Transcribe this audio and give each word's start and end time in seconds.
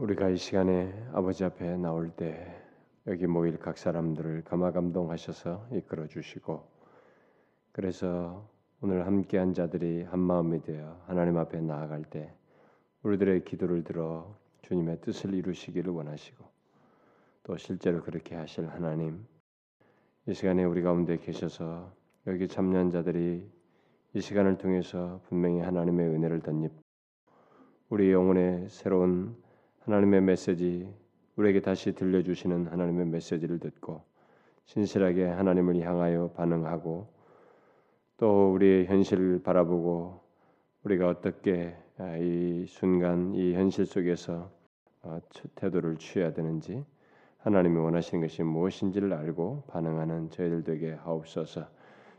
우리가 0.00 0.30
이 0.30 0.38
시간에 0.38 0.94
아버지 1.12 1.44
앞에 1.44 1.76
나올 1.76 2.08
때 2.08 2.58
여기 3.06 3.26
모일 3.26 3.58
각 3.58 3.76
사람들을 3.76 4.44
감화 4.44 4.72
감동하셔서 4.72 5.68
이끌어 5.72 6.06
주시고 6.06 6.66
그래서 7.70 8.48
오늘 8.80 9.06
함께한 9.06 9.52
자들이 9.52 10.04
한 10.04 10.18
마음이 10.18 10.62
되어 10.62 11.02
하나님 11.06 11.36
앞에 11.36 11.60
나아갈 11.60 12.02
때 12.04 12.32
우리들의 13.02 13.44
기도를 13.44 13.84
들어 13.84 14.34
주님의 14.62 15.02
뜻을 15.02 15.34
이루시기를 15.34 15.92
원하시고 15.92 16.46
또 17.42 17.58
실제로 17.58 18.02
그렇게 18.02 18.36
하실 18.36 18.70
하나님 18.70 19.26
이 20.26 20.32
시간에 20.32 20.64
우리 20.64 20.80
가운데 20.80 21.18
계셔서 21.18 21.92
여기 22.26 22.48
참여한 22.48 22.88
자들이 22.88 23.46
이 24.14 24.20
시간을 24.22 24.56
통해서 24.56 25.20
분명히 25.28 25.60
하나님의 25.60 26.08
은혜를 26.08 26.40
덧입 26.40 26.72
우리 27.90 28.10
영혼의 28.10 28.70
새로운 28.70 29.36
하나님의 29.80 30.20
메시지 30.20 30.88
우리에게 31.36 31.60
다시 31.60 31.92
들려주시는 31.92 32.66
하나님의 32.68 33.06
메시지를 33.06 33.58
듣고 33.58 34.02
신실하게 34.66 35.24
하나님을 35.26 35.80
향하여 35.80 36.30
반응하고 36.36 37.08
또 38.18 38.52
우리의 38.52 38.86
현실을 38.86 39.42
바라보고 39.42 40.20
우리가 40.84 41.08
어떻게 41.08 41.74
아, 41.98 42.16
이 42.16 42.66
순간 42.66 43.34
이 43.34 43.54
현실 43.54 43.86
속에서 43.86 44.50
어, 45.02 45.18
태도를 45.54 45.96
취해야 45.96 46.32
되는지 46.32 46.84
하나님이 47.38 47.78
원하시는 47.78 48.20
것이 48.22 48.42
무엇인지를 48.42 49.12
알고 49.12 49.64
반응하는 49.68 50.30
저희들 50.30 50.62
되게 50.62 50.92
하옵소서. 50.92 51.66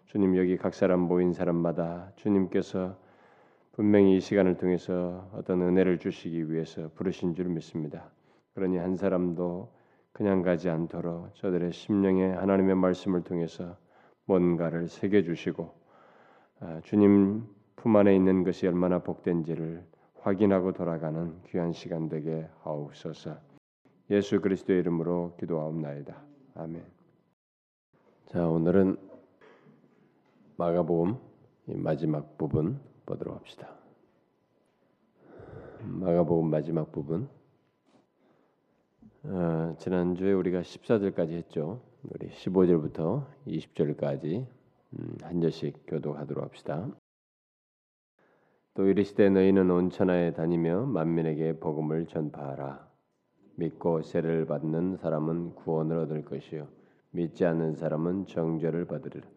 주님 0.05 0.35
여기 0.35 0.57
각 0.57 0.73
사람 0.73 0.99
모인 1.01 1.31
사람마다 1.31 2.11
주님께서 2.15 2.97
분명히 3.81 4.17
이 4.17 4.21
시간을 4.21 4.57
통해서 4.57 5.27
어떤 5.33 5.59
은혜를 5.63 5.97
주시기 5.97 6.51
위해서 6.51 6.91
부르신 6.93 7.33
줄 7.33 7.49
믿습니다. 7.49 8.11
그러니 8.53 8.77
한 8.77 8.95
사람도 8.95 9.73
그냥 10.11 10.43
가지 10.43 10.69
않도록 10.69 11.33
저들의 11.33 11.73
심령에 11.73 12.27
하나님의 12.27 12.75
말씀을 12.75 13.23
통해서 13.23 13.75
뭔가를 14.25 14.87
새겨 14.87 15.23
주시고 15.23 15.73
아, 16.59 16.79
주님 16.83 17.47
품 17.75 17.95
안에 17.95 18.15
있는 18.15 18.43
것이 18.43 18.67
얼마나 18.67 18.99
복된지를 18.99 19.83
확인하고 20.19 20.73
돌아가는 20.73 21.41
귀한 21.47 21.71
시간 21.71 22.07
되게 22.07 22.47
하옵소서. 22.61 23.35
예수 24.11 24.41
그리스도의 24.41 24.81
이름으로 24.81 25.37
기도하옵나이다. 25.39 26.21
아멘. 26.53 26.85
자 28.27 28.47
오늘은 28.47 28.97
마가복음 30.57 31.15
마지막 31.65 32.37
부분 32.37 32.90
보도록 33.11 33.35
합시다. 33.35 33.75
마가복음 35.83 36.49
마지막 36.49 36.91
부분. 36.91 37.27
어, 39.23 39.75
지난주에 39.77 40.31
우리가 40.31 40.61
14절까지 40.61 41.31
했죠. 41.31 41.81
우리 42.03 42.29
15절부터 42.29 43.25
20절까지 43.47 44.45
음, 44.93 45.17
한 45.21 45.41
절씩 45.41 45.83
교독하도록 45.87 46.43
합시다. 46.43 46.87
또 48.73 48.87
이르시되 48.87 49.29
너희는 49.29 49.69
온 49.69 49.89
천하에 49.89 50.31
다니며 50.31 50.85
만민에게 50.85 51.59
복음을 51.59 52.05
전파하라. 52.07 52.87
믿고 53.55 54.01
세례를 54.03 54.45
받는 54.45 54.95
사람은 54.97 55.55
구원을 55.55 55.97
얻을 55.99 56.23
것이요 56.23 56.69
믿지 57.11 57.45
않는 57.45 57.75
사람은 57.75 58.27
정죄를 58.27 58.85
받으리라. 58.85 59.27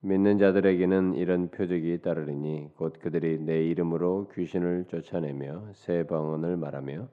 믿는 0.00 0.38
자들에게는 0.38 1.14
이런 1.14 1.48
표적이 1.50 2.02
따르리니 2.02 2.70
곧 2.76 2.94
그들이 3.00 3.38
내 3.40 3.64
이름으로 3.64 4.28
귀신을 4.34 4.84
쫓아내며 4.88 5.72
새 5.72 6.06
방언을 6.06 6.56
말하며 6.56 7.08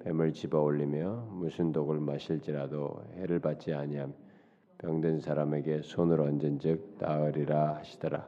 뱀을 0.00 0.32
집어 0.32 0.60
올리며 0.62 1.28
무슨 1.32 1.70
독을 1.72 2.00
마실지라도 2.00 3.04
해를 3.16 3.40
받지 3.40 3.72
아니함 3.72 4.14
병든 4.78 5.20
사람에게 5.20 5.82
손을 5.82 6.20
얹은즉 6.20 6.96
나으리라 6.98 7.76
하시더라. 7.76 8.26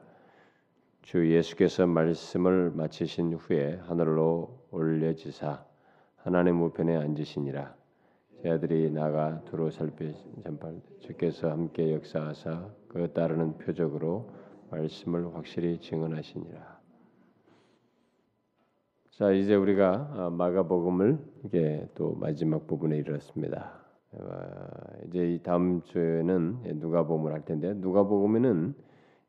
주 1.02 1.30
예수께서 1.32 1.86
말씀을 1.86 2.70
마치신 2.70 3.34
후에 3.34 3.80
하늘로 3.86 4.58
올려지사 4.70 5.64
하나님 6.16 6.62
우편에 6.62 6.96
앉으시니라. 6.96 7.74
제 8.42 8.50
아들이 8.50 8.90
나가 8.90 9.40
두루 9.46 9.70
살피 9.70 10.14
전팔 10.42 10.80
주께서 11.00 11.50
함께 11.50 11.94
역사하사 11.94 12.70
그 12.96 13.12
따르는 13.12 13.58
표적으로 13.58 14.30
말씀을 14.70 15.34
확실히 15.34 15.78
증언하시니라. 15.80 16.80
자 19.10 19.32
이제 19.32 19.54
우리가 19.54 20.10
아, 20.14 20.30
마가복음을 20.30 21.18
이게 21.44 21.86
또 21.94 22.14
마지막 22.14 22.66
부분에 22.66 22.96
이르렀습니다. 22.96 23.72
이제 25.06 25.34
이 25.34 25.42
다음 25.42 25.82
주에는 25.82 26.78
누가복음을 26.78 27.32
할 27.32 27.44
텐데 27.44 27.74
누가복음에는 27.74 28.74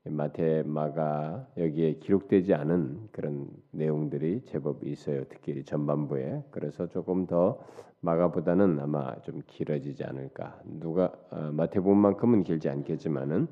마태, 0.10 0.64
마가 0.66 1.48
여기에 1.58 1.96
기록되지 1.96 2.54
않은 2.54 3.10
그런 3.12 3.48
내용들이 3.72 4.42
제법 4.46 4.84
있어요. 4.84 5.24
특히 5.30 5.64
전반부에. 5.64 6.44
그래서 6.52 6.88
조금 6.88 7.26
더 7.26 7.60
마가보다는 8.02 8.80
아마 8.80 9.20
좀 9.22 9.42
길어지지 9.48 10.04
않을까. 10.04 10.60
누가 10.66 11.12
어, 11.32 11.52
마태복음만큼은 11.54 12.44
길지 12.44 12.70
않겠지만은 12.70 13.48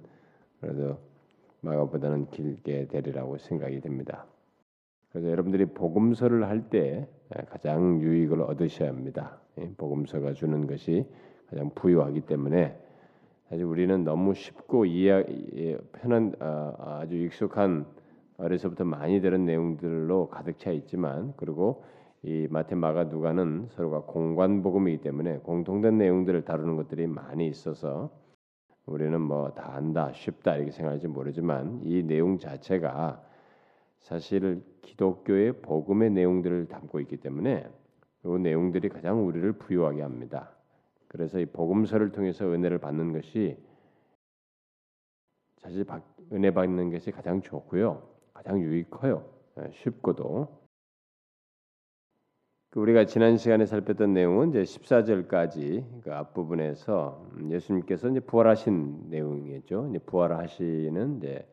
그래도 0.62 0.98
마가보다는 1.62 2.30
길게 2.30 2.88
되리라고 2.88 3.38
생각이 3.38 3.82
됩니다. 3.82 4.26
그래서 5.10 5.30
여러분들이 5.30 5.66
복음서를 5.66 6.48
할 6.48 6.70
때 6.70 7.08
가장 7.50 8.02
유익을 8.02 8.42
얻으셔야 8.42 8.90
합니다. 8.90 9.40
복음서가 9.78 10.34
주는 10.34 10.68
것이 10.68 11.08
가장 11.50 11.72
부유하기 11.74 12.22
때문에 12.22 12.78
사실 13.50 13.64
우리는 13.66 14.04
너무 14.04 14.34
쉽고 14.34 14.86
이해 14.86 15.24
편한 15.94 16.34
아, 16.40 17.00
아주 17.02 17.16
익숙한 17.16 17.86
어려서부터 18.38 18.84
많이 18.86 19.22
들은 19.22 19.46
내용들로 19.46 20.30
가득 20.30 20.60
차 20.60 20.72
있지만 20.72 21.34
그리고 21.38 21.84
이 22.24 22.48
마테 22.50 22.76
마가 22.76 23.06
누가는 23.06 23.68
서로가 23.72 24.02
공관 24.02 24.64
복음이기 24.64 25.02
때문에 25.02 25.38
공통된 25.40 25.98
내용들을 25.98 26.44
다루는 26.44 26.76
것들이 26.76 27.08
많이 27.08 27.48
있어서 27.48 28.10
우리는 28.88 29.20
뭐 29.22 29.54
다 29.56 29.76
안다 29.76 30.12
쉽다 30.14 30.56
이렇게 30.56 30.72
생각할지 30.72 31.08
모르지만 31.08 31.82
이 31.84 32.04
내용 32.04 32.38
자체가 32.38 33.24
사실 34.00 34.64
기독교의 34.82 35.62
복음의 35.62 36.12
내용들을 36.12 36.68
담고 36.68 37.00
있기 37.02 37.18
때문에 37.18 37.68
그 38.22 38.38
내용들이 38.38 38.90
가장 38.90 39.26
우리를 39.26 39.54
부유하게 39.54 40.02
합니다. 40.02 40.55
그래서 41.16 41.40
이 41.40 41.46
복음서를 41.46 42.12
통해서 42.12 42.46
은혜를 42.46 42.78
받는 42.78 43.14
것이 43.14 43.58
사실 45.60 45.86
은혜 46.34 46.52
받는 46.52 46.92
것이 46.92 47.10
가장 47.10 47.42
좋고요, 47.42 48.04
가장 48.34 48.60
유익해요, 48.60 49.26
예, 49.60 49.72
쉽고도. 49.72 50.66
그 52.70 52.82
우리가 52.82 53.06
지난 53.06 53.38
시간에 53.38 53.66
살폈던 53.66 54.14
내용은 54.14 54.50
이제 54.50 54.64
14절까지 54.64 56.02
그 56.04 56.14
앞부분에서 56.14 57.26
예수님께서 57.50 58.10
이제 58.10 58.20
부활하신 58.20 59.10
내용이죠. 59.10 59.88
이제 59.92 60.00
부활하시는 60.00 61.18
이제 61.18 61.48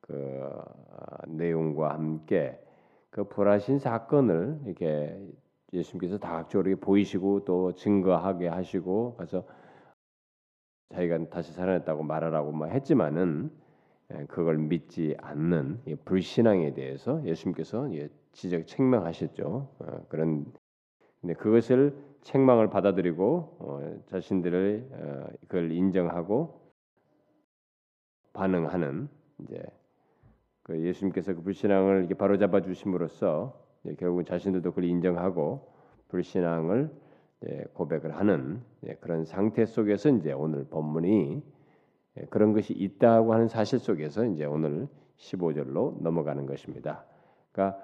그 0.00 0.50
아, 0.90 1.26
내용과 1.28 1.94
함께 1.94 2.60
그 3.10 3.22
부활하신 3.22 3.78
사건을 3.78 4.58
이렇게 4.66 5.16
예수님께서 5.74 6.18
다각적으로 6.18 6.76
보이시고 6.76 7.44
또 7.44 7.72
증거하게 7.72 8.48
하시고 8.48 9.14
그래서 9.16 9.44
자기가 10.90 11.28
다시 11.28 11.52
살아났다고 11.52 12.02
말하라고 12.02 12.52
뭐 12.52 12.66
했지만은 12.68 13.50
예, 14.12 14.26
그걸 14.26 14.58
믿지 14.58 15.16
않는 15.18 15.82
불신앙에 16.04 16.74
대해서 16.74 17.24
예수님께서 17.24 17.88
지적 18.32 18.66
책망하셨죠. 18.66 19.76
어, 19.78 20.06
그런 20.08 20.52
근데 21.20 21.34
그것을 21.34 21.96
책망을 22.22 22.68
받아들이고 22.68 23.56
어, 23.60 24.02
자신들을 24.06 24.88
어, 24.92 25.26
그걸 25.48 25.72
인정하고 25.72 26.60
반응하는 28.34 29.08
이제 29.40 29.62
그 30.62 30.80
예수님께서 30.80 31.34
그 31.34 31.42
불신앙을 31.42 32.08
바로잡아 32.18 32.60
주심으로써 32.60 33.63
결국은 33.98 34.24
자신들도 34.24 34.70
그걸 34.70 34.84
인정하고 34.84 35.72
불신앙을 36.08 36.90
고백을 37.74 38.16
하는 38.16 38.62
그런 39.00 39.24
상태 39.24 39.66
속에서 39.66 40.08
이제 40.10 40.32
오늘 40.32 40.64
본문이 40.64 41.42
그런 42.30 42.52
것이 42.52 42.72
있다고 42.72 43.34
하는 43.34 43.48
사실 43.48 43.78
속에서 43.78 44.24
이제 44.26 44.44
오늘 44.44 44.88
15절로 45.18 46.00
넘어가는 46.00 46.46
것입니다. 46.46 47.04
그러니까 47.52 47.78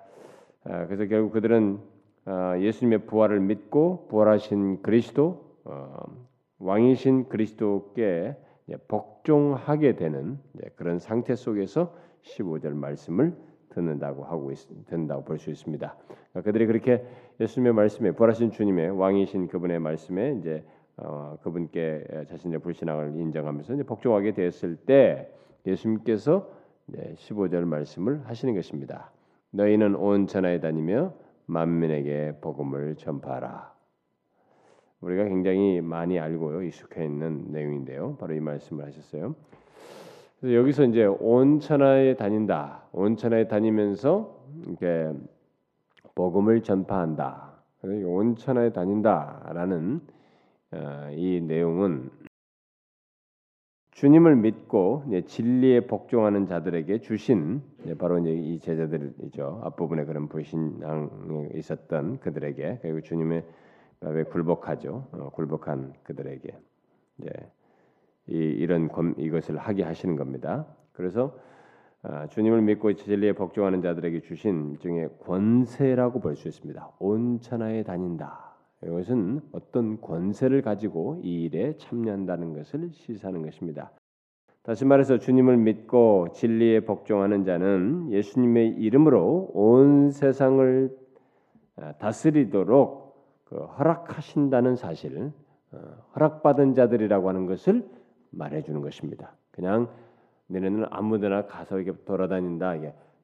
아, 0.64 0.86
그래서 0.86 1.06
결국 1.06 1.32
그들은 1.32 1.80
아, 2.26 2.58
예수님의 2.58 3.06
부활을 3.06 3.40
믿고 3.40 4.08
부활하신 4.08 4.82
그리스도 4.82 5.56
어, 5.64 6.04
왕이신 6.58 7.28
그리스도께 7.28 8.36
복종하게 8.86 9.96
되는 9.96 10.38
그런 10.76 10.98
상태 10.98 11.34
속에서 11.34 11.94
15절 12.22 12.74
말씀을 12.74 13.34
듣는다고 13.70 14.24
하고 14.24 14.50
있, 14.52 14.58
듣는다고 14.86 15.24
볼 15.24 15.38
수 15.38 15.50
있습니다. 15.50 15.96
그러니까 16.06 16.40
그들이 16.42 16.66
그렇게 16.66 17.04
예수님의 17.40 17.72
말씀에 17.72 18.12
부활하신 18.12 18.50
주님의 18.50 18.90
왕이신 18.90 19.48
그분의 19.48 19.80
말씀에 19.80 20.36
이제 20.38 20.64
어, 20.96 21.38
그분께 21.42 22.04
자신의 22.28 22.58
불신앙을 22.60 23.16
인정하면서 23.16 23.74
이제 23.74 23.82
복종하게 23.82 24.32
되었을 24.32 24.76
때 24.76 25.32
예수님께서 25.66 26.50
네, 26.86 27.14
15절 27.14 27.64
말씀을 27.64 28.26
하시는 28.26 28.54
것입니다. 28.54 29.10
너희는 29.50 29.94
온 29.94 30.26
천하에 30.26 30.60
다니며 30.60 31.14
만민에게 31.46 32.38
복음을 32.40 32.96
전파하라. 32.96 33.72
우리가 35.00 35.24
굉장히 35.24 35.80
많이 35.80 36.18
알고요 36.18 36.62
익숙해 36.62 37.04
있는 37.04 37.46
내용인데요. 37.50 38.16
바로 38.18 38.34
이 38.34 38.40
말씀을 38.40 38.84
하셨어요. 38.84 39.34
그래서 40.40 40.56
여기서 40.56 40.84
이제 40.84 41.04
온 41.04 41.60
천하에 41.60 42.16
다닌다. 42.16 42.84
온 42.92 43.16
천하에 43.16 43.46
다니면서 43.46 44.42
이렇게 44.66 45.12
복음을 46.14 46.62
전파한다. 46.62 47.50
온 47.82 48.36
천하에 48.36 48.72
다닌다라는 48.72 50.00
어, 50.72 51.10
이 51.12 51.40
내용은 51.40 52.10
주님을 53.92 54.36
믿고 54.36 55.04
진리에 55.26 55.86
복종하는 55.86 56.46
자들에게 56.46 57.00
주신 57.00 57.60
바로 57.98 58.18
이제 58.18 58.32
이 58.32 58.58
제자들이죠 58.60 59.60
앞부분에 59.64 60.04
그런 60.04 60.28
불신앙이 60.28 61.50
있었던 61.56 62.20
그들에게 62.20 62.78
그리고 62.80 63.00
주님의 63.02 63.44
왜 64.02 64.22
굴복하죠 64.24 65.08
어, 65.12 65.30
굴복한 65.30 65.92
그들에게 66.04 66.56
이, 68.30 68.66
권, 68.88 69.14
이것을 69.18 69.56
하게 69.58 69.82
하시는 69.82 70.16
겁니다. 70.16 70.66
그래서 70.92 71.36
아, 72.02 72.26
주님을 72.28 72.62
믿고 72.62 72.94
진리에 72.94 73.32
복종하는 73.34 73.82
자들에게 73.82 74.20
주신 74.20 74.70
일종의 74.70 75.10
권세라고 75.20 76.20
볼 76.20 76.34
수 76.36 76.48
있습니다. 76.48 76.92
온 76.98 77.40
천하에 77.40 77.82
다닌다. 77.82 78.54
이것은 78.82 79.42
어떤 79.52 80.00
권세를 80.00 80.62
가지고 80.62 81.20
이 81.22 81.42
일에 81.44 81.76
참여한다는 81.76 82.54
것을 82.54 82.88
시사하는 82.92 83.42
것입니다. 83.42 83.90
다시 84.62 84.86
말해서 84.86 85.18
주님을 85.18 85.58
믿고 85.58 86.28
진리에 86.32 86.80
복종하는 86.80 87.44
자는 87.44 88.10
예수님의 88.10 88.76
이름으로 88.78 89.50
온 89.52 90.10
세상을 90.10 90.96
아, 91.76 91.92
다스리도록 91.92 93.00
그 93.44 93.56
허락하신다는 93.56 94.76
사실, 94.76 95.32
어, 95.72 95.78
허락받은 96.14 96.74
자들이라고 96.74 97.28
하는 97.28 97.46
것을 97.46 97.86
말해주는 98.30 98.80
것입니다. 98.80 99.32
그냥 99.50 99.88
너네는 100.48 100.86
아무데나 100.90 101.46
가서 101.46 101.78
이렇게 101.78 101.98
돌아다닌다, 102.04 102.76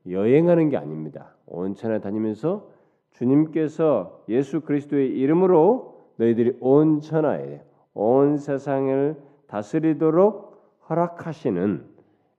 여행하는 0.09 0.69
게 0.69 0.77
아닙니다. 0.77 1.35
온천에 1.47 2.01
다니면서 2.01 2.71
주님께서 3.11 4.25
예수 4.29 4.61
그리스도의 4.61 5.17
이름으로 5.19 6.11
너희들이 6.17 6.59
온 6.61 7.01
천하에 7.01 7.63
온 7.95 8.37
세상을 8.37 9.17
다스리도록 9.47 10.47
허락하시는 10.89 11.85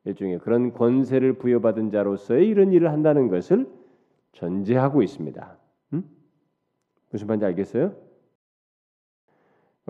일종의 0.05 0.39
그런 0.39 0.73
권세를 0.73 1.33
부여받은 1.33 1.91
자로서의 1.91 2.47
이런 2.47 2.71
일을 2.71 2.91
한다는 2.91 3.27
것을 3.27 3.67
전제하고 4.31 5.01
있습니다. 5.01 5.57
음? 5.93 6.03
무슨 7.11 7.27
말인지 7.27 7.45
알겠어요? 7.45 8.06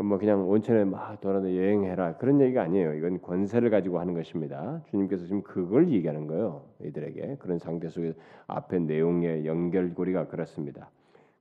뭐 0.04 0.20
그냥 0.20 0.48
온천에 0.48 0.84
막 0.86 1.20
돌아다 1.22 1.56
여행해라 1.56 2.18
그런 2.18 2.40
얘기가 2.40 2.62
아니에요. 2.62 2.94
이건 2.94 3.20
권세를 3.22 3.72
가지고 3.72 4.00
하는 4.00 4.14
것입니다. 4.14 4.82
주님께서 4.90 5.26
지금 5.26 5.42
그걸 5.42 5.90
얘기하는 5.90 6.28
거예요. 6.28 6.66
이들에게 6.84 7.38
그런 7.40 7.58
상태 7.58 7.90
속에 7.90 8.14
앞에 8.46 8.80
내용의 8.80 9.48
연결고리가 9.48 10.28
그렇습니다. 10.28 10.92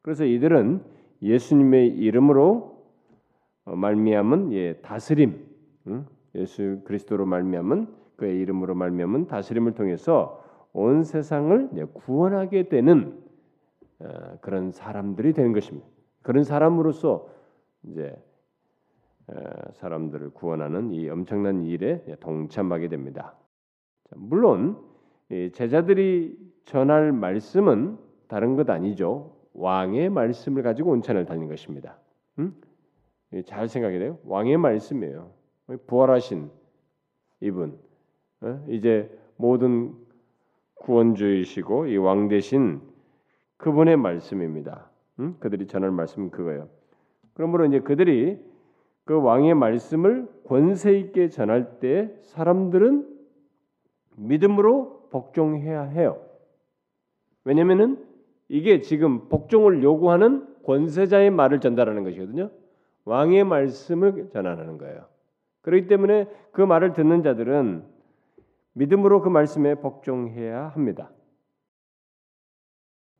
그래서 0.00 0.24
이들은 0.24 0.80
예수님의 1.20 1.88
이름으로 1.88 2.76
어, 3.66 3.76
말미암은 3.76 4.52
예, 4.52 4.74
다스림, 4.74 5.38
응? 5.88 6.06
예수 6.34 6.80
그리스도로 6.84 7.26
말미암은 7.26 7.88
그의 8.16 8.38
이름으로 8.40 8.74
말미암은 8.74 9.26
다스림을 9.26 9.72
통해서 9.72 10.42
온 10.72 11.04
세상을 11.04 11.70
예, 11.76 11.84
구원하게 11.84 12.68
되는 12.68 13.18
어, 13.98 14.38
그런 14.40 14.70
사람들이 14.70 15.34
되는 15.34 15.52
것입니다. 15.52 15.86
그런 16.22 16.44
사람으로서 16.44 17.28
이제 17.82 18.16
사람들을 19.75 20.31
구원하는 20.31 20.93
이 20.93 21.08
엄청난 21.08 21.62
일에 21.64 22.05
동참하게 22.20 22.88
됩니다. 22.88 23.34
물론 24.14 24.78
제자들이 25.52 26.37
전할 26.64 27.12
말씀은 27.12 27.99
다른 28.28 28.56
것 28.56 28.69
아니죠. 28.70 29.37
왕의 29.55 30.11
말씀을 30.11 30.62
가지고 30.62 30.90
온천을 30.93 31.25
다닌 31.25 31.49
것입니다. 31.49 31.99
음? 32.38 32.55
잘 33.46 33.69
생각해 33.69 33.99
돼요. 33.99 34.19
왕의 34.25 34.56
말씀이에요. 34.58 35.32
부활하신 35.87 36.50
이분 37.40 37.78
어? 38.43 38.64
이제 38.69 39.11
모든 39.37 39.94
구원주이시고 40.76 41.87
이 41.87 41.96
왕 41.99 42.28
대신 42.28 42.81
그분의 43.56 43.96
말씀입니다. 43.96 44.90
음? 45.19 45.37
그들이 45.40 45.67
전할 45.67 45.90
말씀은 45.90 46.31
그거예요. 46.31 46.69
그러므로 47.34 47.64
이제 47.67 47.81
그들이 47.81 48.38
그 49.06 49.14
왕의 49.22 49.54
말씀을 49.54 50.28
권세 50.44 50.98
있게 50.98 51.30
전할 51.30 51.78
때 51.78 52.12
사람들은 52.22 53.08
믿음으로 54.16 55.08
복종해야 55.10 55.82
해요. 55.84 56.20
왜냐면은 57.44 58.04
이게 58.48 58.80
지금 58.80 59.28
복종을 59.28 59.84
요구하는 59.84 60.46
권세자의 60.64 61.30
말을 61.30 61.60
전달하는 61.60 62.02
것이거든요. 62.02 62.50
왕의 63.04 63.44
말씀을 63.44 64.28
전하는 64.30 64.76
거예요. 64.76 65.06
그렇기 65.62 65.86
때문에 65.86 66.28
그 66.50 66.60
말을 66.60 66.92
듣는 66.92 67.22
자들은 67.22 67.84
믿음으로 68.72 69.20
그 69.20 69.28
말씀에 69.28 69.76
복종해야 69.76 70.68
합니다. 70.68 71.12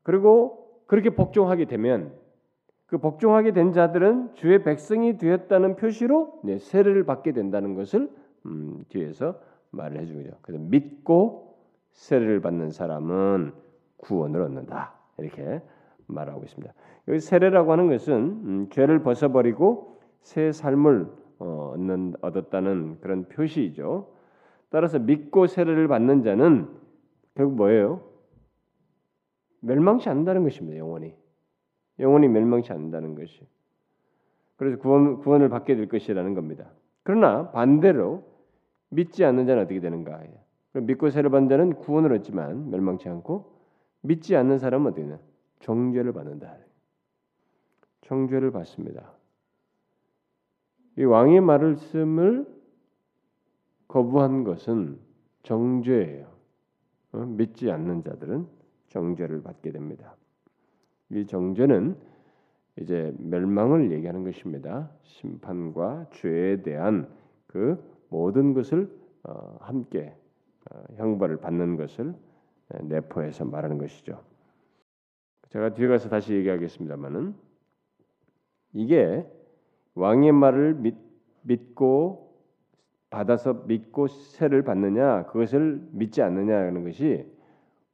그리고 0.03 0.83
그렇게 0.85 1.11
복종하게 1.11 1.65
되면 1.65 2.13
그 2.87 2.97
복종하게 2.97 3.51
된 3.51 3.73
자들은 3.73 4.33
주의 4.33 4.63
백성이 4.63 5.17
되었다는 5.17 5.75
표시로 5.75 6.39
네, 6.43 6.57
세례를 6.57 7.05
받게 7.05 7.33
된다는 7.33 7.75
것을 7.75 8.09
음, 8.45 8.85
뒤에서 8.89 9.39
말을 9.71 9.99
해주죠. 10.01 10.31
그래서 10.41 10.63
믿고 10.63 11.57
세례를 11.91 12.39
받는 12.39 12.71
사람은 12.71 13.53
구원을 13.97 14.41
얻는다 14.41 14.93
이렇게 15.17 15.61
말하고 16.07 16.43
있습니다. 16.43 16.73
여기 17.09 17.19
세례라고 17.19 17.71
하는 17.73 17.89
것은 17.89 18.13
음, 18.15 18.67
죄를 18.69 19.03
벗어버리고 19.03 19.97
새 20.21 20.51
삶을 20.53 21.07
어, 21.39 21.73
얻는, 21.73 22.15
얻었다는 22.21 22.99
그런 23.01 23.27
표시이죠. 23.27 24.13
따라서 24.69 24.97
믿고 24.97 25.47
세례를 25.47 25.87
받는 25.87 26.23
자는 26.23 26.69
결국 27.35 27.55
뭐예요? 27.55 28.01
멸망치 29.59 30.09
않는다는 30.09 30.43
것입니다. 30.43 30.77
영원히. 30.77 31.15
영원히 31.99 32.27
멸망치 32.27 32.71
않는다는 32.71 33.15
것이. 33.15 33.45
그래서 34.55 34.77
구원, 34.77 35.19
구원을 35.19 35.49
받게 35.49 35.75
될 35.75 35.87
것이라는 35.87 36.33
겁니다. 36.33 36.71
그러나 37.03 37.51
반대로 37.51 38.23
믿지 38.89 39.23
않는 39.23 39.45
자는 39.45 39.63
어떻게 39.63 39.79
되는가? 39.79 40.23
믿고 40.73 41.09
세례 41.09 41.29
받는 41.29 41.49
자는 41.49 41.75
구원을 41.75 42.13
얻지만 42.13 42.69
멸망치 42.69 43.09
않고 43.09 43.57
믿지 44.01 44.35
않는 44.35 44.59
사람은 44.59 44.91
어떻게 44.91 45.03
되냐? 45.03 45.19
정죄를 45.59 46.13
받는다. 46.13 46.55
정죄를 48.01 48.51
받습니다. 48.51 49.13
이 50.97 51.03
왕의 51.03 51.41
말씀을 51.41 52.47
거부한 53.87 54.43
것은 54.43 54.99
정죄예요. 55.43 56.27
어? 57.13 57.17
믿지 57.19 57.71
않는 57.71 58.03
자들은 58.03 58.47
정죄를 58.89 59.43
받게 59.43 59.71
됩니다. 59.71 60.15
이 61.09 61.25
정죄는 61.25 61.95
이제 62.79 63.13
멸망을 63.17 63.91
얘기하는 63.91 64.23
것입니다. 64.23 64.91
심판과 65.03 66.07
죄에 66.11 66.61
대한 66.61 67.09
그 67.47 67.83
모든 68.09 68.53
것을 68.53 68.89
어, 69.23 69.57
함께 69.59 70.15
어, 70.71 70.83
형벌을 70.95 71.37
받는 71.37 71.75
것을 71.75 72.13
내포해서 72.83 73.45
말하는 73.45 73.77
것이죠. 73.77 74.21
제가 75.49 75.73
뒤에 75.73 75.87
가서 75.87 76.09
다시 76.09 76.33
얘기하겠습니다만은 76.33 77.33
이게 78.73 79.25
왕의 79.95 80.33
말을 80.33 80.75
믿, 80.75 80.95
믿고 81.43 82.27
받아서 83.09 83.53
믿고 83.65 84.07
세를 84.07 84.63
받느냐 84.63 85.25
그것을 85.27 85.81
믿지 85.91 86.21
않느냐는 86.21 86.83
것이 86.83 87.25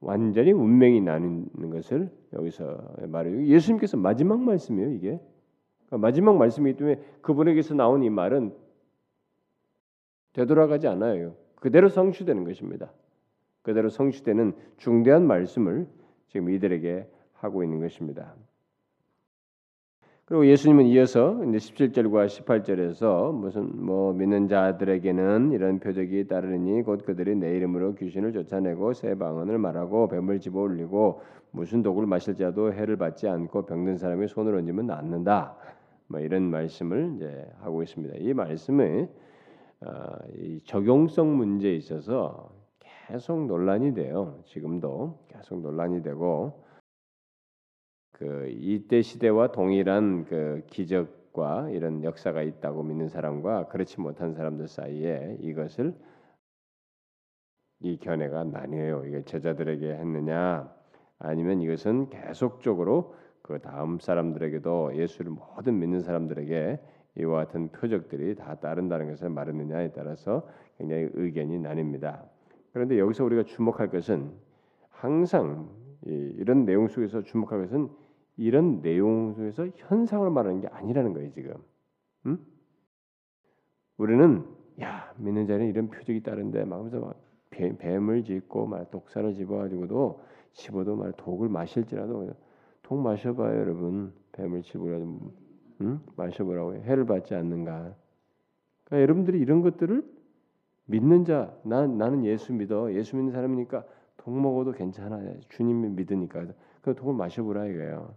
완전히 0.03 0.51
운명이 0.51 1.01
나뉘는 1.01 1.69
것을 1.72 2.12
여기서 2.33 2.95
말해요. 3.07 3.45
예수님께서 3.45 3.98
마지막 3.98 4.41
말씀이에요, 4.41 4.91
이게. 4.91 5.19
그러니까 5.88 5.98
마지막 5.98 6.38
말씀이기 6.38 6.77
때문에 6.77 7.01
그분에게서 7.22 7.74
나온 7.74 8.03
이 8.03 8.10
말은 8.10 8.53
되돌아가지 10.33 10.88
않아요. 10.88 11.36
그대로 11.55 11.88
성취되는 11.88 12.43
것입니다. 12.43 12.91
그대로 13.62 13.89
성취되는 13.89 14.53
중대한 14.77 15.25
말씀을 15.25 15.88
지금 16.27 16.50
이들에게 16.50 17.07
하고 17.33 17.63
있는 17.63 17.79
것입니다. 17.79 18.36
그리고 20.25 20.48
예수님은 20.48 20.86
이어서 20.86 21.44
이제 21.44 21.58
17절과 21.58 22.27
18절에서 22.27 23.34
무슨 23.34 23.86
뭐 23.86 24.13
믿는 24.13 24.48
자들에게는 24.48 25.51
이런 25.51 25.80
표적이 25.80 26.27
따르니 26.27 26.82
곧 26.84 27.03
그들이 27.06 27.36
내 27.36 27.58
이름으로 27.58 27.96
귀신을 27.96 28.32
쫓아내고 28.32 28.94
새 28.94 29.15
방언을 29.15 29.58
말하고 29.58 30.08
뱀을 30.08 30.39
집어 30.39 30.62
올리고 30.62 31.22
무슨 31.51 31.84
독을 31.84 32.06
마실 32.06 32.36
자도 32.36 32.72
해를 32.72 32.96
받지 32.96 33.27
않고 33.27 33.65
병든 33.65 33.98
사람이 33.98 34.30
손을 34.30 34.56
얹으면 34.56 34.88
낫는다. 34.88 35.58
뭐 36.08 36.22
이런 36.22 36.44
말씀을 36.44 37.15
이제 37.18 37.46
하고 37.60 37.84
있습니다. 37.84 38.15
이 38.20 38.34
말씀은 38.34 39.10
어, 39.82 39.89
이 40.38 40.62
적용성 40.63 41.36
문제에 41.36 41.75
있어서 41.75 42.50
계속 42.80 43.46
논란이 43.46 43.94
돼요. 43.94 44.39
지금도 44.46 45.20
계속 45.27 45.60
논란이 45.60 46.01
되고 46.01 46.62
그 48.13 48.48
이때 48.50 49.01
시대와 49.01 49.51
동일한 49.51 50.25
그 50.25 50.63
기적과 50.67 51.70
이런 51.72 52.03
역사가 52.03 52.41
있다고 52.43 52.84
믿는 52.84 53.10
사람과 53.10 53.67
그렇지 53.67 54.00
못한 54.00 54.34
사람들 54.34 54.67
사이에 54.67 55.38
이것을 55.41 55.93
이 57.82 57.98
견해가 57.98 58.46
나뉘어요. 58.46 59.03
이게 59.05 59.24
제자들에게 59.24 59.96
했느냐 59.96 60.74
아니면 61.20 61.62
이것은 61.62 62.10
계속적으로 62.10 63.15
그 63.41 63.60
다음 63.60 64.00
사람들에게도 64.00 64.96
예수를 64.96 65.32
모든 65.32 65.79
믿는 65.79 66.01
사람들에게 66.01 66.79
이와 67.20 67.46
같은 67.46 67.70
표적들이 67.70 68.36
다 68.36 68.55
따른다는 68.55 69.10
것을 69.10 69.29
말했느냐에 69.29 69.91
따라서 69.91 70.48
굉장히 70.77 71.10
의견이 71.13 71.60
나뉩니다. 71.60 72.22
그런데 72.72 72.98
여기서 72.98 73.25
우리가 73.25 73.43
주목할 73.43 73.89
것은 73.89 74.32
항상 74.89 75.70
이런 76.05 76.65
내용 76.65 76.88
속에서 76.88 77.24
주목할 77.24 77.62
것은 77.63 77.89
이런 78.37 78.81
내용 78.81 79.33
속에서 79.33 79.67
현상을 79.75 80.29
말하는 80.29 80.61
게 80.61 80.67
아니라는 80.67 81.13
거예요 81.13 81.31
지금. 81.31 81.53
음? 82.25 82.45
우리는 83.97 84.45
야 84.81 85.13
믿는 85.17 85.45
자는 85.47 85.67
이런 85.67 85.89
표적이 85.89 86.23
따른데 86.23 86.65
막 86.65 86.77
하면서 86.77 86.99
막 86.99 87.23
뱀 87.53 88.09
을 88.09 88.23
짓고 88.23 88.65
막 88.65 88.89
독사를 88.91 89.33
집어가지고도 89.35 90.21
집어도 90.53 90.95
말 90.95 91.11
독을 91.13 91.49
마실지라도 91.49 92.31
독 92.81 92.99
마셔봐요 92.99 93.59
여러분 93.59 94.13
뱀을 94.33 94.61
집으라도 94.63 95.31
음? 95.81 96.01
마셔보라고 96.15 96.75
해를 96.75 97.05
받지 97.05 97.35
않는가. 97.35 97.95
그러니까 98.85 99.01
여러분들이 99.01 99.39
이런 99.39 99.61
것들을 99.61 100.03
믿는 100.85 101.25
자, 101.25 101.55
나, 101.63 101.87
나는 101.87 102.25
예수 102.25 102.53
믿어. 102.53 102.93
예수 102.93 103.15
믿는 103.15 103.31
사람이니까 103.31 103.85
독 104.17 104.39
먹어도 104.39 104.71
괜찮아. 104.71 105.19
주님을 105.49 105.89
믿으니까. 105.89 106.45
그 106.81 106.93
독을 106.93 107.13
마셔보라 107.15 107.65
이거예요. 107.67 108.15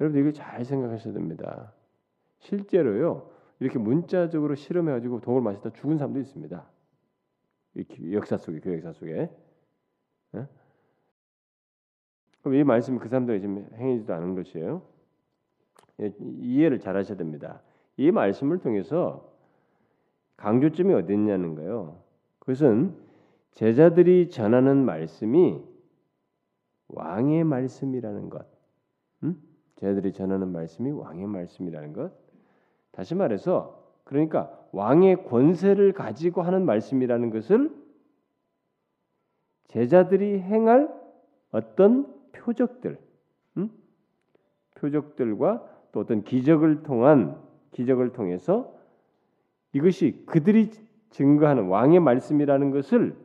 여러분 0.00 0.20
이거 0.20 0.32
잘 0.32 0.64
생각하셔야 0.64 1.12
됩니다. 1.12 1.72
실제로요 2.38 3.30
이렇게 3.60 3.78
문자적으로 3.78 4.54
실험해가지고 4.54 5.20
독을 5.20 5.40
마시다 5.40 5.70
죽은 5.70 5.98
사람도 5.98 6.20
있습니다. 6.20 6.66
이 7.74 8.12
역사 8.12 8.36
속에 8.36 8.60
그 8.60 8.72
역사 8.74 8.92
속에. 8.92 9.30
네? 10.32 10.46
그럼 12.42 12.54
이 12.54 12.64
말씀이 12.64 12.98
그 12.98 13.08
사람들이 13.08 13.40
지금 13.40 13.68
행해지도 13.74 14.14
않은 14.14 14.34
것이에요. 14.34 14.82
예, 16.00 16.12
이해를 16.40 16.78
잘 16.78 16.96
하셔야 16.96 17.16
됩니다. 17.16 17.60
이 17.96 18.10
말씀을 18.10 18.58
통해서 18.58 19.32
강조점이 20.36 20.94
어디 20.94 21.12
있냐는 21.12 21.56
거예요. 21.56 22.00
그것은 22.38 22.96
제자들이 23.52 24.30
전하는 24.30 24.84
말씀이 24.84 25.60
왕의 26.88 27.44
말씀이라는 27.44 28.30
것. 28.30 28.46
음? 29.78 29.80
제자들이 29.80 30.12
전하는 30.12 30.52
말씀이 30.52 30.90
왕의 30.90 31.26
말씀이라는 31.26 31.92
것. 31.92 32.12
다시 32.90 33.14
말해서 33.14 33.82
그러니까 34.04 34.50
왕의 34.72 35.24
권세를 35.24 35.92
가지고 35.92 36.42
하는 36.42 36.64
말씀이라는 36.64 37.30
것을 37.30 37.74
제자들이 39.68 40.40
행할 40.40 40.88
어떤 41.52 42.12
표적들, 42.32 42.98
음? 43.58 43.70
표적들과 44.76 45.68
또 45.92 46.00
어떤 46.00 46.22
기적을 46.22 46.82
통한 46.82 47.40
기적을 47.72 48.12
통해서 48.12 48.74
이것이 49.72 50.24
그들이 50.26 50.70
증거하는 51.10 51.68
왕의 51.68 52.00
말씀이라는 52.00 52.70
것을 52.70 53.16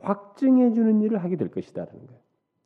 확증해 0.00 0.72
주는 0.72 1.00
일을 1.02 1.18
하게 1.18 1.36
될 1.36 1.50
것이다라는 1.50 2.06
거예요. 2.06 2.20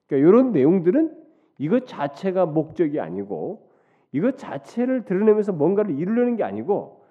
그러니까 0.06 0.28
이런 0.28 0.52
내용들은 0.52 1.25
이것 1.58 1.86
자체가 1.86 2.46
목적이 2.46 3.00
아니고 3.00 3.68
이것 4.12 4.38
자체를 4.38 5.04
드러내면서 5.04 5.52
뭔가를 5.52 5.98
이루려는 5.98 6.36
게 6.36 6.44
아니고 6.44 7.04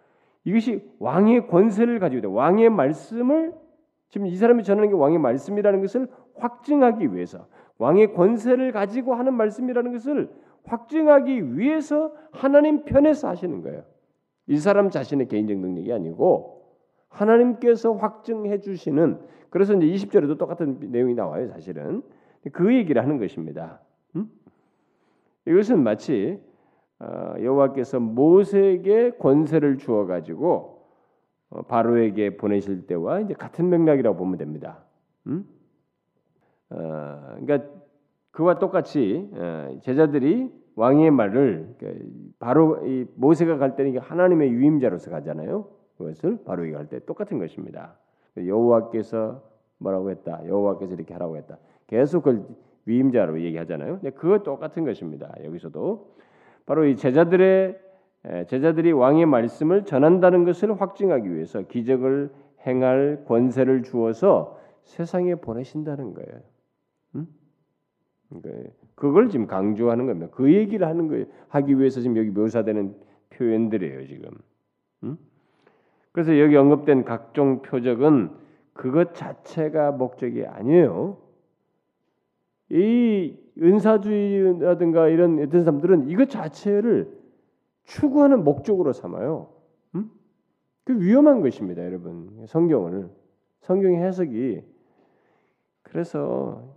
이것이 0.44 0.84
왕의 1.00 1.48
권세를 1.48 2.00
가지고 2.00 2.20
있다. 2.20 2.30
왕의 2.30 2.70
말씀을 2.70 3.54
지금 4.10 4.28
이 4.28 4.36
사람이 4.36 4.64
전하는 4.64 4.90
게 4.90 4.96
왕의 4.96 5.20
말씀이라는 5.20 5.82
것을 5.82 6.08
확증하기 6.36 7.14
위해서 7.14 7.48
왕의 7.78 8.14
권세를 8.14 8.72
가지고 8.72 9.16
하는 9.16 9.34
말씀이라는 9.34 9.92
것을 9.92 10.30
확증하기 10.64 11.58
위해서 11.58 12.14
하나님 12.32 12.86
편에서 12.86 13.28
하시는 13.28 13.62
거예요. 13.62 13.84
이 14.48 14.58
사람 14.58 14.90
자신의 14.90 15.28
개인적 15.28 15.58
능력이 15.58 15.92
아니고 15.92 16.64
하나님께서 17.10 17.94
확증해 17.94 18.60
주시는 18.60 19.20
그래서 19.50 19.74
이제 19.74 19.86
20절에도 19.88 20.38
똑같은 20.38 20.80
내용이 20.92 21.14
나와요, 21.14 21.48
사실은. 21.48 22.04
그 22.52 22.76
얘기를 22.76 23.02
하는 23.02 23.18
것입니다. 23.18 23.80
음? 25.48 25.52
이것은 25.52 25.84
마치 25.84 26.40
어, 27.00 27.36
여호와께서 27.42 28.00
모세에게 28.00 29.12
권세를 29.18 29.78
주어 29.78 30.06
가지고 30.06 30.88
어, 31.50 31.62
바로에게 31.64 32.38
보내실 32.38 32.88
때와 32.88 33.22
이제 33.22 33.34
같은 33.34 33.70
맥락이라고 33.70 34.18
보면 34.18 34.38
됩니다. 34.38 34.84
음? 35.28 35.46
어, 36.70 37.36
그러니까 37.40 37.70
그와 38.32 38.60
똑같이 38.60 39.30
어, 39.34 39.78
제자들이 39.82 40.52
왕의 40.76 41.12
말을 41.12 41.76
그러니까 41.78 42.06
바로 42.40 42.86
이 42.86 43.06
모세가 43.16 43.58
갈 43.58 43.76
때는 43.76 43.98
하나님의 44.00 44.52
유임자로서 44.52 45.10
가잖아요. 45.12 45.70
그것을 45.98 46.44
바로에게 46.44 46.74
갈 46.74 46.88
때 46.88 47.00
똑같은 47.06 47.40
것입니다. 47.40 47.98
여호와께서 48.38 49.42
뭐라고 49.78 50.10
했다. 50.12 50.46
여호와께서 50.46 50.96
이렇게 50.96 51.14
하라고 51.14 51.38
했다. 51.38 51.58
계속 51.88 52.24
그걸 52.24 52.46
위임자로 52.86 53.42
얘기하잖아요. 53.42 54.00
근데 54.00 54.12
그거 54.12 54.44
똑같은 54.44 54.86
것입니다. 54.86 55.34
여기서도 55.44 56.16
바로 56.66 56.86
이 56.86 56.96
제자들의 56.96 57.80
제자들이 58.48 58.92
왕의 58.92 59.26
말씀을 59.28 59.86
전한다는 59.86 60.46
것을 60.46 60.80
확증하기 60.80 61.34
위해서 61.34 61.62
기적을 61.64 62.32
행할 62.66 63.24
권세를 63.28 63.84
주어서 63.84 64.60
세상에 64.84 65.36
보내신다는 65.36 66.14
거예요. 66.14 66.42
음? 67.16 67.28
그러니까 68.30 68.72
그걸 68.96 69.30
지금 69.30 69.46
강조하는 69.46 70.08
겁니다. 70.08 70.28
그 70.32 70.54
얘기를 70.54 70.88
하는 70.88 71.08
거 71.08 71.32
하기 71.50 71.78
위해서 71.78 72.02
지금 72.02 72.18
여기 72.18 72.30
묘사되는 72.30 72.96
표현들이에요, 73.30 74.08
지금. 74.08 74.30
음? 75.04 75.18
그래서 76.12 76.40
여기 76.40 76.56
언급된 76.56 77.04
각종 77.04 77.62
표적은 77.62 78.32
그것 78.74 79.14
자체가 79.14 79.92
목적이 79.92 80.46
아니에요. 80.46 81.18
이 82.70 83.38
은사주의라든가 83.62 85.08
이런 85.10 85.40
어떤 85.40 85.64
사람들은 85.64 86.10
이것 86.10 86.30
자체를 86.30 87.12
추구하는 87.84 88.44
목적으로 88.44 88.92
삼아요. 88.92 89.50
음? 89.96 90.10
그 90.84 91.00
위험한 91.00 91.42
것입니다, 91.42 91.86
여러분. 91.86 92.46
성경을 92.48 93.10
성경의 93.62 94.00
해석이 94.02 94.62
그래서 95.84 96.76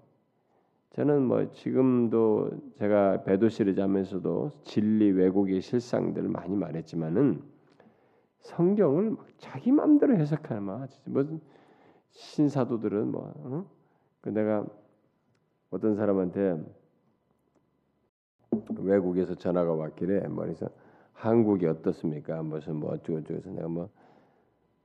저는 0.90 1.22
뭐 1.22 1.50
지금도 1.52 2.50
제가 2.76 3.22
배도 3.24 3.48
시리즈 3.48 3.80
하면서도 3.80 4.52
진리 4.64 5.10
왜곡의 5.10 5.60
실상들을 5.60 6.28
많이 6.28 6.56
말했지만은 6.56 7.42
성경을 8.40 9.16
자기 9.36 9.70
마음대로 9.72 10.16
해석하는 10.16 10.62
막 10.62 10.88
무슨 11.04 11.40
신사도들은 12.10 13.12
뭐 13.12 13.32
어? 13.36 13.70
그 14.20 14.30
내가 14.30 14.66
어떤 15.70 15.96
사람한테 15.96 16.56
외국에서 18.78 19.34
전화가 19.34 19.74
왔길래 19.74 20.28
뭐래서 20.28 20.68
한국이 21.12 21.66
어떻습니까? 21.66 22.42
무슨 22.42 22.76
뭐 22.76 22.92
어쩌고 22.92 23.22
저쩌고 23.22 23.50
내가 23.50 23.68
뭐뭐 23.68 23.90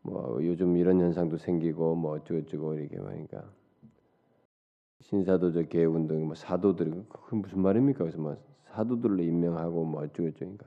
뭐 0.02 0.40
요즘 0.42 0.76
이런 0.78 1.00
현상도 1.00 1.38
생기고 1.38 1.96
뭐 1.96 2.16
어쩌고 2.16 2.42
저쩌고 2.42 2.74
이렇게 2.76 2.98
하니까 2.98 3.44
신사도적 5.02 5.70
개혁 5.70 5.96
운동 5.96 6.26
뭐 6.26 6.36
사도들이 6.36 6.92
그 7.08 7.36
무슨 7.36 7.62
말입니까? 7.62 8.00
그래서 8.00 8.18
뭐 8.20 8.38
사도들로 8.72 9.22
임명하고 9.22 9.86
뭐 9.86 10.04
어쩌고 10.04 10.32
저쩌니까 10.32 10.66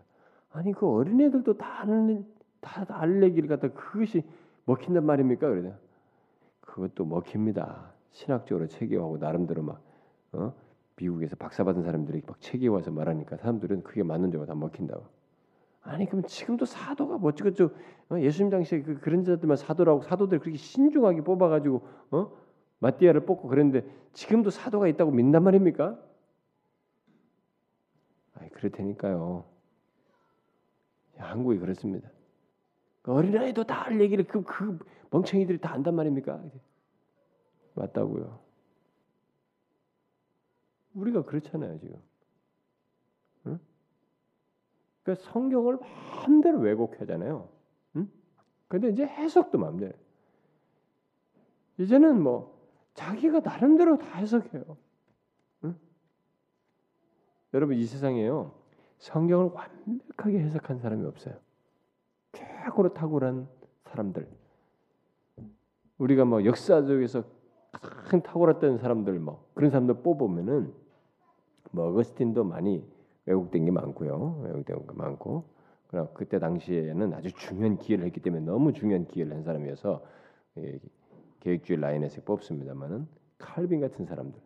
아니 0.53 0.73
그 0.73 0.87
어린애들도 0.87 1.59
다 1.59 1.83
아는 1.83 2.25
다 2.61 2.87
알레기를 2.89 3.49
갖다 3.49 3.69
그것이 3.69 4.23
먹힌단 4.65 5.05
말입니까? 5.05 5.49
그러냐 5.49 5.79
그것도 6.61 7.05
먹힙니다. 7.05 7.93
신학적으로 8.13 8.67
체계화하고 8.67 9.19
나름대로 9.19 9.63
막 9.63 9.86
어? 10.37 10.55
미국에서 10.97 11.37
박사 11.37 11.65
받은 11.65 11.83
사람들이 11.83 12.23
막 12.27 12.41
체계화해서 12.41 12.91
말하니까 12.91 13.37
사람들은 13.37 13.83
그게 13.83 14.03
맞는 14.03 14.31
줄 14.31 14.41
알고 14.41 14.47
다 14.47 14.55
먹힌다고. 14.55 15.05
아니 15.83 16.07
그럼 16.07 16.25
지금도 16.27 16.65
사도가 16.65 17.19
뭐 17.19 17.31
어쩌고저 17.31 17.71
어? 18.11 18.19
예수님 18.19 18.51
당시에 18.51 18.83
그 18.83 18.99
그런 19.01 19.25
자들만 19.25 19.57
사도라고 19.57 20.03
사도들 20.03 20.41
그렇게 20.41 20.57
신중하게 20.59 21.23
뽑아가지고 21.23 21.87
어? 22.11 22.33
마띠아를 22.81 23.25
뽑고 23.27 23.49
그랬는데 23.49 23.89
지금도 24.13 24.51
사도가 24.51 24.89
있다고 24.89 25.11
믿단 25.11 25.43
말입니까? 25.43 25.99
아니 28.35 28.51
그럴 28.51 28.71
테니까요. 28.73 29.45
한국이 31.17 31.59
그렇습니다. 31.59 32.11
그 33.03 33.13
어린아이도 33.13 33.65
다 33.65 33.83
할 33.87 34.01
얘기를 34.01 34.25
그, 34.25 34.43
그 34.43 34.79
멍청이들이 35.11 35.59
다 35.61 35.73
안단 35.73 35.95
말입니까? 35.95 36.43
맞다고요. 37.75 38.46
우리가 40.97 41.23
그렇잖아요 41.23 41.79
지금. 41.79 42.01
응? 43.47 43.61
그러니까 45.03 45.31
성경을 45.31 45.79
마음대로 45.79 46.59
왜곡하잖아요. 46.59 47.49
응? 47.97 48.11
근데 48.69 48.89
이제 48.89 49.07
해석도 49.07 49.59
마음대로. 49.59 49.93
이제는 51.79 52.23
뭐 52.23 52.57
자기가 52.95 53.41
나름대로 53.41 53.99
다 53.99 54.19
해석해요. 54.19 54.77
응? 55.65 55.77
여러분 57.53 57.77
이 57.77 57.85
세상에요 57.85 58.55
성경을 58.99 59.51
완벽하게 59.53 60.41
해석한 60.41 60.79
사람이 60.79 61.05
없어요. 61.05 61.37
최고로 62.33 62.95
탁월한 62.95 63.49
사람들. 63.85 64.29
우리가 65.99 66.25
뭐 66.25 66.45
역사적에서 66.45 67.25
가장 67.73 68.23
탁월했던 68.23 68.79
사람들 68.79 69.19
뭐 69.19 69.47
그런 69.55 69.71
사람들 69.71 70.03
뽑으면은 70.03 70.86
뭐 71.71 71.89
어거스틴도 71.89 72.45
많이 72.45 72.85
왜곡된 73.27 73.65
게 73.65 73.71
많고요. 73.71 74.43
왜곡된 74.45 74.87
게 74.87 74.93
많고. 74.95 75.45
그러나 75.89 76.09
그때 76.15 76.39
당시에는 76.39 77.15
아주 77.15 77.33
중요한 77.33 77.79
기회를 77.79 78.05
했기 78.07 78.21
때문에 78.21 78.45
너무 78.45 78.73
중요한 78.73 79.07
기회를 79.07 79.35
한 79.35 79.43
사람이어서 79.43 80.03
계획주의 81.41 81.79
라인에서 81.79 82.23
뽑습니다만은 82.23 83.07
칼빈 83.39 83.81
같은 83.81 84.07
사람들, 84.07 84.41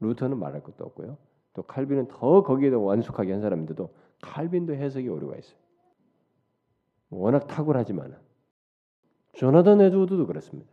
루터는 0.00 0.38
말할 0.38 0.62
것도 0.62 0.84
없고요. 0.84 1.16
또 1.52 1.62
칼빈은 1.62 2.08
더 2.08 2.42
거기에 2.42 2.70
더 2.70 2.80
완숙하게 2.80 3.32
한 3.32 3.40
사람인데도 3.40 3.94
칼빈도 4.22 4.74
해석이 4.74 5.08
오류가 5.08 5.36
있어요. 5.36 5.58
워낙 7.10 7.46
탁월하지만 7.46 8.16
조나단 9.34 9.80
에드워드도 9.80 10.26
그렇습니다. 10.26 10.70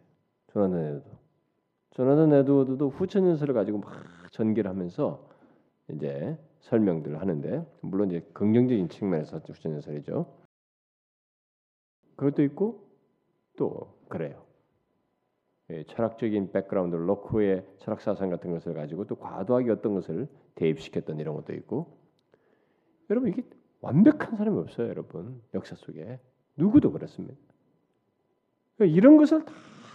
조나단 0.47 0.79
에드워드. 0.79 1.09
조나단 1.91 2.33
에드워드도 2.33 2.89
후천연설을 2.89 3.53
가지고 3.53 3.79
막 3.79 3.91
전개를 4.31 4.71
하면서 4.71 5.29
이제 5.95 6.37
설명들을 6.61 7.19
하는데 7.19 7.65
물론 7.81 8.11
이제 8.11 8.25
긍정적인 8.33 8.89
측면에서 8.89 9.39
후천연설이죠. 9.39 10.25
그것도 12.15 12.43
있고 12.43 12.87
또 13.57 13.97
그래요. 14.07 14.45
예, 15.71 15.83
철학적인 15.85 16.51
백그라운드, 16.51 16.95
로크의 16.95 17.65
철학 17.79 18.01
사상 18.01 18.29
같은 18.29 18.51
것을 18.51 18.73
가지고 18.73 19.05
또 19.05 19.15
과도하게 19.15 19.71
어떤 19.71 19.93
것을 19.93 20.27
대입시켰던 20.55 21.19
이런 21.19 21.35
것도 21.35 21.53
있고 21.53 21.97
여러분 23.09 23.29
이게 23.29 23.43
완벽한 23.79 24.35
사람이 24.35 24.57
없어요, 24.59 24.89
여러분 24.89 25.41
역사 25.53 25.75
속에 25.75 26.19
누구도 26.57 26.91
그렇습니다. 26.91 27.35
그러니까 28.75 28.97
이런 28.97 29.17
것을 29.17 29.45
다 29.45 29.53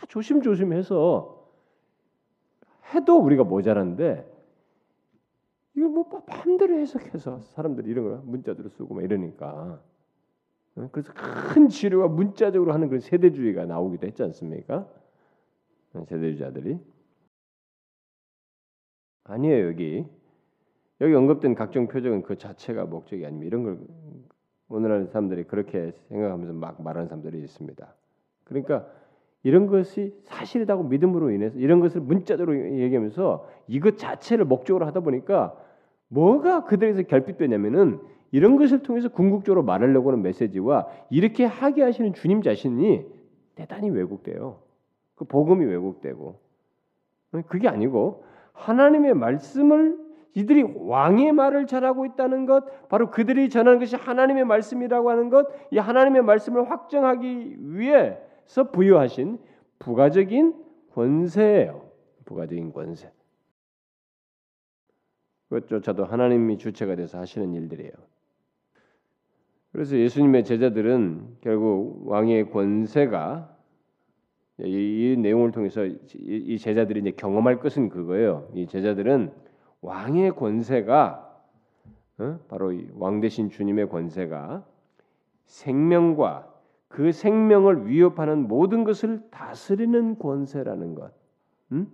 조심조심해서 0.08 1.36
해도 2.94 3.18
우리가 3.18 3.44
모자란데 3.44 4.35
이걸 5.76 5.90
뭐 5.90 6.24
마음대로 6.26 6.74
해석해서 6.78 7.40
사람들이 7.40 7.90
이런 7.90 8.04
거 8.04 8.22
문자들을 8.24 8.70
쓰고 8.70 8.94
막 8.94 9.04
이러니까 9.04 9.80
어? 10.76 10.88
그래서 10.90 11.12
큰 11.14 11.68
치료가 11.68 12.08
문자적으로 12.08 12.72
하는 12.72 12.88
그런 12.88 13.00
세대주의가 13.00 13.66
나오기도 13.66 14.06
했지 14.06 14.22
않습니까? 14.22 14.88
세대주자들이 15.92 16.78
아니에요 19.24 19.66
여기 19.68 20.06
여기 21.00 21.14
언급된 21.14 21.54
각종 21.54 21.88
표적은 21.88 22.22
그 22.22 22.36
자체가 22.36 22.86
목적이 22.86 23.26
아닙니다. 23.26 23.46
이런 23.46 23.62
걸 23.62 23.78
오늘날 24.68 25.06
사람들이 25.06 25.44
그렇게 25.44 25.92
생각하면서 26.08 26.54
막 26.54 26.82
말하는 26.82 27.08
사람들이 27.08 27.38
있습니다. 27.40 27.94
그러니까 28.44 28.86
이런 29.42 29.66
것이 29.66 30.14
사실이라고 30.24 30.84
믿음으로 30.84 31.30
인해서 31.30 31.58
이런 31.58 31.80
것을 31.80 32.00
문자적으로 32.00 32.56
얘기하면서 32.78 33.48
이것 33.68 33.98
자체를 33.98 34.46
목적으로 34.46 34.86
하다 34.86 35.00
보니까 35.00 35.56
뭐가 36.08 36.64
그들에서 36.64 37.02
결핍되냐면은 37.02 38.00
이런 38.32 38.56
것을 38.56 38.82
통해서 38.82 39.08
궁극적으로 39.08 39.62
말하려고 39.62 40.10
하는 40.10 40.22
메시지와 40.22 40.86
이렇게 41.10 41.44
하게 41.44 41.82
하시는 41.82 42.12
주님 42.12 42.42
자신이 42.42 43.04
대단히 43.54 43.90
왜곡돼요. 43.90 44.58
그 45.14 45.24
복음이 45.24 45.64
왜곡되고 45.64 46.38
그게 47.46 47.68
아니고 47.68 48.24
하나님의 48.52 49.14
말씀을 49.14 50.06
이들이 50.34 50.64
왕의 50.76 51.32
말을 51.32 51.66
전하고 51.66 52.04
있다는 52.04 52.44
것, 52.44 52.88
바로 52.90 53.10
그들이 53.10 53.48
전하는 53.48 53.78
것이 53.78 53.96
하나님의 53.96 54.44
말씀이라고 54.44 55.08
하는 55.08 55.30
것, 55.30 55.46
이 55.70 55.78
하나님의 55.78 56.22
말씀을 56.24 56.70
확정하기 56.70 57.56
위해서 57.58 58.70
부여하신 58.70 59.38
부가적인 59.78 60.54
권세예요. 60.92 61.88
부가적인 62.26 62.74
권세. 62.74 63.10
그것조차도 65.48 66.04
하나님이 66.04 66.58
주체가 66.58 66.96
돼서 66.96 67.18
하시는 67.18 67.52
일들이에요. 67.54 67.92
그래서 69.72 69.96
예수님의 69.96 70.44
제자들은 70.44 71.36
결국 71.42 72.08
왕의 72.08 72.50
권세가 72.50 73.56
이, 74.60 74.64
이 74.64 75.16
내용을 75.20 75.52
통해서 75.52 75.84
이 75.84 76.58
제자들이 76.58 77.00
이제 77.00 77.10
경험할 77.10 77.60
것은 77.60 77.90
그거예요. 77.90 78.48
이 78.54 78.66
제자들은 78.66 79.30
왕의 79.82 80.34
권세가 80.34 81.26
어? 82.18 82.38
바로 82.48 82.72
왕 82.94 83.20
대신 83.20 83.50
주님의 83.50 83.90
권세가 83.90 84.64
생명과 85.44 86.52
그 86.88 87.12
생명을 87.12 87.88
위협하는 87.88 88.48
모든 88.48 88.84
것을 88.84 89.22
다스리는 89.30 90.18
권세라는 90.18 90.94
것. 90.94 91.12
음? 91.72 91.90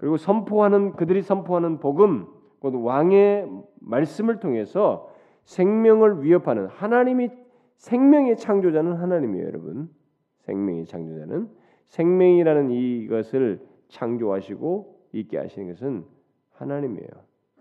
그리고 0.00 0.16
선포하는 0.16 0.92
그들이 0.92 1.20
선포하는 1.20 1.78
복음, 1.78 2.26
곧 2.58 2.74
왕의 2.74 3.50
말씀을 3.80 4.40
통해서 4.40 5.12
생명을 5.44 6.24
위협하는 6.24 6.68
하나님이 6.68 7.28
생명의 7.76 8.38
창조자는 8.38 8.94
하나님이에요, 8.94 9.46
여러분. 9.46 9.90
생명의 10.38 10.86
창조자는 10.86 11.50
생명이라는 11.88 12.70
이것을 12.70 13.60
창조하시고 13.88 15.00
있게 15.12 15.36
하시는 15.36 15.68
것은 15.68 16.06
하나님이에요. 16.52 17.08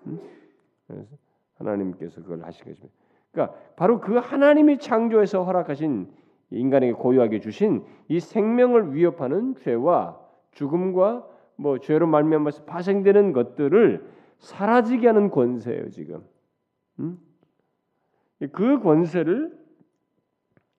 음? 0.07 0.19
하나님께서 1.55 2.21
그걸 2.21 2.41
하신 2.45 2.67
것입니다. 2.67 2.95
그러니까 3.33 3.57
바로 3.75 3.99
그 3.99 4.15
하나님이 4.15 4.77
창조해서 4.77 5.43
허락하신 5.43 6.07
인간에게 6.51 6.93
고유하게 6.93 7.41
주신 7.41 7.83
이 8.07 8.21
생명을 8.21 8.95
위협하는 8.95 9.55
죄와 9.55 10.17
죽음과 10.51 11.38
뭐 11.59 11.77
죄로 11.79 12.07
말미암아서 12.07 12.63
파생되는 12.63 13.33
것들을 13.33 14.09
사라지게 14.39 15.07
하는 15.07 15.29
권세예요 15.29 15.89
지금. 15.89 16.25
음? 16.99 17.19
그 18.53 18.79
권세를 18.79 19.59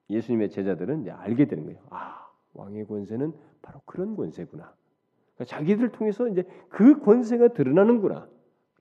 예수님의 0.08 0.48
제자들은 0.48 1.08
알게 1.10 1.44
되는 1.46 1.66
거예요. 1.66 1.78
아 1.90 2.26
왕의 2.54 2.86
권세는 2.86 3.34
바로 3.60 3.82
그런 3.84 4.16
권세구나. 4.16 4.72
그러니까 5.34 5.44
자기들 5.44 5.92
통해서 5.92 6.26
이제 6.28 6.44
그 6.70 7.00
권세가 7.00 7.48
드러나는구나. 7.48 8.26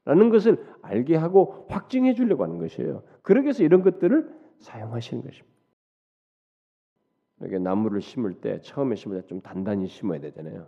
라는 0.06 0.30
것을 0.30 0.66
알게 0.82 1.18
하고 1.18 1.68
확증해 1.70 2.14
주려고 2.14 2.44
하는 2.44 2.58
것이에요. 2.58 3.04
그러기 3.22 3.46
위해서 3.46 3.64
이런 3.64 3.84
것들을 3.84 4.34
사용하시는 4.60 5.22
것입니다. 5.22 5.56
이렇게 7.42 7.60
나무를 7.60 8.02
심을 8.02 8.36
때 8.36 8.60
처음에 8.62 8.96
심을 8.96 9.22
때 9.22 9.28
좀 9.28 9.42
단단히 9.42 9.88
심어야 9.88 10.20
되잖아요. 10.22 10.68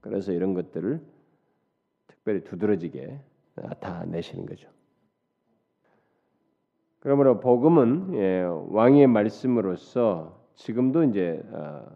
그래서 0.00 0.32
이런 0.32 0.54
것들을 0.54 1.00
특별히 2.06 2.44
두드러지게 2.44 3.20
나타내시는 3.56 4.46
거죠. 4.46 4.68
그러므로 7.00 7.40
복음은 7.40 8.14
예, 8.14 8.42
왕의 8.42 9.06
말씀으로서 9.06 10.38
지금도 10.56 11.04
이제 11.04 11.40
어, 11.52 11.86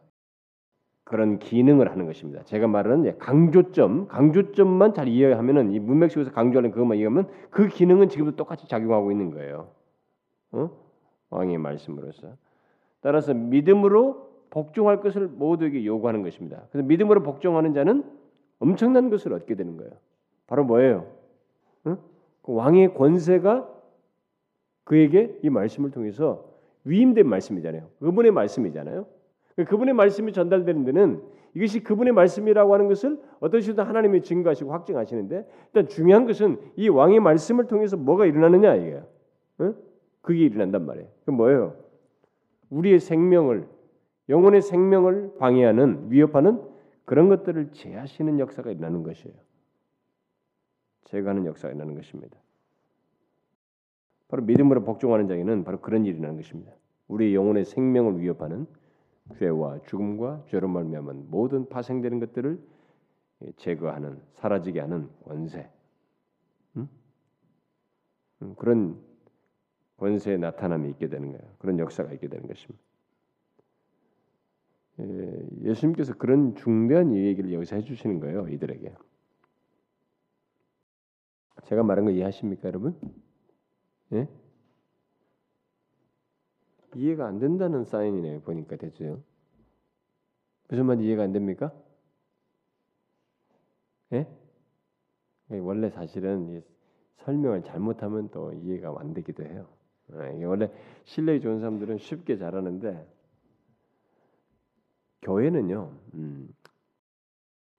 그런 1.05 1.39
기능을 1.39 1.91
하는 1.91 2.07
것입니다. 2.07 2.43
제가 2.45 2.69
말하는 2.69 3.19
강조점, 3.19 4.07
강조점만 4.09 4.95
잘 4.95 5.09
이해하면은 5.09 5.73
이 5.73 5.81
문맥식에서 5.81 6.31
강조하는 6.31 6.71
그것만 6.71 6.97
이해하면 6.97 7.29
그 7.51 7.69
기능은 7.69 8.09
지금도 8.09 8.37
똑같이 8.37 8.69
작용하고 8.69 9.11
있는 9.11 9.31
거예요. 9.31 9.69
어? 10.53 10.71
왕의 11.31 11.59
말씀으로서. 11.59 12.37
따라서 13.01 13.35
믿음으로 13.35 14.32
복종할 14.53 15.01
것을 15.01 15.29
모두에게 15.29 15.85
요구하는 15.87 16.23
것입니다. 16.23 16.63
그래서 16.71 16.87
믿음으로 16.87 17.23
복종하는 17.23 17.73
자는 17.73 18.05
엄청난 18.59 19.09
것을 19.09 19.33
얻게 19.33 19.55
되는 19.55 19.79
거예요. 19.79 19.93
바로 20.47 20.63
뭐예요? 20.65 21.07
응? 21.87 21.97
그 22.43 22.53
왕의 22.53 22.93
권세가 22.93 23.67
그에게 24.85 25.39
이 25.43 25.49
말씀을 25.49 25.91
통해서 25.91 26.45
위임된 26.85 27.27
말씀이잖아요. 27.27 27.89
그분의 28.01 28.31
말씀이잖아요. 28.31 29.07
그분의 29.57 29.95
말씀이 29.95 30.33
전달되는 30.35 30.85
데는 30.85 31.23
이것이 31.55 31.83
그분의 31.83 32.13
말씀이라고 32.13 32.75
하는 32.75 32.89
것을 32.89 33.19
어떤 33.41 33.63
식으로 33.63 33.85
하나님이 33.85 34.21
증거하시고 34.23 34.71
확증하시는데 34.71 35.49
일단 35.69 35.89
중요한 35.89 36.27
것은 36.27 36.59
이 36.77 36.91
왕의 36.91 37.21
말씀을 37.21 37.69
통해서 37.69 37.97
뭐가 37.97 38.27
일어나느냐 38.27 38.75
이게요. 38.75 39.07
응? 39.61 39.75
그게 40.21 40.41
일어난단 40.41 40.85
말이에요. 40.85 41.09
그 41.25 41.31
뭐예요? 41.31 41.75
우리의 42.69 43.01
생명을 43.01 43.67
영혼의 44.33 44.63
생명을 44.63 45.35
방해하는 45.39 46.11
위협하는 46.11 46.67
그런 47.05 47.29
것들을 47.29 47.73
제하시는 47.73 48.39
역사가 48.39 48.71
일어나는 48.71 49.03
것이에요. 49.03 49.37
제거하는 51.05 51.45
역사가 51.45 51.75
일어나는 51.75 51.95
것입니다. 51.97 52.39
바로 54.29 54.43
믿음으로 54.45 54.85
복종하는 54.85 55.29
자에는 55.29 55.65
바로 55.65 55.83
그런 55.83 56.07
일이 56.07 56.17
일어나는 56.17 56.41
것입니다. 56.41 56.73
우리 57.09 57.35
영혼의 57.35 57.67
생명을 57.67 58.23
위협하는 58.23 58.67
죄와 59.37 59.81
죽음과 59.83 60.45
죄로 60.47 60.67
말미암은 60.67 61.27
모든 61.29 61.69
파생되는 61.69 62.19
것들을 62.19 62.59
제거하는 63.59 64.19
사라지게 64.33 64.81
하는 64.81 65.11
권세. 65.25 65.69
음? 66.77 66.89
음, 68.41 68.55
그런 68.57 68.99
권세의 69.99 70.39
나타남이 70.39 70.89
있게 70.91 71.09
되는 71.09 71.33
거예요. 71.33 71.53
그런 71.59 71.79
역사가 71.79 72.13
있게 72.15 72.29
되는 72.29 72.49
것입니다. 72.49 72.92
예, 75.01 75.49
예수님께서 75.63 76.15
그런 76.15 76.55
중대한 76.55 77.15
얘기를 77.15 77.53
여기서 77.53 77.77
해주시는 77.77 78.21
거예요. 78.21 78.49
이들에게. 78.49 78.95
제가 81.65 81.83
말한 81.83 82.05
거 82.05 82.11
이해하십니까, 82.11 82.69
여러분? 82.69 82.99
예? 84.13 84.29
이해가 86.95 87.27
안 87.27 87.39
된다는 87.39 87.85
사인이네요. 87.85 88.41
보니까 88.41 88.77
대체요. 88.77 89.23
무슨 90.69 90.87
말 90.87 91.01
이해가 91.01 91.23
안 91.23 91.33
됩니까? 91.33 91.73
예? 94.13 94.27
예 95.51 95.59
원래 95.59 95.89
사실은 95.89 96.63
설명을 97.17 97.63
잘못하면 97.63 98.29
또 98.31 98.53
이해가 98.53 98.95
안 98.99 99.15
되기도 99.15 99.45
해요. 99.45 99.69
예, 100.13 100.45
원래 100.45 100.71
신뢰 101.05 101.41
좋은 101.41 101.61
사람들은 101.61 101.99
쉽게 101.99 102.37
잘하는데 102.37 103.07
교회는요, 105.23 105.93
음, 106.15 106.49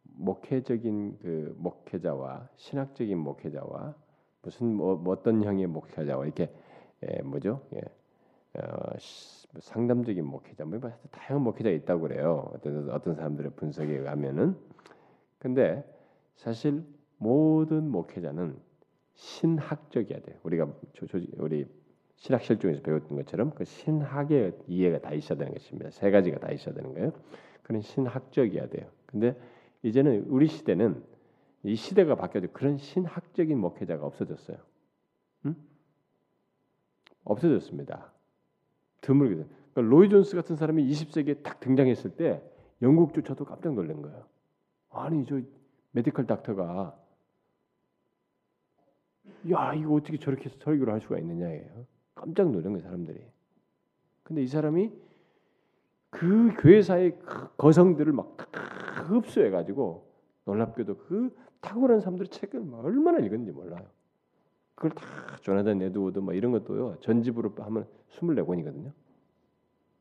목회적인 0.04 1.20
그 1.20 1.56
목회자와 1.58 2.50
신학적인 2.56 3.18
목회자와 3.18 3.96
무슨 4.42 4.74
뭐, 4.74 4.96
뭐 4.96 5.14
어떤 5.14 5.44
형의 5.44 5.68
목회자와 5.68 6.26
이렇게 6.26 6.54
예, 7.04 7.22
뭐죠? 7.22 7.62
예, 7.74 7.80
어, 8.60 8.64
뭐 9.52 9.62
상담적인 9.62 10.26
목회자, 10.26 10.66
뭐 10.66 10.80
다양한 11.12 11.44
목회자 11.44 11.70
있다고 11.70 12.02
그래요. 12.04 12.50
어떤 12.54 12.90
어떤 12.90 13.16
사람들의 13.16 13.52
분석에 13.56 13.92
의하면은 13.94 14.56
근데 15.38 15.84
사실 16.36 16.84
모든 17.18 17.90
목회자는 17.90 18.58
신학적이어야 19.16 20.22
돼요. 20.22 20.38
우리가 20.44 20.68
조, 20.94 21.06
조, 21.08 21.20
우리 21.38 21.66
신학 22.24 22.42
실종에서 22.42 22.82
배웠던 22.82 23.18
것처럼 23.18 23.52
그 23.52 23.66
신학의 23.66 24.58
이해가 24.68 25.00
다 25.00 25.12
있어야 25.12 25.38
되는 25.38 25.54
것입니다. 25.54 25.92
세 25.92 26.10
가지가 26.10 26.40
다 26.40 26.54
있어야 26.54 26.74
되는 26.74 26.94
거예요. 26.94 27.12
그런 27.64 27.82
신학적이어야 27.82 28.70
돼요. 28.70 28.90
근데 29.06 29.38
이제는 29.82 30.28
우리 30.30 30.48
시대는 30.48 31.04
이 31.64 31.76
시대가 31.76 32.16
바뀌어도 32.16 32.48
그런 32.54 32.78
신학적인 32.78 33.58
목회자가 33.60 34.06
없어졌어요. 34.06 34.58
응? 35.48 35.56
없어졌습니다. 37.26 38.14
드물게. 39.02 39.44
그러니까 39.74 39.82
로이 39.82 40.08
존스 40.08 40.38
같은 40.38 40.56
사람이 40.56 40.88
20세기에 40.88 41.44
딱 41.44 41.60
등장했을 41.60 42.12
때 42.12 42.42
영국조차도 42.82 43.44
깜짝 43.44 43.74
놀란 43.74 44.02
거예요. 44.02 44.26
아니 44.92 45.26
저 45.26 45.42
medical 45.92 46.26
doctor가 46.26 46.98
야 49.52 49.74
이거 49.74 49.96
어떻게 49.96 50.18
저렇게 50.18 50.48
설교를 50.48 50.94
할 50.94 51.02
수가 51.02 51.20
있느냐예요. 51.20 51.93
깜짝 52.24 52.50
놀란 52.52 52.72
거예요 52.72 52.80
사람들이. 52.80 53.22
근데 54.24 54.42
이 54.42 54.48
사람이 54.48 54.94
그 56.10 56.54
교회사의 56.58 57.20
그 57.20 57.56
거성들을 57.58 58.14
막 58.14 58.38
흡수해 59.10 59.50
가지고 59.50 60.08
놀랍게도 60.46 61.00
그 61.00 61.36
탁월한 61.60 62.00
사람들의 62.00 62.30
책을 62.30 62.64
얼마나 62.72 63.20
읽었는지 63.20 63.52
몰라요. 63.52 63.86
그걸 64.76 64.92
다 64.92 65.04
조나단 65.42 65.82
에드워드 65.82 66.20
막 66.20 66.34
이런 66.34 66.54
것도요 66.54 66.98
전집으로 67.02 67.56
하면 67.58 67.88
24권이거든요. 68.12 68.94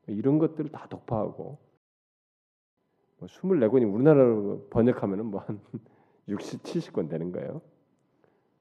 이런 0.07 0.39
것들을 0.39 0.71
다 0.71 0.87
독파하고 0.87 1.57
뭐 3.17 3.27
24권이 3.27 3.93
우리나라로 3.93 4.67
번역하면은 4.69 5.25
뭐한 5.25 5.59
60, 6.29 6.63
70권 6.63 7.09
되는 7.09 7.33
거예요. 7.33 7.61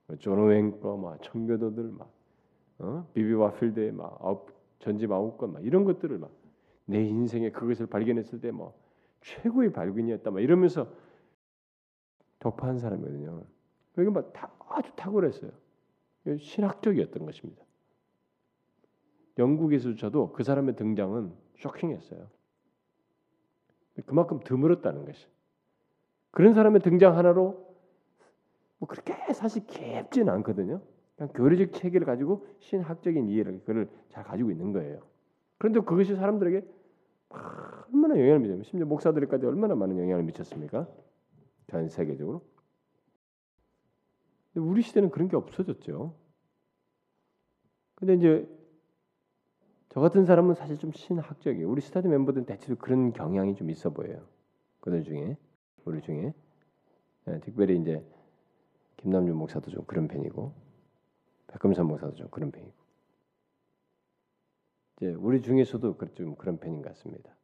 뭐존 0.09 0.37
오웬 0.41 0.81
거 0.81 0.97
막 0.97 1.23
청교도들 1.23 1.93
막 1.93 2.11
어? 2.83 3.07
비비 3.15 3.33
와필드의 3.33 3.93
막 3.93 4.19
아홉, 4.21 4.51
전집 4.79 5.11
아홉 5.13 5.39
권막 5.39 5.65
이런 5.65 5.85
것들을 5.85 6.19
막 6.19 6.43
내 6.87 7.03
인생에 7.05 7.51
그것을 7.51 7.87
발견했을 7.87 8.41
때 8.41 8.51
뭐 8.51 8.79
최고의 9.23 9.73
발견이었다 9.73 10.31
막 10.31 10.41
이러면서 10.41 10.93
독파한 12.41 12.79
사람이거든요. 12.79 13.45
그러니까 13.95 14.21
막 14.21 14.33
다, 14.33 14.53
아주 14.69 14.91
탁월했어요. 14.97 15.53
신학적이었던 16.39 17.25
것입니다. 17.25 17.65
영국에서조차도 19.39 20.33
그 20.33 20.43
사람의 20.43 20.75
등장은 20.77 21.33
쇼킹했어요. 21.59 22.29
그만큼 24.07 24.41
드물었다는 24.41 25.05
것이. 25.05 25.27
그런 26.33 26.55
사람의 26.55 26.81
등장 26.83 27.17
하나로 27.17 27.77
뭐 28.79 28.89
그렇게 28.89 29.15
사실 29.33 29.65
깊진 29.67 30.29
않거든요. 30.29 30.83
교리적 31.29 31.73
체계를 31.73 32.07
가지고 32.07 32.47
신학적인 32.61 33.29
이해를 33.29 33.61
그걸 33.61 33.89
잘 34.09 34.25
가지고 34.25 34.51
있는 34.51 34.73
거예요. 34.73 35.01
그런데 35.59 35.81
그것이 35.81 36.15
사람들에게 36.15 36.67
얼마나 37.29 38.19
영향을 38.19 38.41
미쳤어요. 38.41 38.63
심지어 38.65 38.87
목사들까지 38.87 39.47
얼마나 39.47 39.75
많은 39.75 39.99
영향을 39.99 40.23
미쳤습니까? 40.25 40.89
전 41.69 41.89
세계적으로. 41.89 42.43
우리 44.55 44.83
시대는 44.83 45.11
그런 45.11 45.29
게 45.29 45.37
없어졌죠. 45.37 46.15
근데 47.95 48.15
이제 48.15 48.49
저 49.89 50.01
같은 50.01 50.25
사람은 50.25 50.55
사실 50.55 50.79
좀 50.79 50.93
신학적이에요. 50.93 51.71
우리 51.71 51.81
스타드 51.81 52.09
멤버들은 52.09 52.47
대체로 52.47 52.77
그런 52.77 53.13
경향이 53.13 53.55
좀 53.55 53.71
있어 53.71 53.91
보여요. 53.91 54.27
그들 54.81 55.05
중에 55.05 55.37
우리 55.85 56.01
중에 56.03 56.35
네, 57.27 57.41
특별히 57.41 57.79
이제 57.79 58.05
김남준 58.97 59.37
목사도 59.37 59.71
좀 59.71 59.85
그런 59.85 60.09
편이고 60.09 60.53
백금산 61.53 61.87
목사도 61.87 62.15
좀 62.15 62.29
그런 62.31 62.51
편이고 62.51 62.73
이제 64.97 65.15
우리 65.15 65.43
중에서도 65.43 65.97
좀 66.15 66.35
그런 66.37 66.59
편인 66.59 66.83
것 66.83 66.89
같습니다. 66.91 67.35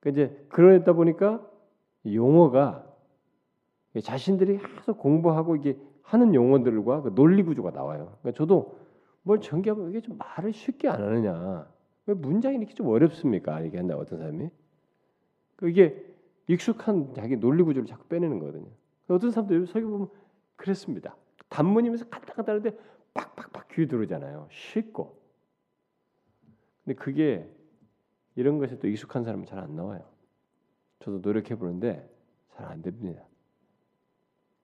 그 0.00 0.10
이제 0.10 0.46
그러다 0.48 0.92
보니까 0.92 1.48
용어가 2.06 2.86
자신들이 4.02 4.58
계속 4.58 4.98
공부하고 4.98 5.56
이게 5.56 5.78
하는 6.02 6.34
용어들과 6.34 7.02
그 7.02 7.14
논리 7.14 7.42
구조가 7.42 7.70
나와요. 7.70 8.18
그러니까 8.20 8.32
저도 8.32 8.78
뭘 9.22 9.40
전개하면 9.40 9.90
이게 9.90 10.00
좀 10.00 10.18
말을 10.18 10.52
쉽게 10.52 10.88
안 10.88 11.02
하느냐? 11.02 11.68
왜 12.06 12.14
문장이 12.14 12.58
이렇게 12.58 12.74
좀 12.74 12.88
어렵습니까? 12.88 13.60
이게 13.62 13.78
한다 13.78 13.96
어떤 13.96 14.18
사람이 14.18 14.50
그 15.56 15.68
이게 15.68 16.04
익숙한 16.48 17.14
자기 17.14 17.36
논리 17.36 17.62
구조를 17.62 17.86
자꾸 17.86 18.06
빼내는 18.06 18.38
거거든요. 18.38 18.68
어떤 19.08 19.30
사람들 19.30 19.66
설교 19.66 19.88
보면 19.88 20.08
그랬습니다. 20.54 21.16
단문이면서 21.48 22.08
간단간단 22.08 22.56
하는데 22.56 22.78
빡빡빡 23.14 23.68
귀 23.68 23.86
들어오잖아요. 23.86 24.48
쉽고. 24.50 25.20
근데 26.84 26.94
그게 26.96 27.48
이런 28.36 28.58
것에 28.58 28.78
또 28.78 28.88
익숙한 28.88 29.24
사람은 29.24 29.46
잘 29.46 29.58
안 29.58 29.74
나와요. 29.76 30.04
저도 31.00 31.18
노력해 31.18 31.56
보는데 31.56 32.08
잘 32.56 32.66
안 32.66 32.82
됩니다. 32.82 33.22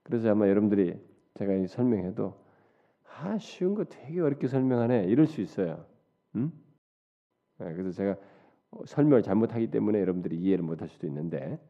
그래서 0.02 0.30
아마 0.30 0.48
여러분들이 0.48 0.98
제가 1.34 1.66
설명해도 1.68 2.42
아 3.18 3.38
쉬운 3.38 3.74
거 3.74 3.84
되게 3.84 4.20
어렵게 4.20 4.48
설명하네 4.48 5.04
이럴 5.06 5.26
수 5.26 5.40
있어요. 5.40 5.86
음? 6.36 6.52
네, 7.58 7.72
그래서 7.74 7.92
제가 7.92 8.16
설명을 8.86 9.22
잘못하기 9.22 9.70
때문에 9.70 10.00
여러분들이 10.00 10.36
이해를 10.36 10.64
못할 10.64 10.88
수도 10.88 11.06
있는데 11.06 11.60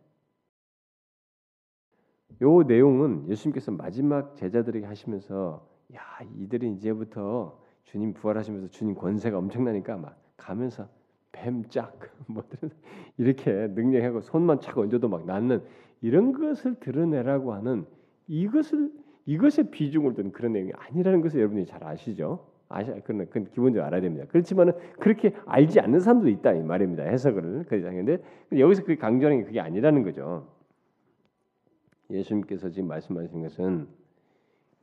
요 2.41 2.63
내용은 2.63 3.29
예수님께서 3.29 3.73
마지막 3.73 4.37
제자들에게 4.37 4.87
하시면서 4.87 5.67
야 5.95 6.01
이들이 6.39 6.73
이제부터 6.73 7.59
주님 7.85 8.15
부활하시면서 8.15 8.69
주님 8.69 8.95
권세가 8.95 9.37
엄청나니까 9.37 9.97
막 9.97 10.17
가면서 10.37 10.89
뱀짝 11.33 11.99
뭐든 12.27 12.71
이렇게 13.19 13.69
능력하고 13.69 14.21
손만 14.21 14.61
착 14.61 14.79
얹어도 14.79 15.09
막 15.09 15.27
낫는 15.27 15.63
이런 16.01 16.33
것을 16.33 16.77
드러내라고 16.77 17.53
하는 17.53 17.87
이것을 18.29 18.91
이것의 19.27 19.71
비중을 19.71 20.15
둔 20.15 20.33
그런 20.33 20.53
내용이 20.53 20.73
아니라는 20.75 21.21
것을 21.21 21.41
여러분이 21.41 21.67
잘 21.67 21.85
아시죠? 21.85 22.47
아시 22.69 22.91
그건, 23.05 23.27
그건 23.27 23.45
기본적으로 23.51 23.85
알아야 23.87 24.01
됩니다. 24.01 24.25
그렇지만은 24.29 24.73
그렇게 24.99 25.33
알지 25.47 25.79
않는 25.81 26.01
사람도 26.01 26.29
있다 26.29 26.53
이 26.55 26.63
말입니다. 26.63 27.05
해석을 27.05 27.67
그런데 27.69 28.19
여기서 28.57 28.85
그 28.85 28.97
강조하는 28.97 29.41
게 29.41 29.45
그게 29.45 29.61
아니라는 29.61 30.03
거죠. 30.03 30.49
예수님께서 32.13 32.71
지금 32.71 32.89
말씀하신 32.89 33.43
것은 33.43 33.89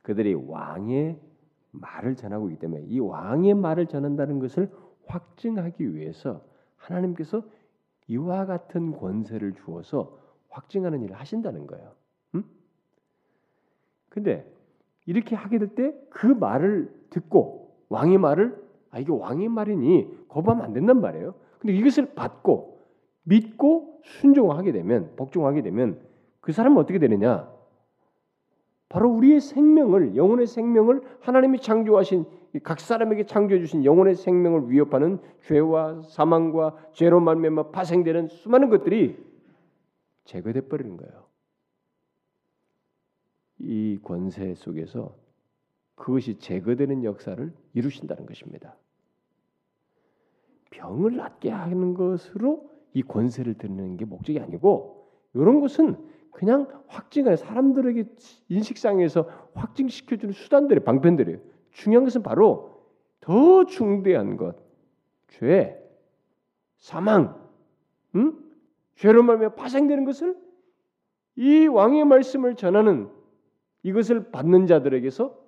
그들이 0.02 0.34
왕의 0.34 1.18
말을 1.72 2.16
전하고 2.16 2.50
있기 2.50 2.60
때문에 2.60 2.82
이 2.82 2.98
왕의 2.98 3.54
말을 3.54 3.86
전한다는 3.86 4.38
것을 4.40 4.70
확증하기 5.06 5.94
위해서 5.94 6.44
하나님께서 6.76 7.42
이와 8.08 8.46
같은 8.46 8.92
권세를 8.92 9.54
주어서 9.54 10.18
확증하는 10.48 11.02
일을 11.02 11.14
하신다는 11.16 11.66
거예요. 11.66 11.92
음? 12.34 12.44
근데 14.08 14.50
이렇게 15.06 15.36
하게 15.36 15.58
될 15.58 15.74
때 15.74 15.94
그 16.10 16.26
말을 16.26 16.92
듣고 17.10 17.76
왕의 17.88 18.18
말을 18.18 18.60
아 18.90 18.98
이게 18.98 19.12
왕의 19.12 19.48
말이니 19.48 20.26
거부하면 20.28 20.64
안 20.64 20.72
된단 20.72 21.00
말이에요. 21.00 21.34
근데 21.60 21.74
이것을 21.74 22.14
받고 22.14 22.80
믿고 23.22 24.00
순종하게 24.04 24.72
되면 24.72 25.14
복종하게 25.16 25.62
되면 25.62 26.00
그 26.50 26.52
사람은 26.52 26.78
어떻게 26.78 26.98
되느냐? 26.98 27.48
바로 28.88 29.08
우리의 29.08 29.40
생명을 29.40 30.16
영혼의 30.16 30.48
생명을 30.48 31.00
하나님이 31.20 31.60
창조하신 31.60 32.24
각 32.64 32.80
사람에게 32.80 33.24
창조해 33.24 33.60
주신 33.60 33.84
영혼의 33.84 34.16
생명을 34.16 34.68
위협하는 34.68 35.20
죄와 35.44 36.02
사망과 36.02 36.76
죄로 36.92 37.20
말미암아 37.20 37.70
파생되는 37.70 38.26
수많은 38.26 38.68
것들이 38.68 39.16
제거돼 40.24 40.62
버리는 40.62 40.96
거예요. 40.96 41.26
이 43.60 44.00
권세 44.02 44.54
속에서 44.54 45.14
그것이 45.94 46.40
제거되는 46.40 47.04
역사를 47.04 47.52
이루신다는 47.74 48.26
것입니다. 48.26 48.74
병을 50.70 51.14
낫게 51.14 51.50
하는 51.50 51.94
것으로 51.94 52.68
이 52.92 53.04
권세를 53.04 53.54
드리는 53.54 53.96
게 53.96 54.04
목적이 54.04 54.40
아니고 54.40 55.00
이런 55.34 55.60
것은 55.60 56.10
그냥 56.30 56.82
확증하는 56.86 57.36
사람들에게 57.36 58.04
인식상에서 58.48 59.28
확증시켜주는 59.54 60.32
수단들의 60.32 60.84
방편들이에요. 60.84 61.38
중요한 61.72 62.04
것은 62.04 62.22
바로 62.22 62.84
더 63.20 63.64
중대한 63.66 64.36
것, 64.36 64.56
죄, 65.28 65.78
사망, 66.78 67.48
응? 68.16 68.38
죄로 68.96 69.22
말며 69.22 69.54
파생되는 69.54 70.04
것을 70.04 70.36
이 71.36 71.66
왕의 71.66 72.04
말씀을 72.04 72.56
전하는 72.56 73.10
이것을 73.82 74.30
받는 74.30 74.66
자들에게서 74.66 75.38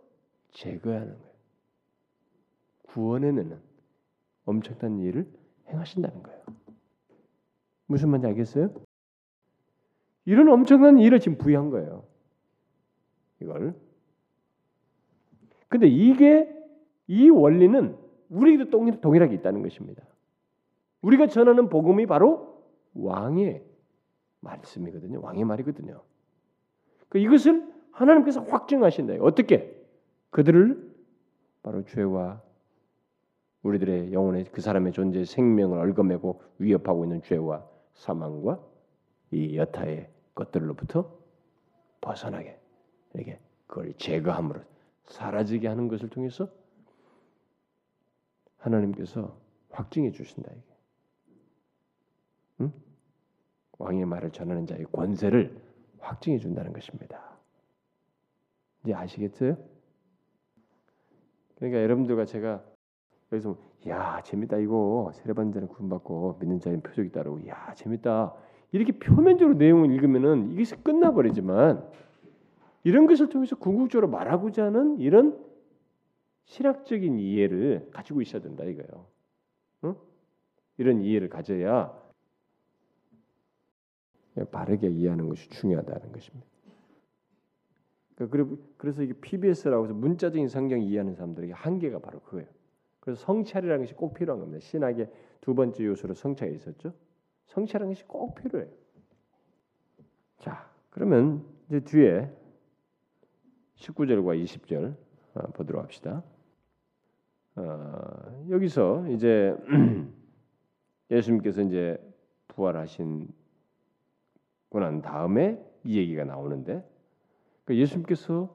제거하는 0.53 1.19
거예요. 1.19 1.33
구원해내는 2.85 3.61
엄청난 4.45 4.99
일을 5.01 5.27
행하신다는 5.69 6.23
거예요. 6.23 6.43
무슨 7.87 8.11
말인지 8.11 8.27
알겠어요? 8.29 8.71
이런 10.25 10.49
엄청난 10.49 10.99
일을 10.99 11.21
지금 11.21 11.39
부여한 11.39 11.71
거예요. 11.71 12.05
이걸. 13.41 13.75
근데 15.69 15.89
이게 15.89 16.49
이 17.07 17.29
원리는 17.29 17.97
우리에게도 18.29 19.01
동일하게 19.01 19.35
있다는 19.37 19.63
것입니다. 19.63 20.03
우리가 21.03 21.27
전하는 21.27 21.69
복음이 21.69 22.07
바로 22.07 22.63
왕의 22.95 23.65
말씀이거든요. 24.41 25.21
왕의 25.23 25.45
말이거든요. 25.45 26.03
그 27.09 27.19
이것을 27.19 27.71
하나님께서 27.91 28.43
확증하신다. 28.43 29.15
어떻게? 29.21 29.77
그들을 30.31 30.93
바로 31.63 31.85
죄와 31.85 32.43
우리들의 33.63 34.13
영혼의 34.13 34.47
그 34.53 34.61
사람의 34.61 34.93
존재 34.93 35.25
생명을 35.25 35.79
얽어매고 35.79 36.43
위협하고 36.59 37.05
있는 37.05 37.23
죄와 37.23 37.65
사망과 37.95 38.61
이 39.33 39.57
여타의 39.57 40.11
것들로부터 40.35 41.19
벗어나게 42.01 42.59
이렇게 43.15 43.41
그걸 43.67 43.95
제거함으로 43.95 44.61
사라지게 45.07 45.69
하는 45.69 45.89
것을 45.89 46.09
통해서 46.09 46.49
하나님께서 48.59 49.37
확증해 49.71 50.13
주신다 50.13 50.53
이게. 50.53 50.77
응? 52.61 52.73
왕의 53.79 54.05
말을 54.05 54.31
전하는 54.31 54.67
자의 54.67 54.85
권세를 54.85 55.61
확증해 55.99 56.39
준다는 56.39 56.73
것입니다. 56.73 57.39
이제 58.85 58.95
아시겠어요? 58.95 59.57
그러니까 61.57 61.83
여러분들과 61.83 62.25
제가 62.27 62.63
여기서 63.33 63.57
야 63.89 64.21
재밌다 64.23 64.59
이거 64.59 65.11
세례받는 65.15 65.69
구원 65.69 65.89
받고 65.89 66.39
믿는 66.41 66.61
자의 66.61 66.81
표적이 66.81 67.11
따르고 67.11 67.47
야 67.49 67.73
재밌다 67.75 68.35
이렇게 68.73 68.93
표면적으로 68.93 69.57
내용을 69.57 69.93
읽으면은 69.93 70.51
이게 70.53 70.65
끝나버리지만 70.77 71.87
이런 72.85 73.07
것을 73.07 73.29
통해서 73.29 73.57
궁극적으로 73.57 74.09
말하고자 74.09 74.65
하는 74.67 74.99
이런 74.99 75.39
신학적인 76.45 77.19
이해를 77.19 77.89
가지고 77.93 78.23
있어야 78.23 78.43
된다 78.43 78.65
이거예요. 78.65 79.07
응? 79.85 79.95
이런 80.79 81.03
이해를 81.03 81.29
가져야 81.29 81.97
바르게 84.51 84.89
이해하는 84.89 85.29
것이 85.29 85.49
중요하다는 85.51 86.13
것입니다. 86.13 86.47
그러니까 88.17 88.57
그래서 88.77 89.03
이게 89.03 89.13
PBS라고 89.15 89.85
해서 89.85 89.95
문자적인 89.95 90.49
성경 90.49 90.81
이해하는 90.81 91.15
사람들에게 91.15 91.53
한계가 91.53 91.99
바로 91.99 92.21
그거예요. 92.21 92.49
그래서 93.01 93.21
성찰이라는 93.25 93.85
것이 93.85 93.95
꼭 93.95 94.15
필요한 94.15 94.41
겁니다. 94.41 94.61
신학의 94.61 95.11
두 95.41 95.55
번째 95.55 95.85
요소로 95.85 96.15
성찰이 96.15 96.55
있었죠. 96.55 96.95
성찰하는 97.47 97.93
것이 97.93 98.05
꼭 98.05 98.35
필요해요. 98.35 98.71
자, 100.39 100.71
그러면 100.91 101.45
이제 101.67 101.81
뒤에 101.81 102.31
19절과 103.77 104.43
20절 104.43 104.97
어, 105.35 105.41
보도록 105.53 105.83
합시다. 105.83 106.23
어, 107.57 108.47
여기서 108.51 109.09
이제 109.09 109.57
예수님께서 111.11 111.63
이제 111.63 111.99
부활하신 112.49 113.29
고난 114.69 115.03
다음에 115.03 115.63
이 115.85 115.99
얘기가 115.99 116.25
나오는데 116.25 116.89
그러니까 117.65 117.83
예수님께서 117.83 118.55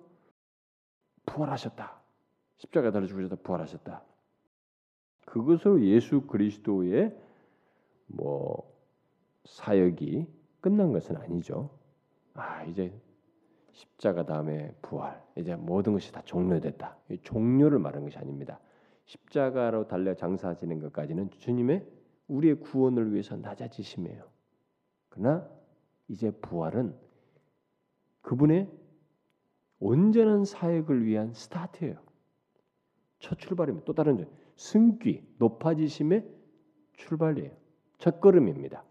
부활하셨다. 1.25 2.01
십자가 2.57 2.91
달아 2.91 3.05
죽으셨다. 3.05 3.35
부활하셨다. 3.43 4.03
그것으로 5.25 5.83
예수 5.83 6.21
그리스도의 6.21 7.15
뭐 8.07 8.76
사역이 9.47 10.27
끝난 10.61 10.91
것은 10.91 11.17
아니죠. 11.17 11.69
아 12.33 12.63
이제 12.65 12.93
십자가 13.71 14.25
다음에 14.25 14.75
부활, 14.81 15.23
이제 15.35 15.55
모든 15.55 15.93
것이 15.93 16.11
다 16.11 16.21
종료됐다. 16.25 16.97
종료를 17.21 17.79
말하는 17.79 18.05
것이 18.05 18.17
아닙니다. 18.17 18.59
십자가로 19.05 19.87
달려 19.87 20.15
장사지는 20.15 20.79
것까지는 20.79 21.29
주님의 21.31 21.87
우리의 22.27 22.59
구원을 22.59 23.13
위해서 23.13 23.37
낮아지심이에요. 23.37 24.23
그러나 25.09 25.49
이제 26.07 26.31
부활은 26.31 26.95
그분의 28.21 28.69
온전한 29.79 30.43
사역을 30.43 31.05
위한 31.05 31.33
스타트예요. 31.33 32.01
첫 33.19 33.37
출발입니다. 33.39 33.85
또 33.85 33.93
다른 33.93 34.17
점, 34.17 34.27
승귀, 34.55 35.35
높아지심의 35.37 36.27
출발이에요. 36.93 37.51
첫 37.99 38.19
걸음입니다. 38.19 38.83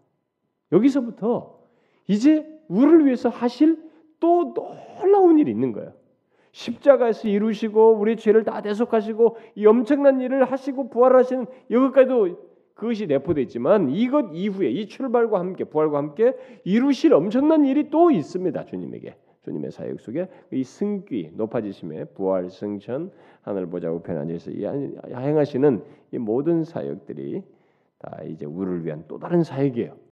여기서부터 0.71 1.59
이제 2.07 2.45
우리를 2.67 3.05
위해서 3.05 3.29
하실 3.29 3.77
또 4.19 4.53
놀라운 4.53 5.39
일이 5.39 5.51
있는 5.51 5.71
거예요. 5.71 5.93
십자가에서 6.51 7.27
이루시고 7.27 7.97
우리 7.99 8.15
죄를 8.15 8.43
다 8.43 8.61
대속하시고 8.61 9.37
이 9.55 9.65
엄청난 9.65 10.19
일을 10.21 10.45
하시고 10.45 10.89
부활하시는 10.89 11.45
여기까지도 11.69 12.47
그것이 12.73 13.07
내포되어 13.07 13.43
있지만 13.43 13.89
이것 13.89 14.29
이후에 14.33 14.69
이 14.69 14.87
출발과 14.87 15.39
함께 15.39 15.63
부활과 15.63 15.97
함께 15.97 16.35
이루실 16.63 17.13
엄청난 17.13 17.65
일이 17.65 17.89
또 17.89 18.11
있습니다. 18.11 18.65
주님에게. 18.65 19.15
주님의 19.43 19.71
사역 19.71 20.01
속에 20.01 20.27
이 20.51 20.63
승귀 20.63 21.31
높아지심에 21.35 22.05
부활 22.15 22.49
승천 22.49 23.11
하늘 23.41 23.67
보좌 23.67 23.89
우편 23.89 24.17
앉아서 24.17 24.51
행하시는 24.51 25.83
이 26.11 26.17
모든 26.17 26.65
사역들이 26.65 27.43
다 27.99 28.23
이제 28.27 28.45
우리를 28.45 28.85
위한 28.85 29.05
또 29.07 29.17
다른 29.17 29.43
사역이에요. 29.43 30.06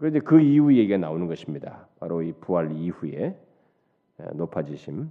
그런데 0.00 0.20
그 0.20 0.40
이후 0.40 0.74
얘기가 0.74 0.96
나오는 0.96 1.26
것입니다. 1.26 1.86
바로 1.98 2.22
이 2.22 2.32
부활 2.32 2.72
이후에 2.72 3.38
높아지심에 4.32 5.04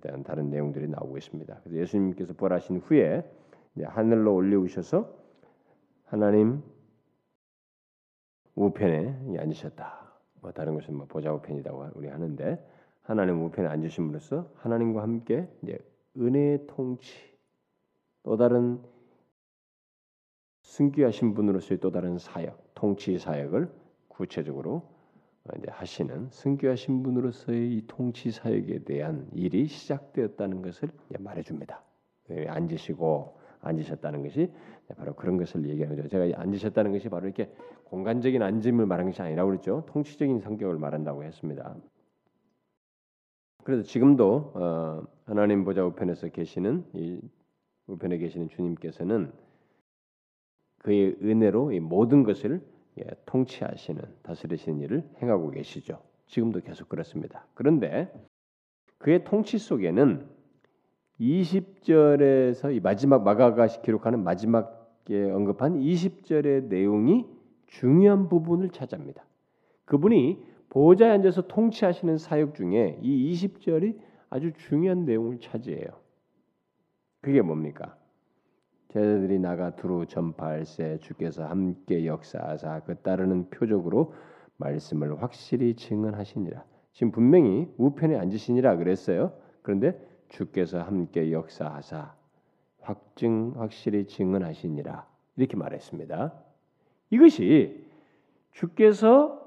대한 0.00 0.24
다른 0.24 0.50
내용들이 0.50 0.88
나오고 0.88 1.18
있습니다. 1.18 1.60
그래서 1.62 1.76
예수님께서 1.76 2.34
부활하신 2.34 2.78
후에 2.78 3.22
하늘로 3.80 4.34
올려오셔서 4.34 5.08
하나님 6.06 6.64
우편에 8.56 9.36
앉으셨다. 9.38 10.12
뭐 10.40 10.50
다른 10.50 10.74
것은 10.74 10.96
뭐 10.96 11.06
보좌 11.06 11.32
우편이라고 11.32 11.90
우리 11.94 12.08
하는데 12.08 12.58
하나님 13.02 13.40
우편에 13.44 13.68
앉으심으로써 13.68 14.50
하나님과 14.56 15.00
함께 15.00 15.48
은혜의 16.16 16.66
통치 16.66 17.14
또 18.24 18.36
다른 18.36 18.82
승귀하신 20.62 21.34
분으로서의 21.34 21.78
또 21.78 21.92
다른 21.92 22.18
사역, 22.18 22.74
통치 22.74 23.16
사역을 23.16 23.81
구체적으로 24.12 24.82
이제 25.58 25.66
하시는 25.70 26.28
승귀하 26.30 26.76
신 26.76 27.02
분으로서의 27.02 27.74
이 27.74 27.84
통치 27.86 28.30
사역에 28.30 28.84
대한 28.84 29.28
일이 29.32 29.66
시작되었다는 29.66 30.62
것을 30.62 30.90
말해줍니다. 31.18 31.82
앉으시고 32.48 33.38
앉으셨다는 33.60 34.22
것이 34.22 34.52
바로 34.96 35.14
그런 35.14 35.36
것을 35.36 35.68
얘기하는 35.68 35.96
거죠. 35.96 36.08
제가 36.08 36.40
앉으셨다는 36.40 36.92
것이 36.92 37.08
바로 37.08 37.26
이렇게 37.26 37.52
공간적인 37.84 38.42
앉음을 38.42 38.86
말하는 38.86 39.10
것이 39.10 39.22
아니라고 39.22 39.50
그랬죠. 39.50 39.84
통치적인 39.88 40.40
성격을 40.40 40.78
말한다고 40.78 41.24
했습니다. 41.24 41.76
그래서 43.64 43.82
지금도 43.82 44.52
어, 44.54 45.02
하나님 45.24 45.64
보좌 45.64 45.84
우편에서 45.84 46.28
계시는 46.28 46.84
이 46.94 47.20
우편에 47.86 48.18
계시는 48.18 48.48
주님께서는 48.48 49.32
그의 50.78 51.16
은혜로 51.22 51.72
이 51.72 51.80
모든 51.80 52.24
것을 52.24 52.60
예, 52.98 53.04
통치하시는 53.26 54.02
다스리시는 54.22 54.80
일을 54.80 55.08
행하고 55.22 55.50
계시죠. 55.50 55.98
지금도 56.26 56.60
계속 56.60 56.88
그렇습니다. 56.88 57.46
그런데 57.54 58.12
그의 58.98 59.24
통치 59.24 59.58
속에는 59.58 60.26
20절에서 61.20 62.74
이 62.74 62.80
마지막 62.80 63.22
마가가 63.22 63.66
기록하는 63.66 64.22
마지막에 64.22 65.30
언급한 65.30 65.78
20절의 65.78 66.64
내용이 66.64 67.26
중요한 67.66 68.28
부분을 68.28 68.70
차지합니다. 68.70 69.24
그분이 69.84 70.44
보좌에 70.68 71.10
앉아서 71.10 71.48
통치하시는 71.48 72.18
사역 72.18 72.54
중에 72.54 72.98
이 73.02 73.32
20절이 73.32 73.98
아주 74.30 74.52
중요한 74.52 75.04
내용을 75.04 75.38
차지해요. 75.40 75.86
그게 77.20 77.42
뭡니까? 77.42 77.96
제자들이 78.92 79.38
나가 79.38 79.74
두루 79.74 80.04
전파할세 80.06 80.98
주께서 81.00 81.46
함께 81.46 82.04
역사하사 82.04 82.80
그 82.80 82.96
따르는 82.96 83.48
표적으로 83.48 84.12
말씀을 84.58 85.22
확실히 85.22 85.74
증언하시니라. 85.74 86.62
지금 86.92 87.10
분명히 87.10 87.72
우편에 87.78 88.18
앉으시니라 88.18 88.76
그랬어요. 88.76 89.32
그런데 89.62 89.98
주께서 90.28 90.82
함께 90.82 91.32
역사하사 91.32 92.14
확증 92.82 93.54
확실히 93.56 94.06
증언하시니라 94.06 95.06
이렇게 95.36 95.56
말했습니다. 95.56 96.34
이것이 97.08 97.86
주께서 98.50 99.40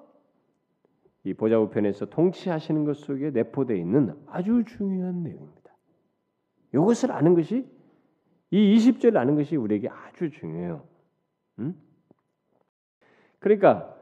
이 1.23 1.35
보좌 1.35 1.59
우편에서 1.59 2.07
통치하시는 2.07 2.83
것 2.83 2.97
속에 2.97 3.29
내포되어 3.29 3.77
있는 3.77 4.15
아주 4.25 4.63
중요한 4.65 5.21
내용입니다. 5.21 5.71
이것을 6.73 7.11
아는 7.11 7.35
것이 7.35 7.74
이 8.51 8.75
20절 8.75 9.17
아는 9.17 9.35
것이 9.35 9.55
우리에게 9.55 9.89
아주 9.89 10.29
중요해요. 10.29 10.83
음? 11.59 11.75
그러니까 13.39 13.93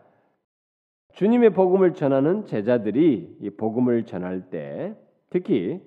주님의 1.13 1.51
복음을 1.51 1.93
전하는 1.93 2.45
제자들이 2.45 3.37
이 3.39 3.49
복음을 3.51 4.05
전할 4.05 4.49
때 4.49 4.95
특히 5.29 5.81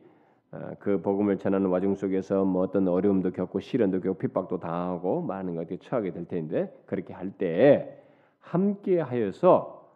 어, 0.53 0.71
그 0.79 1.03
복음을 1.03 1.39
전하는 1.39 1.69
와중 1.69 1.95
속에서 1.95 2.45
뭐 2.45 2.63
어떤 2.63 2.87
어려움도 2.87 3.33
겪고 3.33 3.61
시련도 3.61 4.01
겪고 4.01 4.19
핍박도 4.19 4.61
당하고 4.61 5.23
많은 5.23 5.57
것들이 5.57 5.79
처하게 5.81 6.13
될 6.13 6.27
텐데 6.27 6.73
그렇게 6.87 7.13
할 7.13 7.33
때 7.33 7.97
함께 8.47 9.01
하여서 9.01 9.93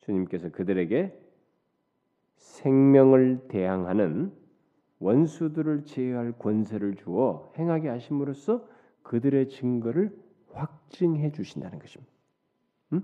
주님께서 0.00 0.50
그들에게 0.50 1.16
생명을 2.36 3.48
대항하는 3.48 4.32
원수들을 5.00 5.84
제어할 5.84 6.32
권세를 6.38 6.94
주어 6.94 7.52
행하게 7.58 7.88
하심으로써 7.88 8.66
그들의 9.02 9.48
증거를 9.48 10.16
확증해 10.52 11.32
주신다는 11.32 11.78
것입니다. 11.78 12.12
음? 12.92 13.02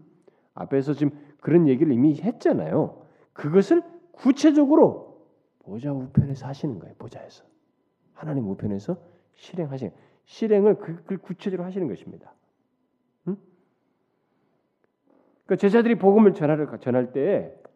앞에서 0.55 0.95
지금 0.95 1.19
그런 1.41 1.69
얘기를 1.69 1.93
이미 1.93 2.15
했잖아요. 2.21 3.03
그것을 3.33 3.83
구체적으로 4.13 5.27
보좌 5.61 5.93
우편에서 5.93 6.47
하시는 6.47 6.79
거예요. 6.79 6.95
보좌에서 6.99 7.45
하나님 8.15 8.49
우편에서 8.49 8.97
실행하시는 9.35 9.93
실행을 10.25 10.79
그, 10.79 11.03
그 11.05 11.19
구체적으로 11.19 11.67
하시는 11.67 11.89
것입니다. 11.89 12.33
음? 13.29 13.37
그 15.47 15.57
제자들이 15.57 15.97
복음을 15.97 16.35
전할 16.35 16.79
전할 16.81 17.13
때 17.13 17.67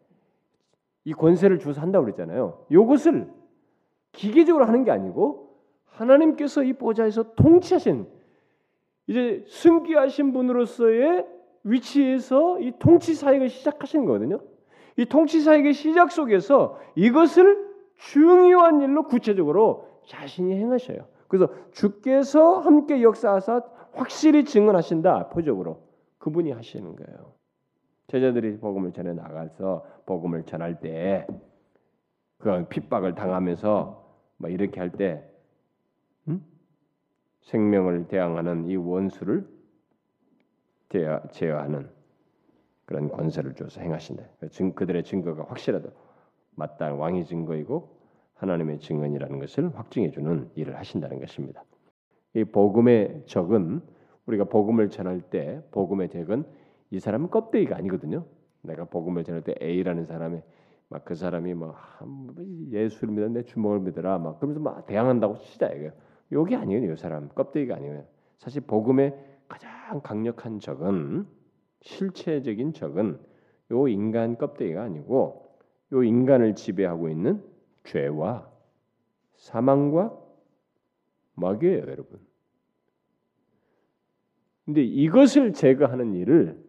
이 1.03 1.13
권세를 1.13 1.59
주서 1.59 1.81
한다고 1.81 2.05
그랬잖아요. 2.05 2.65
이것을 2.69 3.31
기계적으로 4.11 4.65
하는 4.65 4.83
게 4.83 4.91
아니고 4.91 5.55
하나님께서 5.85 6.63
이 6.63 6.73
보좌에서 6.73 7.33
통치하신 7.35 8.07
이제 9.07 9.43
승귀하신 9.47 10.33
분으로서의 10.33 11.27
위치에서 11.63 12.59
이 12.59 12.73
통치 12.79 13.13
사역을 13.13 13.49
시작하시는 13.49 14.05
거거든요. 14.05 14.39
이 14.97 15.05
통치 15.05 15.41
사역의 15.41 15.73
시작 15.73 16.11
속에서 16.11 16.79
이것을 16.95 17.71
중요한 17.95 18.81
일로 18.81 19.03
구체적으로 19.03 19.87
자신이 20.07 20.55
행하셔요. 20.55 21.05
그래서 21.27 21.47
주께서 21.71 22.59
함께 22.59 23.01
역사하사 23.01 23.63
확실히 23.93 24.43
증언하신다. 24.43 25.29
표적으로 25.29 25.83
그분이 26.17 26.51
하시는 26.51 26.95
거예요. 26.95 27.33
제자들이 28.07 28.57
복음을 28.57 28.91
전해 28.91 29.13
나가서 29.13 29.85
복음을 30.05 30.43
전할 30.43 30.79
때그 30.79 32.67
핍박을 32.69 33.15
당하면서 33.15 34.00
뭐 34.41 34.49
이렇게 34.49 34.79
할때 34.79 35.23
음? 36.27 36.43
생명을 37.41 38.07
대항하는 38.07 38.65
이 38.67 38.75
원수를 38.75 39.47
제어하는 41.31 41.89
그런 42.85 43.07
권세를 43.07 43.53
줘서 43.53 43.79
행하신다. 43.79 44.23
그들의 44.75 45.03
증거가 45.03 45.45
확실하다. 45.45 45.89
맞다 46.55 46.93
왕의 46.93 47.25
증거이고 47.25 48.01
하나님의 48.33 48.79
증언이라는 48.79 49.39
것을 49.39 49.73
확증해 49.77 50.09
주는 50.09 50.49
일을 50.55 50.77
하신다는 50.77 51.19
것입니다. 51.19 51.63
이 52.33 52.43
복음의 52.43 53.23
적은 53.27 53.81
우리가 54.25 54.45
복음을 54.45 54.89
전할 54.89 55.21
때 55.21 55.61
복음의 55.71 56.09
적은 56.09 56.43
이 56.89 56.99
사람은 56.99 57.29
껍데기가 57.29 57.77
아니거든요. 57.77 58.25
내가 58.63 58.85
복음을 58.85 59.23
전할 59.23 59.43
때 59.43 59.55
A라는 59.61 60.03
사람의 60.03 60.43
막 60.91 61.05
그 61.05 61.15
사람이 61.15 61.53
뭐, 61.53 61.73
뭐 62.01 62.35
예수를 62.69 63.13
믿어 63.13 63.29
내 63.29 63.43
주먹을 63.43 63.79
믿어라 63.79 64.17
막 64.17 64.39
그러면서 64.39 64.59
막 64.59 64.85
대항한다고 64.85 65.37
치자 65.37 65.69
이거 65.69 65.91
요게 66.33 66.55
아니에요 66.57 66.91
이 66.91 66.95
사람. 66.97 67.29
껍데기가 67.29 67.75
아니에요. 67.75 68.05
사실 68.37 68.61
복음의 68.61 69.17
가장 69.47 70.01
강력한 70.01 70.59
적은 70.59 71.25
실체적인 71.81 72.73
적은 72.73 73.19
요 73.71 73.87
인간 73.87 74.37
껍데기가 74.37 74.83
아니고 74.83 75.57
요 75.93 76.03
인간을 76.03 76.55
지배하고 76.55 77.09
있는 77.09 77.41
죄와 77.85 78.49
사망과 79.37 80.17
마귀예요 81.35 81.83
여러분. 81.83 82.19
근데 84.65 84.83
이것을 84.83 85.53
제거하는 85.53 86.15
일을 86.15 86.60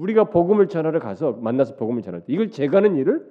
우리가 0.00 0.24
복음을 0.24 0.68
전하러 0.68 0.98
가서 0.98 1.32
만나서 1.32 1.76
복음을 1.76 2.02
전할 2.02 2.24
때 2.24 2.32
이걸 2.32 2.50
제거하는 2.50 2.96
일을 2.96 3.30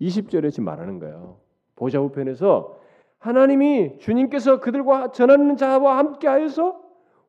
20절에 0.00 0.50
지금 0.50 0.64
말하는 0.64 0.98
거예요. 0.98 1.38
보좌 1.76 2.00
우편에서 2.00 2.80
하나님이 3.18 3.98
주님께서 3.98 4.60
그들과 4.60 5.12
전하는 5.12 5.56
자와 5.56 5.98
함께하여서 5.98 6.82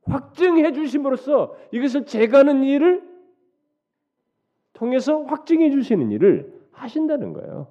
확증해 0.04 0.74
주심으로써 0.74 1.56
이것을 1.72 2.06
제거하는 2.06 2.64
일을 2.64 3.04
통해서 4.74 5.22
확증해 5.24 5.70
주시는 5.70 6.12
일을 6.12 6.68
하신다는 6.72 7.34
거예요. 7.34 7.68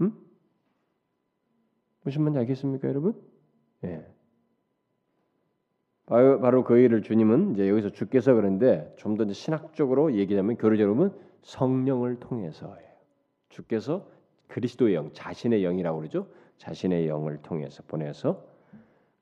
음? 0.00 0.12
무슨 2.02 2.22
말인지 2.22 2.40
알겠습니까, 2.40 2.88
여러분? 2.88 3.14
예. 3.84 4.04
바로 6.06 6.64
그 6.64 6.78
일을 6.78 7.02
주님은 7.02 7.52
이제 7.54 7.68
여기서 7.68 7.90
주께서 7.90 8.34
그런데 8.34 8.92
좀 8.96 9.16
더 9.16 9.30
신학적으로 9.32 10.14
얘기하면 10.14 10.56
교리적으로 10.56 10.96
보면 10.96 11.18
성령을 11.42 12.20
통해서예요. 12.20 12.90
주께서 13.48 14.06
그리스도의 14.48 14.94
영, 14.94 15.12
자신의 15.12 15.62
영이라고 15.62 15.98
그러죠. 15.98 16.26
자신의 16.58 17.08
영을 17.08 17.38
통해서 17.42 17.82
보내서 17.86 18.44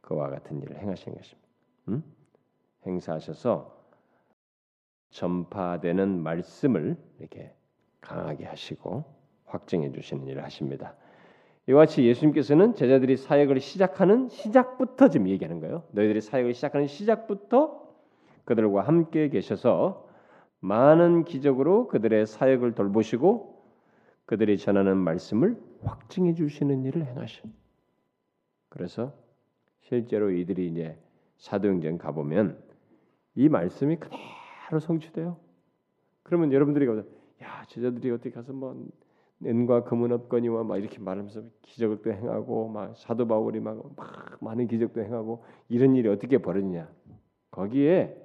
그와 0.00 0.28
같은 0.30 0.60
일을 0.60 0.78
행하신 0.78 1.14
것입니다. 1.14 1.48
음? 1.88 2.02
행사하셔서 2.86 3.78
전파되는 5.10 6.22
말씀을 6.22 6.96
이렇게 7.18 7.54
강하게 8.00 8.46
하시고 8.46 9.04
확증해 9.44 9.92
주시는 9.92 10.26
일을 10.28 10.42
하십니다. 10.44 10.96
이와 11.68 11.80
같이 11.80 12.04
예수님께서는 12.04 12.74
제자들이 12.74 13.16
사역을 13.16 13.60
시작하는 13.60 14.28
시작부터 14.28 15.08
지금 15.08 15.28
얘기하는 15.28 15.60
거예요. 15.60 15.84
너희들이 15.92 16.20
사역을 16.20 16.54
시작하는 16.54 16.86
시작부터 16.86 17.88
그들과 18.44 18.82
함께 18.82 19.28
계셔서 19.28 20.08
많은 20.60 21.24
기적으로 21.24 21.88
그들의 21.88 22.26
사역을 22.26 22.74
돌보시고 22.74 23.62
그들이 24.26 24.58
전하는 24.58 24.96
말씀을 24.96 25.56
확증해 25.82 26.34
주시는 26.34 26.84
일을 26.84 27.06
행하셔. 27.06 27.48
그래서 28.68 29.12
실제로 29.80 30.30
이들이 30.30 30.68
이제 30.68 30.98
사도행전 31.38 31.98
가보면 31.98 32.58
이 33.34 33.48
말씀이 33.48 33.96
그대로 33.96 34.80
성취돼요. 34.80 35.36
그러면 36.22 36.52
여러분들이 36.52 36.86
가서 36.86 37.00
야 37.42 37.64
제자들이 37.68 38.10
어떻게 38.10 38.30
가서 38.30 38.52
뭐 38.52 38.86
은과 39.44 39.84
금은 39.84 40.12
없거니와 40.12 40.64
막 40.64 40.76
이렇게 40.76 40.98
말하면서 40.98 41.42
기적을 41.62 42.02
또 42.02 42.12
행하고 42.12 42.68
막 42.68 42.96
사도 42.96 43.26
바울이 43.26 43.60
막, 43.60 43.82
막 43.96 44.36
많은 44.40 44.66
기적도 44.66 45.02
행하고 45.02 45.44
이런 45.68 45.96
일이 45.96 46.08
어떻게 46.08 46.38
벌어지냐 46.38 46.90
거기에 47.50 48.16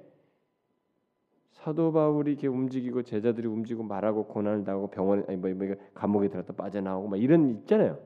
사도 1.52 1.92
바울이 1.92 2.32
이렇게 2.32 2.46
움직이고 2.46 3.02
제자들이 3.02 3.48
움직이고 3.48 3.82
말하고 3.82 4.26
고난을 4.26 4.64
당하고 4.64 4.88
병원 4.88 5.24
아니 5.26 5.36
뭐, 5.36 5.50
뭐 5.54 5.74
감옥에 5.94 6.28
들었다 6.28 6.52
빠져나오고 6.52 7.08
막 7.08 7.16
이런 7.16 7.48
있잖아요. 7.50 7.98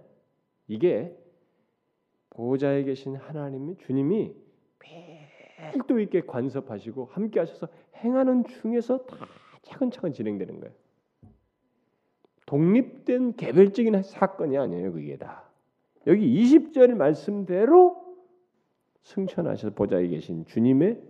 이게 0.68 1.14
보좌에 2.30 2.84
계신 2.84 3.16
하나님이 3.16 3.76
주님이 3.78 4.34
별도 5.72 5.98
있게 6.00 6.22
관섭하시고 6.22 7.06
함께 7.06 7.40
하셔서 7.40 7.68
행하는 7.96 8.44
중에서 8.44 9.04
다 9.04 9.26
차근차근 9.62 10.12
진행되는 10.12 10.60
거예요. 10.60 10.74
독립된 12.50 13.36
개별적인 13.36 14.02
사건이 14.02 14.58
아니에요. 14.58 14.92
그게 14.92 15.16
다. 15.16 15.44
여기 16.08 16.26
20절 16.42 16.94
말씀대로 16.94 17.96
승천하셔서 19.02 19.74
보좌에 19.76 20.08
계신 20.08 20.44
주님의 20.46 21.00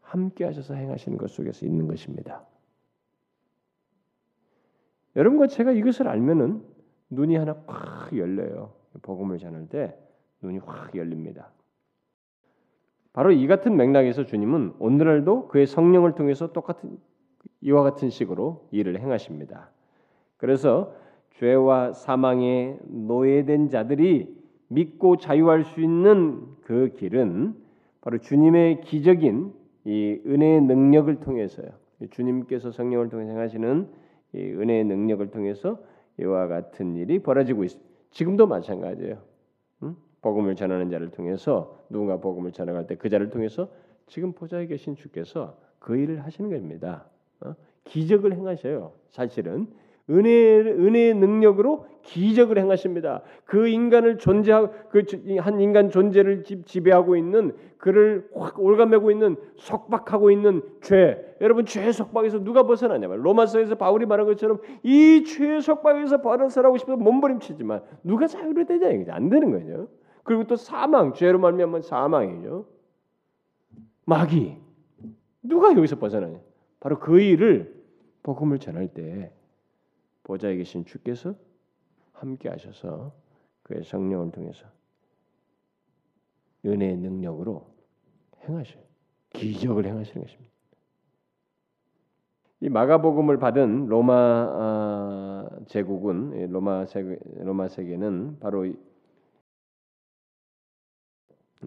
함께 0.00 0.44
하셔서 0.46 0.72
행하시는 0.74 1.18
것 1.18 1.30
속에서 1.30 1.66
있는 1.66 1.86
것입니다. 1.86 2.46
여러분과 5.14 5.46
제가 5.46 5.72
이것을 5.72 6.08
알면은 6.08 6.64
눈이 7.10 7.36
하나 7.36 7.62
확 7.66 8.16
열려요. 8.16 8.72
복음을 9.02 9.36
전할 9.36 9.68
때 9.68 9.94
눈이 10.40 10.58
확 10.58 10.96
열립니다. 10.96 11.50
바로 13.12 13.30
이 13.30 13.46
같은 13.46 13.76
맥락에서 13.76 14.24
주님은 14.24 14.76
오늘날도 14.78 15.48
그의 15.48 15.66
성령을 15.66 16.14
통해서 16.14 16.50
똑같은 16.54 16.98
이와 17.60 17.82
같은 17.82 18.08
식으로 18.08 18.66
일을 18.70 18.98
행하십니다. 18.98 19.73
그래서 20.44 20.94
죄와 21.36 21.94
사망에 21.94 22.76
노예된 22.82 23.70
자들이 23.70 24.28
믿고 24.68 25.16
자유할 25.16 25.64
수 25.64 25.80
있는 25.80 26.42
그 26.60 26.90
길은 26.98 27.54
바로 28.02 28.18
주님의 28.18 28.82
기적인 28.82 29.54
이 29.86 30.20
은혜의 30.26 30.60
능력을 30.60 31.20
통해서요. 31.20 31.68
주님께서 32.10 32.72
성령을 32.72 33.08
통해 33.08 33.24
행하시는 33.30 33.88
이 34.34 34.38
은혜의 34.38 34.84
능력을 34.84 35.26
통해서 35.30 35.78
이와 36.20 36.46
같은 36.46 36.94
일이 36.94 37.20
벌어지고 37.20 37.64
있습니다. 37.64 37.90
지금도 38.10 38.46
마찬가지예요. 38.46 39.16
응? 39.84 39.96
복음을 40.20 40.56
전하는 40.56 40.90
자를 40.90 41.08
통해서 41.08 41.80
누군가 41.88 42.18
복음을 42.18 42.52
전할 42.52 42.86
때 42.86 42.96
그 42.96 43.08
자를 43.08 43.30
통해서 43.30 43.70
지금 44.08 44.32
보좌에 44.32 44.66
계신 44.66 44.94
주께서 44.94 45.56
그 45.78 45.96
일을 45.96 46.22
하시는 46.22 46.50
겁니다. 46.50 47.06
어? 47.40 47.54
기적을 47.84 48.34
행하셔요. 48.34 48.92
사실은 49.08 49.68
은혜 50.10 50.60
은혜의 50.60 51.14
능력으로 51.14 51.86
기적을 52.02 52.58
행하십니다. 52.58 53.22
그 53.46 53.68
인간을 53.68 54.18
존재하고 54.18 54.72
그한 54.90 55.60
인간 55.60 55.88
존재를 55.88 56.44
지배하고 56.44 57.16
있는 57.16 57.56
그를 57.78 58.28
확 58.34 58.60
올가매고 58.60 59.10
있는 59.10 59.36
속박하고 59.56 60.30
있는 60.30 60.62
죄. 60.82 61.36
여러분 61.40 61.64
죄 61.64 61.90
속박에서 61.90 62.44
누가 62.44 62.64
벗어나냐면 62.64 63.22
로마서에서 63.22 63.76
바울이 63.76 64.04
말한 64.04 64.26
것처럼 64.26 64.60
이죄 64.82 65.60
속박에서 65.60 66.20
벗어나고 66.20 66.76
싶어서 66.76 66.96
몸부림치지만 66.98 67.82
누가 68.02 68.26
자유를 68.26 68.66
되냐 68.66 68.90
이게 68.90 69.10
안 69.10 69.30
되는 69.30 69.50
거죠. 69.50 69.88
그리고 70.22 70.44
또 70.44 70.56
사망 70.56 71.14
죄로 71.14 71.38
말미암은 71.38 71.80
사망이죠. 71.80 72.66
마귀 74.04 74.56
누가 75.42 75.74
여기서 75.74 75.98
벗어나냐? 75.98 76.38
바로 76.80 76.98
그 76.98 77.20
일을 77.20 77.74
복음을 78.22 78.58
전할 78.58 78.88
때 78.88 79.32
보좌에 80.24 80.56
계신 80.56 80.84
주께서 80.84 81.34
함께 82.12 82.48
하셔서 82.48 83.14
그의 83.62 83.84
성령을 83.84 84.32
통해서 84.32 84.66
은혜의 86.66 86.96
능력으로 86.96 87.66
행하셔요. 88.42 88.82
기적을 89.30 89.86
행하시는 89.86 90.22
것입니다. 90.22 90.54
이 92.60 92.68
마가복음을 92.70 93.38
받은 93.38 93.86
로마 93.86 94.14
아, 94.14 95.50
제국은 95.66 96.50
로마 96.50 96.86
세계, 96.86 97.18
로마 97.40 97.68
세계는 97.68 98.38
바로 98.38 98.66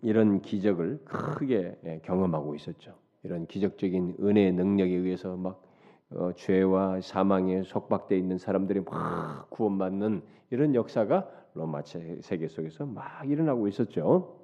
이런 0.01 0.41
기적을 0.41 1.03
크게 1.05 1.77
예, 1.85 1.99
경험하고 2.03 2.55
있었죠. 2.55 2.97
이런 3.23 3.45
기적적인 3.45 4.17
은혜의 4.19 4.53
능력에 4.53 4.95
의해서 4.95 5.35
막 5.35 5.66
어, 6.11 6.31
죄와 6.35 7.01
사망에 7.01 7.63
속박돼 7.63 8.17
있는 8.17 8.37
사람들이 8.37 8.81
막 8.81 9.49
구원받는 9.49 10.21
이런 10.51 10.75
역사가 10.75 11.29
로마 11.53 11.81
세계 12.21 12.47
속에서 12.47 12.85
막 12.85 13.29
일어나고 13.29 13.67
있었죠. 13.67 14.39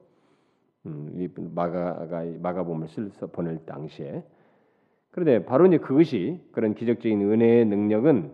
음, 0.85 1.11
이 1.15 1.29
마가가 1.37 2.25
마가복음을 2.41 2.87
쓸서 2.89 3.27
보낼 3.27 3.65
당시에 3.65 4.23
그런데 5.11 5.45
바로 5.45 5.65
이제 5.67 5.77
그것이 5.77 6.41
그런 6.51 6.73
기적적인 6.73 7.21
은혜의 7.21 7.65
능력은 7.65 8.31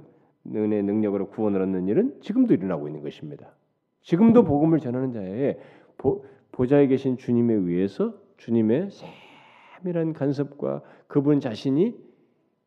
은혜의 0.48 0.84
능력으로 0.84 1.28
구원을 1.28 1.62
얻는 1.62 1.88
일은 1.88 2.20
지금도 2.22 2.54
일어나고 2.54 2.88
있는 2.88 3.04
것입니다. 3.04 3.54
지금도 4.02 4.46
복음을 4.46 4.80
전하는 4.80 5.12
자에 5.12 5.60
보, 5.98 6.26
보좌에 6.52 6.88
계신 6.88 7.18
주님에 7.18 7.54
의해서 7.54 8.14
주님의 8.38 8.90
세밀한 9.82 10.14
간섭과 10.14 10.82
그분 11.08 11.42
자신이 11.42 12.09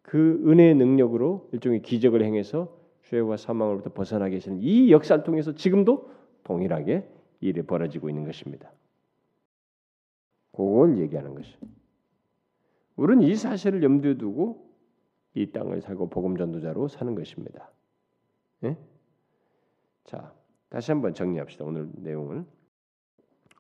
그 0.03 0.43
은혜의 0.47 0.75
능력으로 0.75 1.49
일종의 1.53 1.83
기적을 1.83 2.23
행해서 2.23 2.77
죄와 3.05 3.37
사망으로부터 3.37 3.93
벗어나게 3.93 4.37
하시는 4.37 4.59
이 4.61 4.91
역사를 4.91 5.23
통해서 5.25 5.55
지금도 5.55 6.11
동일하게 6.45 7.09
일이 7.41 7.63
벌어지고 7.63 8.09
있는 8.09 8.25
것입니다. 8.25 8.73
그걸 10.53 10.99
얘기하는 10.99 11.35
것이. 11.35 11.57
우리는 12.97 13.23
이 13.23 13.35
사실을 13.35 13.83
염두에 13.83 14.19
두고 14.19 14.71
이 15.35 15.51
땅을 15.51 15.81
살고 15.81 16.11
복음 16.11 16.37
전도자로 16.37 16.89
사는 16.89 17.15
것입니다. 17.15 17.71
예? 18.65 18.77
자, 20.05 20.33
다시 20.69 20.91
한번 20.91 21.15
정리합시다. 21.15 21.65
오늘 21.65 21.91
내용을. 21.97 22.45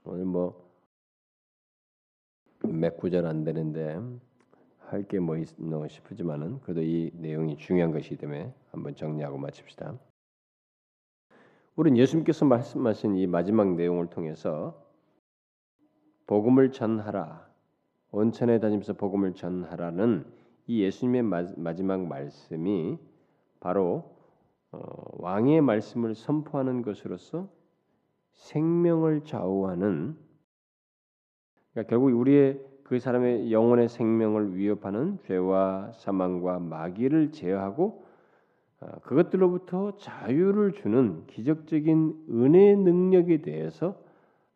오늘 0.05 0.24
뭐 0.24 0.72
몇 2.68 2.97
구절 2.97 3.26
안 3.26 3.45
되는데 3.45 3.99
할 4.93 5.05
게 5.09 5.18
뭐 5.18 5.36
있나 5.36 5.88
싶지만은 5.88 6.61
그래도 6.61 6.82
이 6.82 7.11
내용이 7.14 7.57
중요한 7.57 7.93
것이기 7.93 8.16
때문에 8.16 8.53
한번 8.70 8.95
정리하고 8.95 9.38
마칩시다. 9.38 9.99
우리는 11.76 11.97
예수님께서 11.97 12.45
말씀하신 12.45 13.16
이 13.16 13.26
마지막 13.26 13.74
내용을 13.74 14.09
통해서 14.09 14.78
복음을 16.26 16.70
전하라 16.72 17.51
온천에 18.11 18.61
다니면서 18.61 18.93
복음을 18.93 19.34
전하라는 19.34 20.26
이 20.66 20.82
예수님의 20.82 21.22
마지막 21.57 22.07
말씀이 22.07 22.99
바로 23.61 24.14
어, 24.70 24.78
왕의 25.22 25.62
말씀을 25.62 26.14
선포하는 26.14 26.82
것으로서 26.82 27.49
생명을 28.32 29.24
좌우하는 29.24 30.16
그러니까 31.72 31.90
결국 31.90 32.18
우리의 32.18 32.71
그 32.93 32.99
사람의 32.99 33.51
영혼의 33.51 33.88
생명을 33.88 34.55
위협하는 34.55 35.18
죄와 35.22 35.93
사망과 35.95 36.59
마귀를 36.59 37.32
제어하고 37.32 38.05
어, 38.80 38.86
그것들로부터 39.01 39.97
자유를 39.97 40.72
주는 40.72 41.24
기적적인 41.26 42.26
은혜의 42.28 42.76
능력에 42.76 43.40
대해서 43.40 43.97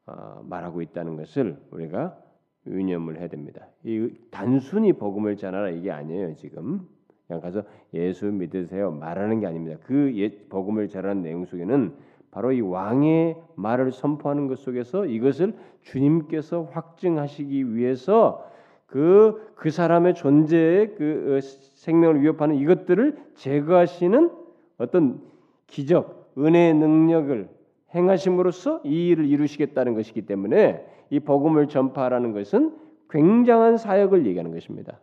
어, 0.05 0.43
말하고 0.45 0.82
있다는 0.82 1.16
것을 1.16 1.57
우리가 1.70 2.18
유념을 2.66 3.20
해야 3.20 3.28
됩니다. 3.28 3.68
이 3.84 4.11
단순히 4.30 4.93
복음을 4.93 5.39
전하라 5.39 5.70
이게 5.70 5.91
아니에요 5.91 6.34
지금 6.34 6.87
그냥 7.26 7.41
가서 7.41 7.62
예수 7.95 8.26
믿으세요 8.26 8.91
말하는 8.91 9.41
게 9.41 9.47
아닙니다. 9.47 9.78
그 9.82 10.12
복음을 10.51 10.89
전하는 10.89 11.22
내용 11.22 11.47
속에는 11.47 11.95
바로 12.37 12.53
이 12.53 12.61
왕의 12.61 13.34
말을 13.55 13.93
선포하는 13.93 14.47
것 14.47 14.59
속에서 14.59 15.07
이것을 15.07 15.55
주님께서 15.80 16.68
확증하시기 16.70 17.74
위해서 17.74 18.47
그, 18.84 19.53
그 19.55 19.70
사람의 19.70 20.12
존재의 20.12 20.97
그 20.97 21.39
어, 21.39 21.41
생명을 21.41 22.20
위협하는 22.20 22.57
이것들을 22.57 23.16
제거하시는 23.37 24.30
어떤 24.76 25.22
기적, 25.66 26.34
은혜의 26.37 26.74
능력을 26.74 27.49
행하심으로써 27.95 28.82
이 28.84 29.09
일을 29.09 29.24
이루시겠다는 29.24 29.95
것이기 29.95 30.26
때문에 30.26 30.84
이 31.09 31.20
복음을 31.20 31.68
전파하라는 31.68 32.34
것은 32.34 32.76
굉장한 33.09 33.78
사역을 33.78 34.26
얘기하는 34.26 34.53
것입니다. 34.53 35.01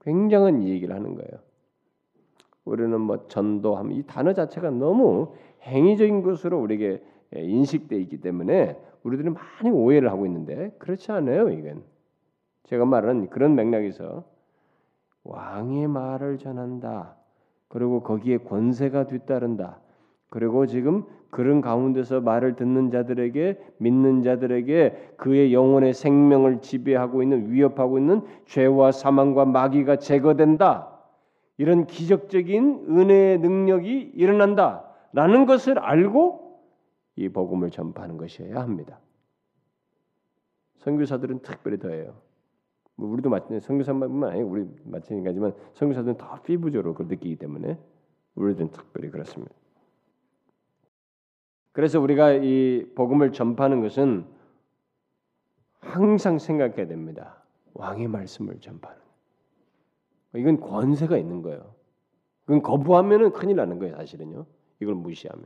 굉장한 0.00 0.62
얘기를 0.62 0.94
하는 0.94 1.14
거예요. 1.14 1.42
우리는 2.64 2.98
뭐 2.98 3.26
전도함 3.28 3.92
이 3.92 4.02
단어 4.06 4.32
자체가 4.32 4.70
너무 4.70 5.34
행위적인 5.64 6.22
것으로 6.22 6.60
우리에게 6.60 7.02
인식돼 7.34 7.96
있기 7.96 8.20
때문에 8.20 8.76
우리들은 9.02 9.34
많이 9.34 9.70
오해를 9.70 10.10
하고 10.10 10.26
있는데 10.26 10.74
그렇지 10.78 11.12
않아요. 11.12 11.50
이건 11.50 11.82
제가 12.64 12.84
말하는 12.84 13.28
그런 13.28 13.54
맥락에서 13.54 14.24
왕의 15.24 15.88
말을 15.88 16.38
전한다. 16.38 17.16
그리고 17.68 18.02
거기에 18.02 18.38
권세가 18.38 19.06
뒤따른다. 19.06 19.80
그리고 20.30 20.66
지금 20.66 21.04
그런 21.30 21.60
가운데서 21.60 22.20
말을 22.20 22.56
듣는 22.56 22.90
자들에게 22.90 23.58
믿는 23.78 24.22
자들에게 24.22 25.14
그의 25.16 25.52
영혼의 25.52 25.92
생명을 25.92 26.60
지배하고 26.60 27.22
있는 27.22 27.50
위협하고 27.50 27.98
있는 27.98 28.22
죄와 28.46 28.92
사망과 28.92 29.44
마귀가 29.44 29.96
제거된다. 29.96 30.90
이런 31.56 31.86
기적적인 31.86 32.86
은혜의 32.88 33.38
능력이 33.38 34.12
일어난다 34.14 34.93
라는 35.14 35.46
것을 35.46 35.78
알고 35.78 36.60
이 37.14 37.28
복음을 37.28 37.70
전파하는 37.70 38.16
것이어야 38.16 38.60
합니다. 38.60 38.98
선교사들은 40.78 41.38
특별히 41.42 41.78
더해요. 41.78 42.20
뭐 42.96 43.08
우리도 43.10 43.30
마찬 43.30 43.60
선교사뿐만 43.60 44.30
아니고 44.30 44.50
우리 44.50 44.68
마찬가지지만 44.82 45.54
선교사들은 45.74 46.16
더 46.16 46.42
피부적으로 46.42 46.94
그걸 46.94 47.06
느끼기 47.06 47.36
때문에 47.36 47.78
우리들은 48.34 48.72
특별히 48.72 49.10
그렇습니다. 49.10 49.54
그래서 51.70 52.00
우리가 52.00 52.32
이 52.32 52.84
복음을 52.96 53.30
전파하는 53.30 53.82
것은 53.82 54.26
항상 55.78 56.40
생각해야 56.40 56.88
됩니다. 56.88 57.40
왕의 57.74 58.08
말씀을 58.08 58.58
전파하는. 58.58 59.00
이건 60.34 60.58
권세가 60.58 61.16
있는 61.18 61.42
거예요. 61.42 61.72
그건 62.46 62.62
거부하면은 62.62 63.30
큰일 63.30 63.56
나는 63.56 63.78
거예요, 63.78 63.94
사실은요. 63.96 64.46
이걸 64.80 64.94
무시하면. 64.94 65.44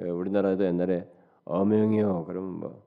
예, 0.00 0.08
우리나라도 0.08 0.64
옛날에 0.64 1.08
어명이요. 1.44 2.24
그러면 2.26 2.60
뭐 2.60 2.86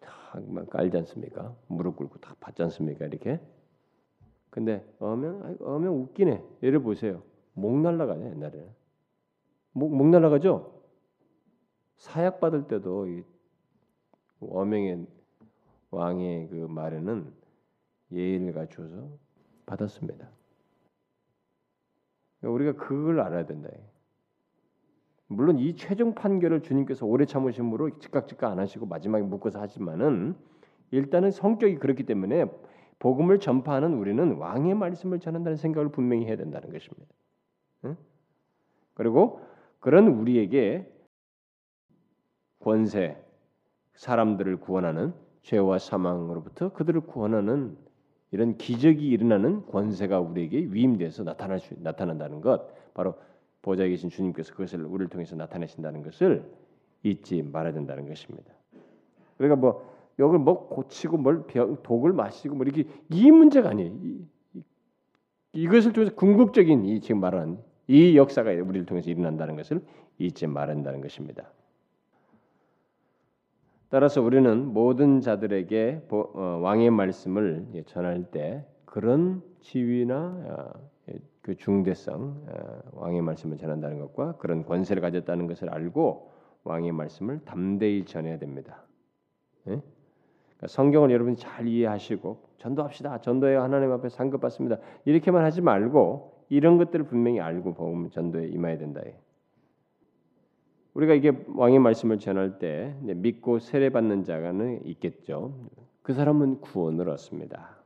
탁막 0.00 0.70
깔지 0.70 0.96
않습니까? 0.98 1.54
무릎 1.68 1.96
꿇고 1.96 2.18
다 2.18 2.34
받지 2.40 2.62
않습니까? 2.62 3.06
이렇게. 3.06 3.40
근데 4.50 4.84
어명 4.98 5.56
어명 5.60 6.00
웃기네. 6.00 6.42
예를 6.62 6.80
보세요. 6.82 7.22
목 7.54 7.78
날라가요, 7.80 8.24
옛날에. 8.30 8.68
목, 9.72 9.94
목 9.94 10.08
날라가죠? 10.08 10.82
사약 11.96 12.40
받을 12.40 12.66
때도 12.66 13.06
이 13.08 13.24
어명의 14.40 15.06
왕의 15.90 16.48
그 16.48 16.54
말에는 16.54 17.32
예의를 18.12 18.52
갖춰서 18.52 19.10
받았습니다. 19.66 20.28
우리가 22.42 22.72
그걸 22.72 23.20
알아야 23.20 23.46
된다. 23.46 23.68
물론 25.26 25.58
이 25.58 25.76
최종 25.76 26.14
판결을 26.14 26.62
주님께서 26.62 27.04
오래 27.06 27.26
참으심으로 27.26 27.98
즉각 27.98 28.28
즉각 28.28 28.50
안 28.50 28.58
하시고 28.58 28.86
마지막에 28.86 29.24
묶어서 29.24 29.60
하지만은 29.60 30.34
일단은 30.90 31.30
성격이 31.30 31.76
그렇기 31.76 32.04
때문에 32.04 32.46
복음을 32.98 33.38
전파하는 33.38 33.94
우리는 33.94 34.36
왕의 34.36 34.74
말씀을 34.74 35.20
전한다는 35.20 35.56
생각을 35.56 35.90
분명히 35.90 36.26
해야 36.26 36.36
된다는 36.36 36.72
것입니다. 36.72 37.06
응? 37.84 37.96
그리고 38.94 39.40
그런 39.80 40.08
우리에게 40.08 40.90
권세, 42.60 43.22
사람들을 43.94 44.58
구원하는 44.60 45.12
죄와 45.42 45.78
사망으로부터 45.78 46.72
그들을 46.72 47.02
구원하는 47.02 47.76
이런 48.30 48.56
기적이 48.58 49.08
일어나는 49.08 49.66
권세가 49.66 50.20
우리에게 50.20 50.68
위임돼서 50.70 51.24
나타날 51.24 51.60
수, 51.60 51.74
나타난다는 51.78 52.40
것, 52.40 52.92
바로 52.94 53.14
보좌에 53.62 53.88
계신 53.88 54.10
주님께서 54.10 54.52
그것을 54.52 54.84
우리를 54.84 55.08
통해서 55.08 55.34
나타내신다는 55.36 56.02
것을 56.02 56.44
잊지 57.02 57.42
말아야 57.42 57.72
된다는 57.72 58.06
것입니다. 58.06 58.52
그러니까 59.36 59.56
뭐 59.56 59.88
여기를 60.18 60.40
뭐 60.40 60.68
고치고 60.68 61.16
뭘 61.16 61.44
독을 61.82 62.12
마시고 62.12 62.56
뭐 62.56 62.66
이렇게 62.66 62.84
이 63.10 63.30
문제가 63.30 63.70
아니에요. 63.70 63.92
이, 64.02 64.24
이, 65.52 65.68
것을 65.68 65.92
통해서 65.92 66.14
궁극적인 66.14 66.84
이 66.84 67.00
지금 67.00 67.20
말하는 67.20 67.58
이 67.86 68.16
역사가 68.16 68.50
우리를 68.50 68.84
통해서 68.86 69.10
일어난다는 69.10 69.56
것을 69.56 69.80
잊지 70.18 70.46
말아야 70.46 70.74
한다는 70.76 71.00
것입니다. 71.00 71.50
따라서 73.90 74.20
우리는 74.20 74.66
모든 74.66 75.20
자들에게 75.20 76.02
어, 76.10 76.60
왕의 76.62 76.90
말씀을 76.90 77.66
전할 77.86 78.24
때 78.24 78.64
그런 78.84 79.42
지위나 79.60 80.14
어, 80.16 80.88
그 81.40 81.56
중대성, 81.56 82.44
어, 82.46 82.80
왕의 82.92 83.22
말씀을 83.22 83.56
전한다는 83.56 83.98
것과 84.00 84.36
그런 84.36 84.66
권세를 84.66 85.00
가졌다는 85.00 85.46
것을 85.46 85.70
알고 85.70 86.30
왕의 86.64 86.92
말씀을 86.92 87.40
담대히 87.46 88.04
전해야 88.04 88.38
됩니다. 88.38 88.82
예? 89.68 89.80
그러니까 89.80 90.66
성경을 90.66 91.10
여러분 91.10 91.36
잘 91.36 91.66
이해하시고 91.66 92.42
전도합시다. 92.58 93.22
전도에 93.22 93.56
하나님 93.56 93.90
앞에 93.92 94.10
상급받습니다. 94.10 94.76
이렇게만 95.06 95.42
하지 95.44 95.62
말고 95.62 96.44
이런 96.50 96.76
것들을 96.76 97.06
분명히 97.06 97.40
알고 97.40 97.72
복음 97.72 98.10
전도에 98.10 98.48
임해야 98.48 98.76
된다. 98.76 99.00
우리가 100.98 101.14
이게 101.14 101.30
왕의 101.54 101.78
말씀을 101.78 102.18
전할 102.18 102.58
때 102.58 102.92
믿고 103.02 103.60
세례받는 103.60 104.24
자가는 104.24 104.84
있겠죠. 104.84 105.54
그 106.02 106.12
사람은 106.12 106.60
구원을 106.60 107.08
얻습니다. 107.08 107.76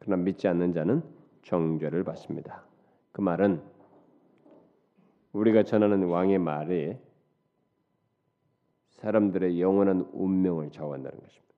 그러나 0.00 0.20
믿지 0.24 0.48
않는 0.48 0.72
자는 0.72 1.04
정죄를 1.42 2.02
받습니다. 2.02 2.64
그 3.12 3.20
말은 3.20 3.62
우리가 5.34 5.62
전하는 5.62 6.08
왕의 6.08 6.40
말이 6.40 6.96
사람들의 8.90 9.60
영원한 9.60 10.08
운명을 10.12 10.72
좌우한다는 10.72 11.16
것입니다. 11.16 11.54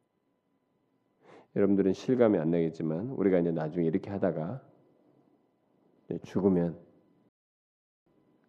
여러분들은 1.57 1.95
실감이 1.95 2.37
안 2.37 2.51
나겠지만 2.51 3.13
우리가 3.13 3.39
이제 3.39 3.51
나중에 3.51 3.87
이렇게 3.87 4.11
하다가 4.11 4.61
죽으면 6.25 6.79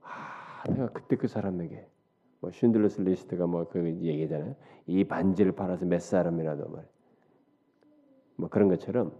아 0.02 0.64
내가 0.68 0.90
그때 0.90 1.16
그 1.16 1.30
사람에게 1.30 1.88
뭐 2.42 2.52
쉰들러스 2.52 3.02
리스트가 3.02 3.48
뭐 3.48 3.66
그 3.70 3.86
얘기잖아요. 3.88 4.56
이 4.88 5.04
반지를 5.04 5.54
팔아서 5.54 5.86
몇 5.86 6.02
사람이라도 6.02 6.70
말. 6.70 6.88
뭐 8.36 8.50
그런 8.50 8.68
것처럼 8.68 9.16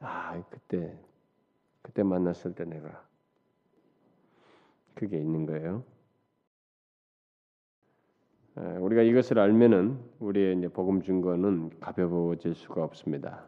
아 0.00 0.42
그때 0.50 0.98
그때 1.82 2.02
만났을 2.02 2.54
때 2.54 2.64
내가 2.64 3.06
그게 4.94 5.18
있는 5.18 5.46
거예요. 5.46 5.82
아, 8.56 8.78
우리가 8.80 9.02
이것을 9.02 9.38
알면은 9.38 9.98
우리의 10.18 10.58
이제 10.58 10.68
복음 10.68 11.02
증거는 11.02 11.80
가벼워질 11.80 12.54
수가 12.54 12.84
없습니다. 12.84 13.46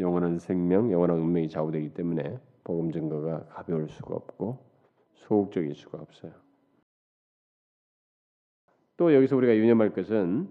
영원한 0.00 0.38
생명, 0.38 0.90
영원한 0.90 1.18
운명이 1.18 1.48
좌우되기 1.48 1.94
때문에 1.94 2.40
복음 2.64 2.90
증거가 2.90 3.44
가벼울 3.46 3.88
수가 3.88 4.16
없고 4.16 4.58
소극적일 5.14 5.74
수가 5.74 5.98
없어요. 6.00 6.32
또 9.00 9.14
여기서 9.14 9.34
우리가 9.34 9.56
유념할 9.56 9.94
것은 9.94 10.46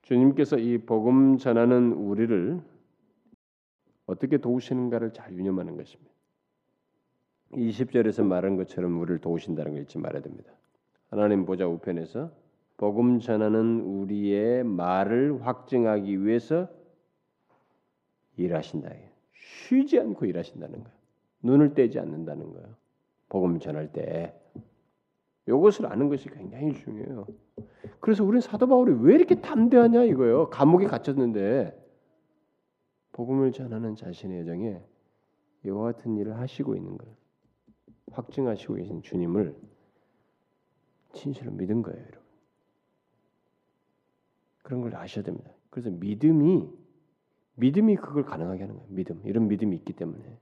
주님께서 0.00 0.56
이 0.56 0.78
복음 0.78 1.36
전하는 1.36 1.92
우리를 1.92 2.58
어떻게 4.06 4.38
도우시는가를 4.38 5.12
잘 5.12 5.34
유념하는 5.34 5.76
것입니다. 5.76 6.10
20절에서 7.52 8.24
말한 8.24 8.56
것처럼 8.56 8.98
우리를 8.98 9.18
도우신다는 9.18 9.72
걸 9.72 9.82
잊지 9.82 9.98
말아야 9.98 10.22
됩니다. 10.22 10.50
하나님 11.10 11.44
보좌 11.44 11.66
우편에서 11.66 12.32
복음 12.78 13.20
전하는 13.20 13.82
우리의 13.82 14.64
말을 14.64 15.46
확증하기 15.46 16.24
위해서 16.24 16.66
일하신다. 18.38 18.88
쉬지 19.34 20.00
않고 20.00 20.24
일하신다는 20.24 20.82
거예요. 20.82 20.98
눈을 21.42 21.74
떼지 21.74 21.98
않는다는 21.98 22.54
거예요. 22.54 22.68
복음 23.28 23.58
전할 23.58 23.92
때 23.92 24.34
이것을 25.56 25.86
아는 25.86 26.08
것이 26.08 26.28
굉장히 26.28 26.72
중요해요. 26.72 27.26
그래서 28.00 28.24
우리는 28.24 28.40
사도 28.40 28.66
바울이 28.66 28.94
왜 29.00 29.14
이렇게 29.14 29.40
담대하냐 29.40 30.04
이거예요. 30.04 30.50
감옥에 30.50 30.86
갇혔는데 30.86 31.76
복음을 33.12 33.52
전하는 33.52 33.96
자신의 33.96 34.40
여정에 34.40 34.82
이와 35.66 35.92
같은 35.92 36.16
일을 36.16 36.38
하시고 36.38 36.74
있는 36.76 36.96
걸 36.96 37.06
확증하시고 38.12 38.74
계신 38.74 39.02
주님을 39.02 39.54
진실로 41.12 41.50
믿은 41.52 41.82
거예요, 41.82 42.00
여러분. 42.00 42.20
그런 44.62 44.80
걸 44.80 44.96
아셔야 44.96 45.24
됩니다. 45.24 45.50
그래서 45.70 45.90
믿음이 45.90 46.68
믿음이 47.56 47.96
그걸 47.96 48.24
가능하게 48.24 48.60
하는 48.62 48.76
거예요. 48.76 48.88
믿음 48.90 49.20
이런 49.24 49.48
믿음이 49.48 49.76
있기 49.76 49.92
때문에 49.92 50.38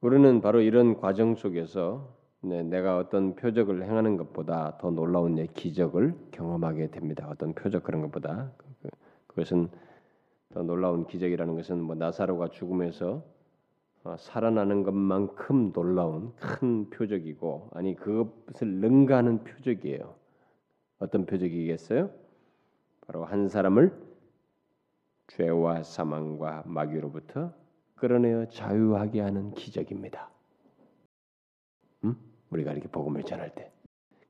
우리는 0.00 0.40
바로 0.40 0.60
이런 0.60 0.96
과정 0.96 1.34
속에서 1.34 2.17
네, 2.40 2.62
내가 2.62 2.98
어떤 2.98 3.34
표적을 3.34 3.82
행하는 3.82 4.16
것보다 4.16 4.78
더 4.78 4.90
놀라운 4.90 5.34
내 5.34 5.46
기적을 5.46 6.14
경험하게 6.30 6.90
됩니다. 6.90 7.26
어떤 7.28 7.52
표적 7.52 7.82
그런 7.82 8.00
것보다 8.02 8.52
그, 8.56 8.88
그것은 9.26 9.68
더 10.50 10.62
놀라운 10.62 11.06
기적이라는 11.06 11.56
것은 11.56 11.82
뭐 11.82 11.96
나사로가 11.96 12.48
죽음에서 12.48 13.24
어, 14.04 14.16
살아나는 14.16 14.84
것만큼 14.84 15.72
놀라운 15.72 16.32
큰 16.36 16.88
표적이고 16.90 17.70
아니 17.72 17.96
그것을 17.96 18.68
능가하는 18.68 19.42
표적이에요. 19.42 20.14
어떤 21.00 21.26
표적이겠어요? 21.26 22.10
바로 23.06 23.24
한 23.24 23.48
사람을 23.48 23.92
죄와 25.26 25.82
사망과 25.82 26.62
마귀로부터 26.66 27.52
끌어내어 27.96 28.46
자유하게 28.46 29.20
하는 29.20 29.52
기적입니다. 29.54 30.30
음? 32.04 32.27
우리가 32.50 32.72
이렇게 32.72 32.88
복음을 32.88 33.22
전할 33.22 33.50
때, 33.54 33.70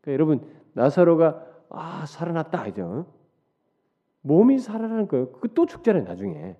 그러니까 0.00 0.12
여러분 0.12 0.40
나사로가 0.72 1.44
아 1.70 2.06
살아났다 2.06 2.66
이죠. 2.68 3.06
몸이 4.22 4.58
살아나는 4.58 5.08
거예요. 5.08 5.32
그또 5.32 5.66
죽잖아요 5.66 6.04
나중에. 6.04 6.56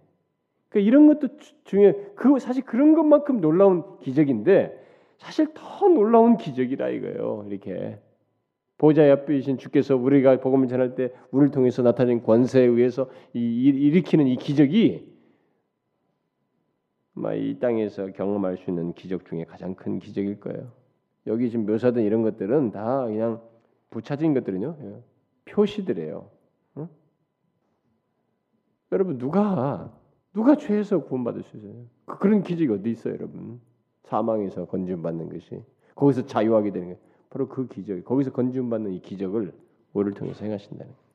그러니까 0.69 0.87
이런 0.89 1.07
것도 1.07 1.37
중에 1.65 1.95
그 2.15 2.39
사실 2.39 2.65
그런 2.65 2.95
것만큼 2.95 3.41
놀라운 3.41 3.99
기적인데 3.99 4.87
사실 5.19 5.49
더 5.55 5.89
놀라운 5.89 6.37
기적이라 6.37 6.89
이거예요. 6.91 7.45
이렇게 7.49 7.99
보좌 8.77 9.09
옆에 9.09 9.41
신 9.41 9.59
주께서 9.59 9.97
우리가 9.97 10.41
복음을 10.41 10.69
전할 10.69 10.95
때 10.95 11.13
우리를 11.33 11.51
통해서 11.51 11.83
나타낸 11.83 12.23
권세에 12.23 12.65
의해서 12.65 13.11
이, 13.35 13.41
일으키는 13.65 14.27
이 14.29 14.37
기적이 14.37 15.19
이 17.35 17.59
땅에서 17.59 18.13
경험할 18.13 18.59
수 18.59 18.71
있는 18.71 18.93
기적 18.93 19.27
중에 19.27 19.45
가장 19.45 19.75
큰 19.75 19.99
기적일 19.99 20.39
거예요. 20.39 20.78
여기 21.29 21.51
지금 21.51 21.67
묘사된 21.67 22.05
이런 22.05 22.23
것들은 22.23 22.73
다 22.73 23.05
그냥 23.05 23.41
부차적인 23.91 24.35
것들은요 24.35 24.77
예, 24.81 25.03
표시들이에요. 25.45 26.29
응? 26.79 26.89
여러분 28.93 29.19
누가 29.19 29.93
누가 30.33 30.57
죄에서 30.57 31.05
구원받을 31.05 31.43
수 31.43 31.57
있어요? 31.57 31.73
그, 32.05 32.19
그런 32.19 32.43
기적이 32.43 32.73
어디 32.73 32.91
있어요, 32.91 33.15
여러분? 33.15 33.61
사망에서 34.05 34.67
건지움 34.67 35.03
받는 35.03 35.31
것이 35.31 35.63
거기서 35.95 36.27
자유하게 36.27 36.73
되는 36.73 36.89
게 36.89 36.99
바로 37.31 37.49
그 37.49 37.67
기적. 37.67 38.05
거기서 38.05 38.33
건지움 38.33 38.71
받는 38.71 38.93
이 38.93 39.01
기적을 39.01 39.53
우리를 39.93 40.15
통해서 40.15 40.45
행하신다는 40.45 40.93
거예요. 40.93 41.09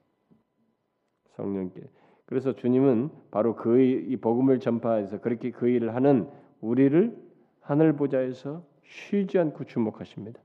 성령께. 1.35 1.81
그래서 2.25 2.53
주님은 2.53 3.09
바로 3.31 3.55
그이 3.55 4.15
복음을 4.17 4.59
전파해서 4.59 5.19
그렇게 5.21 5.51
그 5.51 5.67
일을 5.67 5.95
하는 5.95 6.29
우리를 6.61 7.17
하늘 7.61 7.95
보좌에서 7.95 8.63
쉬지 8.85 9.39
않고 9.39 9.65
주목하십니다. 9.65 10.39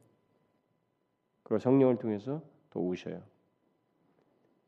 그리고 1.43 1.59
성령을 1.61 1.97
통해서 1.97 2.43
도우셔요. 2.71 3.23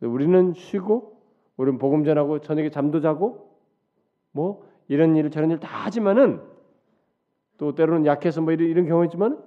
우리는 0.01 0.55
쉬고 0.55 1.21
우리는 1.57 1.79
복음 1.79 2.05
전하고 2.05 2.41
저녁에 2.41 2.71
잠도 2.71 3.01
자고 3.01 3.59
뭐 4.33 4.67
이런 4.89 5.17
일을 5.17 5.31
저런 5.31 5.51
일 5.51 5.61
다 5.61 5.69
하지만은 5.69 6.43
또 7.59 7.75
때로는 7.75 8.07
약해서 8.07 8.41
뭐 8.41 8.53
이런, 8.53 8.69
이런 8.69 8.87
경우 8.87 9.05
있지만 9.05 9.43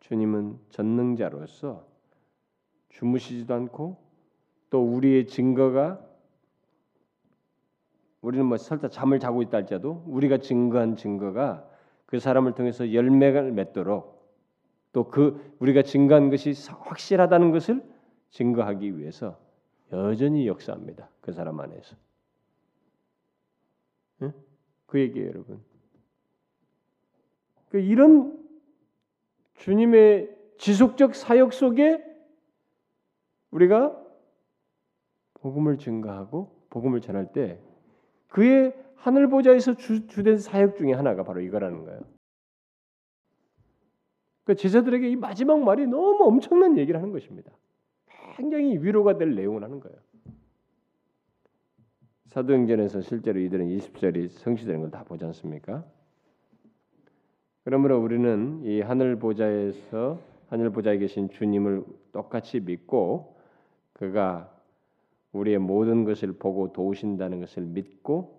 주님은 0.00 0.58
전능자로서 0.70 1.86
주무시지도 2.90 3.54
않고 3.54 3.96
또 4.68 4.82
우리의 4.84 5.26
증거가 5.26 6.00
우리는 8.20 8.44
뭐 8.44 8.58
설사 8.58 8.88
잠을 8.88 9.18
자고 9.18 9.40
있다 9.42 9.58
할지라도 9.58 10.04
우리가 10.06 10.38
증거한 10.38 10.96
증거가 10.96 11.66
그 12.06 12.18
사람을 12.18 12.54
통해서 12.54 12.92
열매가 12.92 13.42
맺도록 13.42 14.16
또 14.92 15.10
그 15.10 15.54
우리가 15.58 15.82
증거한 15.82 16.30
것이 16.30 16.54
확실하다는 16.70 17.50
것을 17.50 17.82
증거하기 18.30 18.98
위해서 18.98 19.38
여전히 19.92 20.46
역사합니다. 20.46 21.10
그 21.20 21.32
사람 21.32 21.60
안에서. 21.60 21.96
응? 24.22 24.32
그 24.86 24.98
얘기예요, 25.00 25.28
여러분. 25.28 25.62
그 27.68 27.78
이런 27.78 28.42
주님의 29.56 30.34
지속적 30.56 31.14
사역 31.14 31.52
속에 31.52 32.02
우리가 33.50 34.02
복음을 35.34 35.76
증가하고 35.78 36.66
복음을 36.70 37.00
전할 37.00 37.32
때 37.32 37.60
그의 38.28 38.74
하늘 38.96 39.28
보좌에서 39.28 39.74
주, 39.74 40.06
주된 40.06 40.38
사역 40.38 40.76
중에 40.76 40.92
하나가 40.92 41.22
바로 41.22 41.40
이거라는 41.40 41.84
거예요. 41.84 42.00
그 44.44 44.54
제자들에게 44.54 45.08
이 45.10 45.16
마지막 45.16 45.60
말이 45.62 45.86
너무 45.86 46.24
엄청난 46.24 46.76
얘기를 46.78 47.00
하는 47.00 47.12
것입니다. 47.12 47.50
굉장히 48.36 48.78
위로가 48.78 49.18
될 49.18 49.34
내용을 49.34 49.62
하는 49.62 49.80
거예요. 49.80 49.96
사도행전에서 52.26 53.00
실제로 53.00 53.40
이들은 53.40 53.66
20절이 53.68 54.28
성취되는 54.28 54.80
걸 54.80 54.90
다 54.90 55.04
보지 55.04 55.24
않습니까? 55.24 55.84
그러므로 57.64 57.98
우리는 58.00 58.62
이 58.64 58.80
하늘 58.80 59.18
보좌에서 59.18 60.20
하늘 60.48 60.70
보좌에 60.70 60.98
계신 60.98 61.28
주님을 61.30 61.84
똑같이 62.12 62.60
믿고 62.60 63.36
그가 63.92 64.52
우리의 65.32 65.58
모든 65.58 66.04
것을 66.04 66.32
보고 66.34 66.72
도우신다는 66.72 67.40
것을 67.40 67.64
믿고 67.64 68.35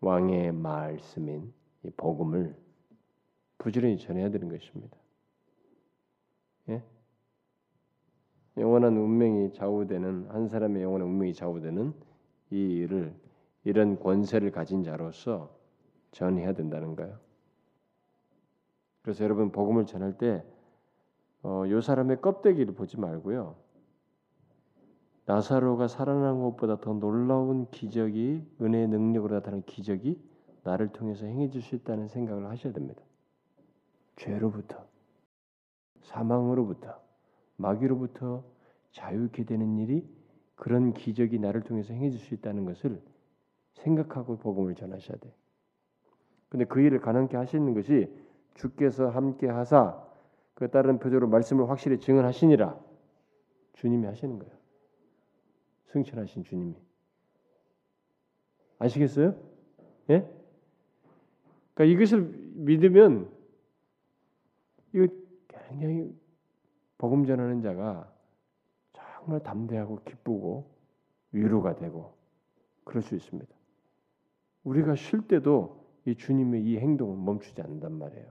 왕의 0.00 0.52
말씀인 0.52 1.52
이 1.82 1.90
복음을 1.90 2.56
부지런히 3.58 3.98
전해야 3.98 4.30
되는 4.30 4.48
것입니다. 4.48 4.96
예? 6.68 6.82
영원한 8.56 8.96
운명이 8.96 9.52
좌우되는 9.52 10.28
한 10.30 10.48
사람의 10.48 10.82
영원한 10.82 11.08
운명이 11.08 11.34
좌우되는 11.34 11.92
이 12.50 12.56
일을 12.56 13.14
이런 13.64 13.98
권세를 13.98 14.50
가진 14.50 14.82
자로서 14.82 15.54
전해야 16.12 16.52
된다는 16.54 16.96
거예요. 16.96 17.18
그래서 19.02 19.24
여러분 19.24 19.50
복음을 19.50 19.86
전할 19.86 20.18
때, 20.18 20.44
어, 21.42 21.64
요 21.68 21.80
사람의 21.80 22.20
껍데기를 22.20 22.74
보지 22.74 22.98
말고요. 22.98 23.56
나사로가 25.30 25.86
살아난 25.86 26.42
것보다 26.42 26.80
더 26.80 26.92
놀라운 26.92 27.70
기적이 27.70 28.44
은혜의 28.60 28.88
능력으로 28.88 29.36
나타나는 29.36 29.62
기적이 29.64 30.20
나를 30.64 30.88
통해서 30.88 31.24
행해질 31.24 31.62
수 31.62 31.76
있다는 31.76 32.08
생각을 32.08 32.50
하셔야 32.50 32.72
됩니다. 32.72 33.00
죄로부터, 34.16 34.84
사망으로부터, 36.02 37.00
마귀로부터 37.58 38.42
자유케 38.90 39.44
되는 39.44 39.78
일이 39.78 40.04
그런 40.56 40.92
기적이 40.94 41.38
나를 41.38 41.62
통해서 41.62 41.94
행해질 41.94 42.18
수 42.18 42.34
있다는 42.34 42.64
것을 42.64 43.00
생각하고 43.74 44.36
복음을 44.38 44.74
전하셔야 44.74 45.16
돼. 45.18 45.32
근데 46.48 46.64
그 46.64 46.80
일을 46.80 47.00
가능케 47.00 47.36
하시는 47.36 47.72
것이 47.72 48.12
주께서 48.54 49.08
함께 49.08 49.46
하사 49.46 50.04
그 50.54 50.68
다른 50.72 50.98
표적으로 50.98 51.28
말씀을 51.28 51.70
확실히 51.70 52.00
증언하시니라 52.00 52.76
주님이 53.74 54.06
하시는 54.06 54.36
거예요. 54.36 54.59
승천하신 55.92 56.44
주님이 56.44 56.74
아시겠어요? 58.78 59.34
예? 60.10 60.28
그러니까 61.74 61.84
이것을 61.84 62.22
믿으면 62.54 63.30
이거 64.92 65.06
굉장히 65.48 66.14
복음 66.98 67.24
전하는 67.24 67.60
자가 67.62 68.12
정말 68.92 69.42
담대하고 69.42 70.00
기쁘고 70.04 70.70
위로가 71.32 71.76
되고 71.76 72.14
그럴 72.84 73.02
수 73.02 73.14
있습니다. 73.14 73.54
우리가 74.64 74.94
쉴 74.94 75.26
때도 75.26 75.80
이 76.06 76.14
주님의 76.14 76.64
이 76.64 76.78
행동은 76.78 77.24
멈추지 77.24 77.60
않는단 77.62 77.92
말이에요. 77.92 78.26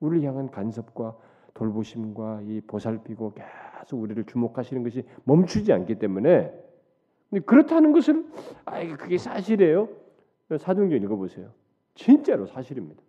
우리를 0.00 0.26
향한 0.26 0.50
간섭과 0.50 1.16
돌보심과 1.54 2.42
이 2.42 2.60
보살피고 2.62 3.34
계속 3.82 4.00
우리를 4.00 4.24
주목하시는 4.24 4.82
것이 4.84 5.04
멈추지 5.24 5.72
않기 5.72 5.96
때문에 5.96 6.52
그렇다는 7.46 7.92
것을 7.92 8.24
아 8.64 8.84
그게 8.96 9.18
사실이에요. 9.18 9.88
사도행전 10.58 11.02
읽어보세요. 11.02 11.52
진짜로 11.94 12.46
사실입니다. 12.46 13.02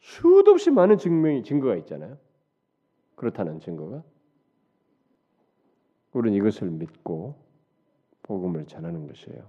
수도 0.00 0.50
없이 0.50 0.70
많은 0.70 0.98
증명이 0.98 1.42
증거가 1.44 1.76
있잖아요. 1.76 2.18
그렇다는 3.14 3.60
증거가 3.60 4.02
우리는 6.12 6.36
이것을 6.36 6.68
믿고 6.70 7.36
복음을 8.22 8.66
전하는 8.66 9.06
것이에요. 9.06 9.48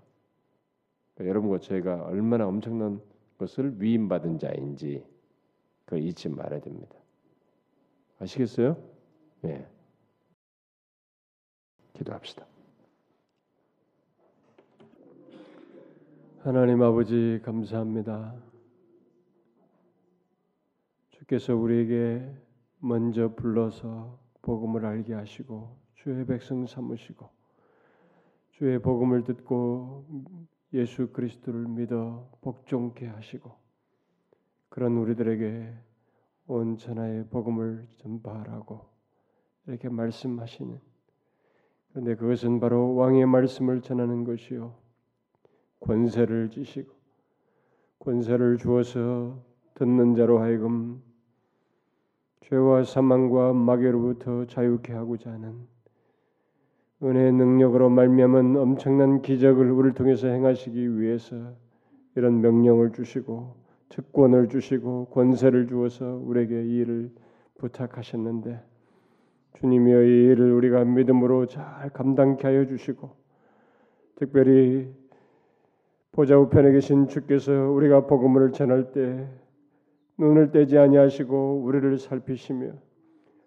그러니까 1.15 1.29
여러분과 1.29 1.59
제가 1.59 2.03
얼마나 2.03 2.47
엄청난 2.47 3.01
것을 3.37 3.81
위임받은 3.81 4.39
자인지 4.39 5.03
그걸 5.85 6.03
잊지 6.03 6.29
말아야 6.29 6.61
됩니다. 6.61 6.95
아시겠어요? 8.19 8.77
네. 9.41 9.67
기도합시다. 11.93 12.45
하나님 16.39 16.81
아버지 16.81 17.39
감사합니다. 17.43 18.35
주께서 21.09 21.55
우리에게 21.55 22.35
먼저 22.79 23.33
불러서 23.33 24.19
복음을 24.41 24.85
알게 24.85 25.13
하시고 25.13 25.77
주의 25.95 26.25
백성 26.25 26.67
삼으시고 26.67 27.29
주의 28.51 28.77
복음을 28.79 29.23
듣고 29.23 30.05
예수 30.73 31.13
그리스도를 31.13 31.67
믿어 31.67 32.29
복종케 32.41 33.07
하시고 33.07 33.55
그런 34.67 34.97
우리들에게 34.97 35.73
온 36.47 36.77
천하의 36.77 37.29
복음을 37.29 37.87
전파하라고 37.99 38.85
이렇게 39.67 39.87
말씀하시는 39.87 40.92
그런데 41.93 42.15
그것은 42.15 42.59
바로 42.59 42.95
왕의 42.95 43.27
말씀을 43.27 43.81
전하는 43.81 44.23
것이요. 44.23 44.73
권세를 45.79 46.49
지시고 46.49 46.91
권세를 47.99 48.57
주어서 48.57 49.39
듣는 49.75 50.15
자로 50.15 50.39
하여금 50.39 51.01
죄와 52.41 52.83
사망과 52.83 53.53
마귀로부터 53.53 54.45
자유케 54.45 54.91
하고자 54.91 55.31
하는 55.31 55.67
은혜의 57.03 57.33
능력으로 57.33 57.89
말미암은 57.89 58.55
엄청난 58.55 59.21
기적을 59.21 59.69
우리를 59.69 59.93
통해서 59.93 60.27
행하시기 60.27 60.99
위해서 60.99 61.53
이런 62.15 62.41
명령을 62.41 62.91
주시고 62.93 63.55
특권을 63.89 64.49
주시고 64.49 65.09
권세를 65.11 65.67
주어서 65.67 66.15
우리에게 66.23 66.63
이 66.63 66.77
일을 66.77 67.11
부탁하셨는데 67.59 68.72
주님이여 69.53 70.03
이 70.03 70.25
일을 70.31 70.51
우리가 70.53 70.83
믿음으로 70.83 71.45
잘 71.45 71.89
감당케 71.89 72.47
하여 72.47 72.65
주시고 72.65 73.11
특별히 74.15 74.93
보좌 76.11 76.37
우편에 76.37 76.71
계신 76.71 77.07
주께서 77.07 77.51
우리가 77.71 78.05
복음을 78.07 78.51
전할 78.51 78.91
때 78.91 79.27
눈을 80.17 80.51
떼지 80.51 80.77
아니하시고 80.77 81.63
우리를 81.63 81.97
살피시며 81.97 82.73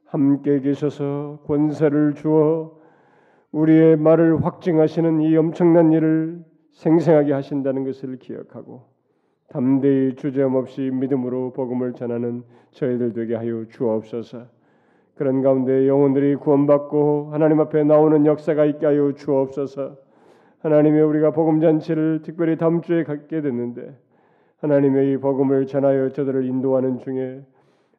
함께 0.05 0.61
계셔서 0.61 1.43
권세를 1.47 2.15
주어 2.15 2.79
우리의 3.53 3.97
말을 3.97 4.45
확증하시는 4.45 5.21
이 5.23 5.37
엄청난 5.37 5.93
일을 5.93 6.45
생생하게 6.73 7.33
하신다는 7.33 7.85
것을 7.85 8.19
기억하고 8.19 8.85
담대히 9.49 10.17
주저없이 10.17 10.91
믿음으로 10.93 11.53
복음을 11.53 11.93
전하는 11.95 12.43
저희들 12.73 13.13
되게 13.13 13.35
하여 13.35 13.65
주옵소서. 13.69 14.56
그런 15.17 15.43
가운데 15.43 15.89
영혼들이 15.89 16.37
구원받고 16.37 17.31
하나님 17.33 17.59
앞에 17.61 17.85
나오는 17.85 18.27
역사가 18.27 18.67
있게 18.67 18.87
하여 18.87 19.13
주옵소서. 19.13 19.97
하나님의 20.61 21.03
우리가 21.03 21.31
복음 21.31 21.61
잔치를 21.61 22.21
특별히 22.23 22.57
다음 22.57 22.83
주에 22.83 23.03
갖게 23.03 23.41
됐는데 23.41 23.97
하나님의 24.59 25.13
이 25.13 25.17
복음을 25.17 25.67
전하여 25.67 26.11
저들을 26.11 26.45
인도하는 26.45 26.99
중에 26.99 27.43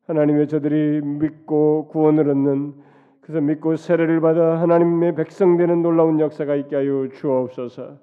하나님의 0.06 0.48
저들이 0.48 1.02
믿고 1.02 1.88
구원을 1.90 2.30
얻는 2.30 2.74
그래서 3.22 3.42
믿고 3.42 3.76
세례를 3.76 4.22
받아 4.22 4.62
하나님의 4.62 5.16
백성 5.16 5.58
되는 5.58 5.82
놀라운 5.82 6.20
역사가 6.20 6.56
있게 6.56 6.76
하여 6.76 7.10
주옵소서. 7.14 7.98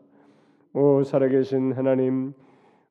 오 0.75 1.05
살아계신 1.05 1.73
하나님, 1.73 2.35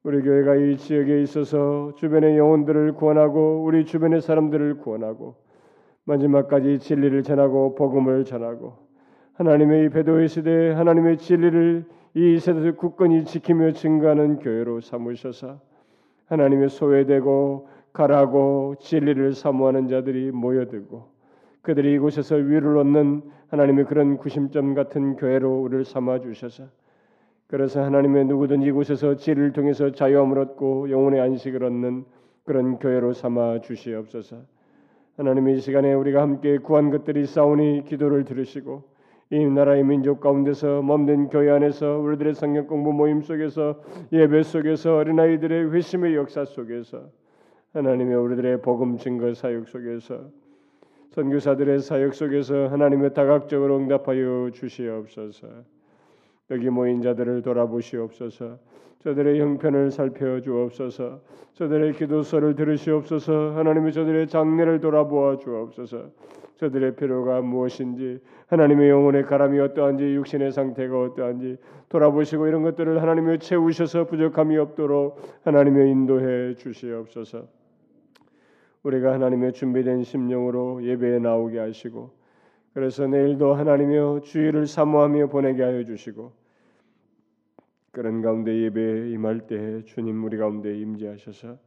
우리 0.03 0.21
교회가 0.21 0.55
이 0.55 0.77
지역에 0.77 1.21
있어서 1.21 1.91
주변의 1.95 2.37
영혼들을 2.37 2.93
구원하고 2.93 3.63
우리 3.63 3.85
주변의 3.85 4.21
사람들을 4.21 4.77
구원하고 4.77 5.35
마지막까지 6.05 6.79
진리를 6.79 7.23
전하고 7.23 7.75
복음을 7.75 8.25
전하고 8.25 8.73
하나님의 9.33 9.89
배도의 9.89 10.27
시대에 10.27 10.71
하나님의 10.73 11.17
진리를 11.17 11.85
이 12.15 12.39
세대에서 12.39 12.75
굳건히 12.75 13.25
지키며 13.25 13.71
증거하는 13.71 14.39
교회로 14.39 14.81
삼으셔서 14.81 15.59
하나님의 16.27 16.69
소외되고 16.69 17.67
가라고 17.93 18.75
진리를 18.79 19.33
사모하는 19.33 19.87
자들이 19.87 20.31
모여들고 20.31 21.11
그들이 21.61 21.93
이곳에서 21.93 22.35
위를 22.35 22.77
얻는 22.77 23.23
하나님의 23.47 23.85
그런 23.85 24.17
구심점 24.17 24.73
같은 24.73 25.15
교회로 25.15 25.61
우리를 25.61 25.85
삼아 25.85 26.19
주셔서 26.19 26.65
그래서 27.47 27.83
하나님의 27.83 28.25
누구든 28.25 28.63
이곳에서 28.63 29.15
진리를 29.15 29.53
통해서 29.53 29.91
자유함을 29.91 30.39
얻고 30.39 30.89
영혼의 30.89 31.21
안식을 31.21 31.63
얻는 31.63 32.05
그런 32.45 32.79
교회로 32.79 33.13
삼아 33.13 33.61
주시옵소서. 33.61 34.37
하나님의 35.17 35.57
이 35.57 35.59
시간에 35.59 35.93
우리가 35.93 36.21
함께 36.21 36.57
구한 36.57 36.89
것들이 36.89 37.25
싸우니 37.25 37.83
기도를 37.85 38.25
들으시고 38.25 38.83
이 39.29 39.45
나라의 39.45 39.83
민족 39.83 40.19
가운데서 40.19 40.81
몸된 40.81 41.29
교회 41.29 41.49
안에서 41.51 41.97
우리들의 41.99 42.35
성경 42.35 42.67
공부 42.67 42.93
모임 42.93 43.21
속에서 43.21 43.81
예배 44.11 44.43
속에서 44.43 44.97
어린아이들의 44.97 45.71
회심의 45.71 46.15
역사 46.15 46.45
속에서 46.45 47.09
하나님의 47.73 48.15
우리들의 48.15 48.61
복음 48.61 48.97
증거 48.97 49.33
사역 49.33 49.67
속에서 49.67 50.29
선교사들의 51.11 51.79
사역 51.79 52.13
속에서 52.15 52.67
하나님의 52.67 53.13
다각적으로 53.13 53.77
응답하여 53.77 54.49
주시옵소서. 54.51 55.72
여기 56.53 56.69
모인 56.69 57.01
자들을 57.01 57.41
돌아보시옵소서. 57.41 58.59
저들의 58.99 59.41
형편을 59.41 59.91
살펴 59.91 60.39
주옵소서. 60.39 61.19
저들의 61.55 61.93
기도서를 61.93 62.55
들으시옵소서. 62.55 63.53
하나님의 63.55 63.91
저들의 63.91 64.27
장례를 64.27 64.79
돌아보아 64.79 65.37
주옵소서. 65.37 66.11
저들의 66.57 66.95
필요가 66.95 67.41
무엇인지 67.41 68.19
하나님의 68.47 68.89
영혼의 68.89 69.23
가람이 69.23 69.59
어떠한지 69.59 70.03
육신의 70.15 70.51
상태가 70.51 71.01
어떠한지 71.01 71.57
돌아보시고 71.89 72.47
이런 72.47 72.61
것들을 72.61 73.01
하나님의 73.01 73.39
채우셔서 73.39 74.05
부족함이 74.05 74.55
없도록 74.57 75.19
하나님의 75.43 75.89
인도해 75.89 76.53
주시옵소서. 76.53 77.47
우리가 78.83 79.13
하나님의 79.13 79.53
준비된 79.53 80.03
심령으로 80.03 80.83
예배에 80.83 81.19
나오게 81.19 81.57
하시고 81.57 82.11
그래서 82.73 83.07
내일도 83.07 83.53
하나님의 83.53 84.21
주의를 84.21 84.67
사모하며 84.67 85.27
보내게 85.27 85.63
하여 85.63 85.83
주시고 85.83 86.42
그런 87.93 88.23
가운데 88.23 88.51
예배에 88.63 89.11
임할 89.11 89.45
때 89.45 89.83
주님 89.83 90.23
우리 90.23 90.35
가운데 90.35 90.75
임재하셔서 90.75 91.59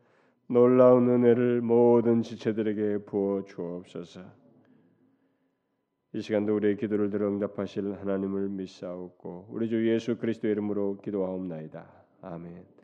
놀라운 0.49 1.09
은혜를 1.09 1.61
모든 1.61 2.23
지체들에게 2.23 3.05
부어 3.05 3.45
주옵소서. 3.45 4.23
이 6.15 6.21
시간도 6.21 6.57
우리의 6.57 6.79
기도를 6.79 7.11
들어 7.11 7.29
응답하실 7.29 8.01
하나님을 8.01 8.49
믿사옵고 8.49 9.47
우리 9.51 9.69
주 9.69 9.89
예수 9.89 10.19
그리스도 10.19 10.49
이름으로 10.49 10.99
기도하옵나이다. 10.99 11.87
아멘. 12.23 12.76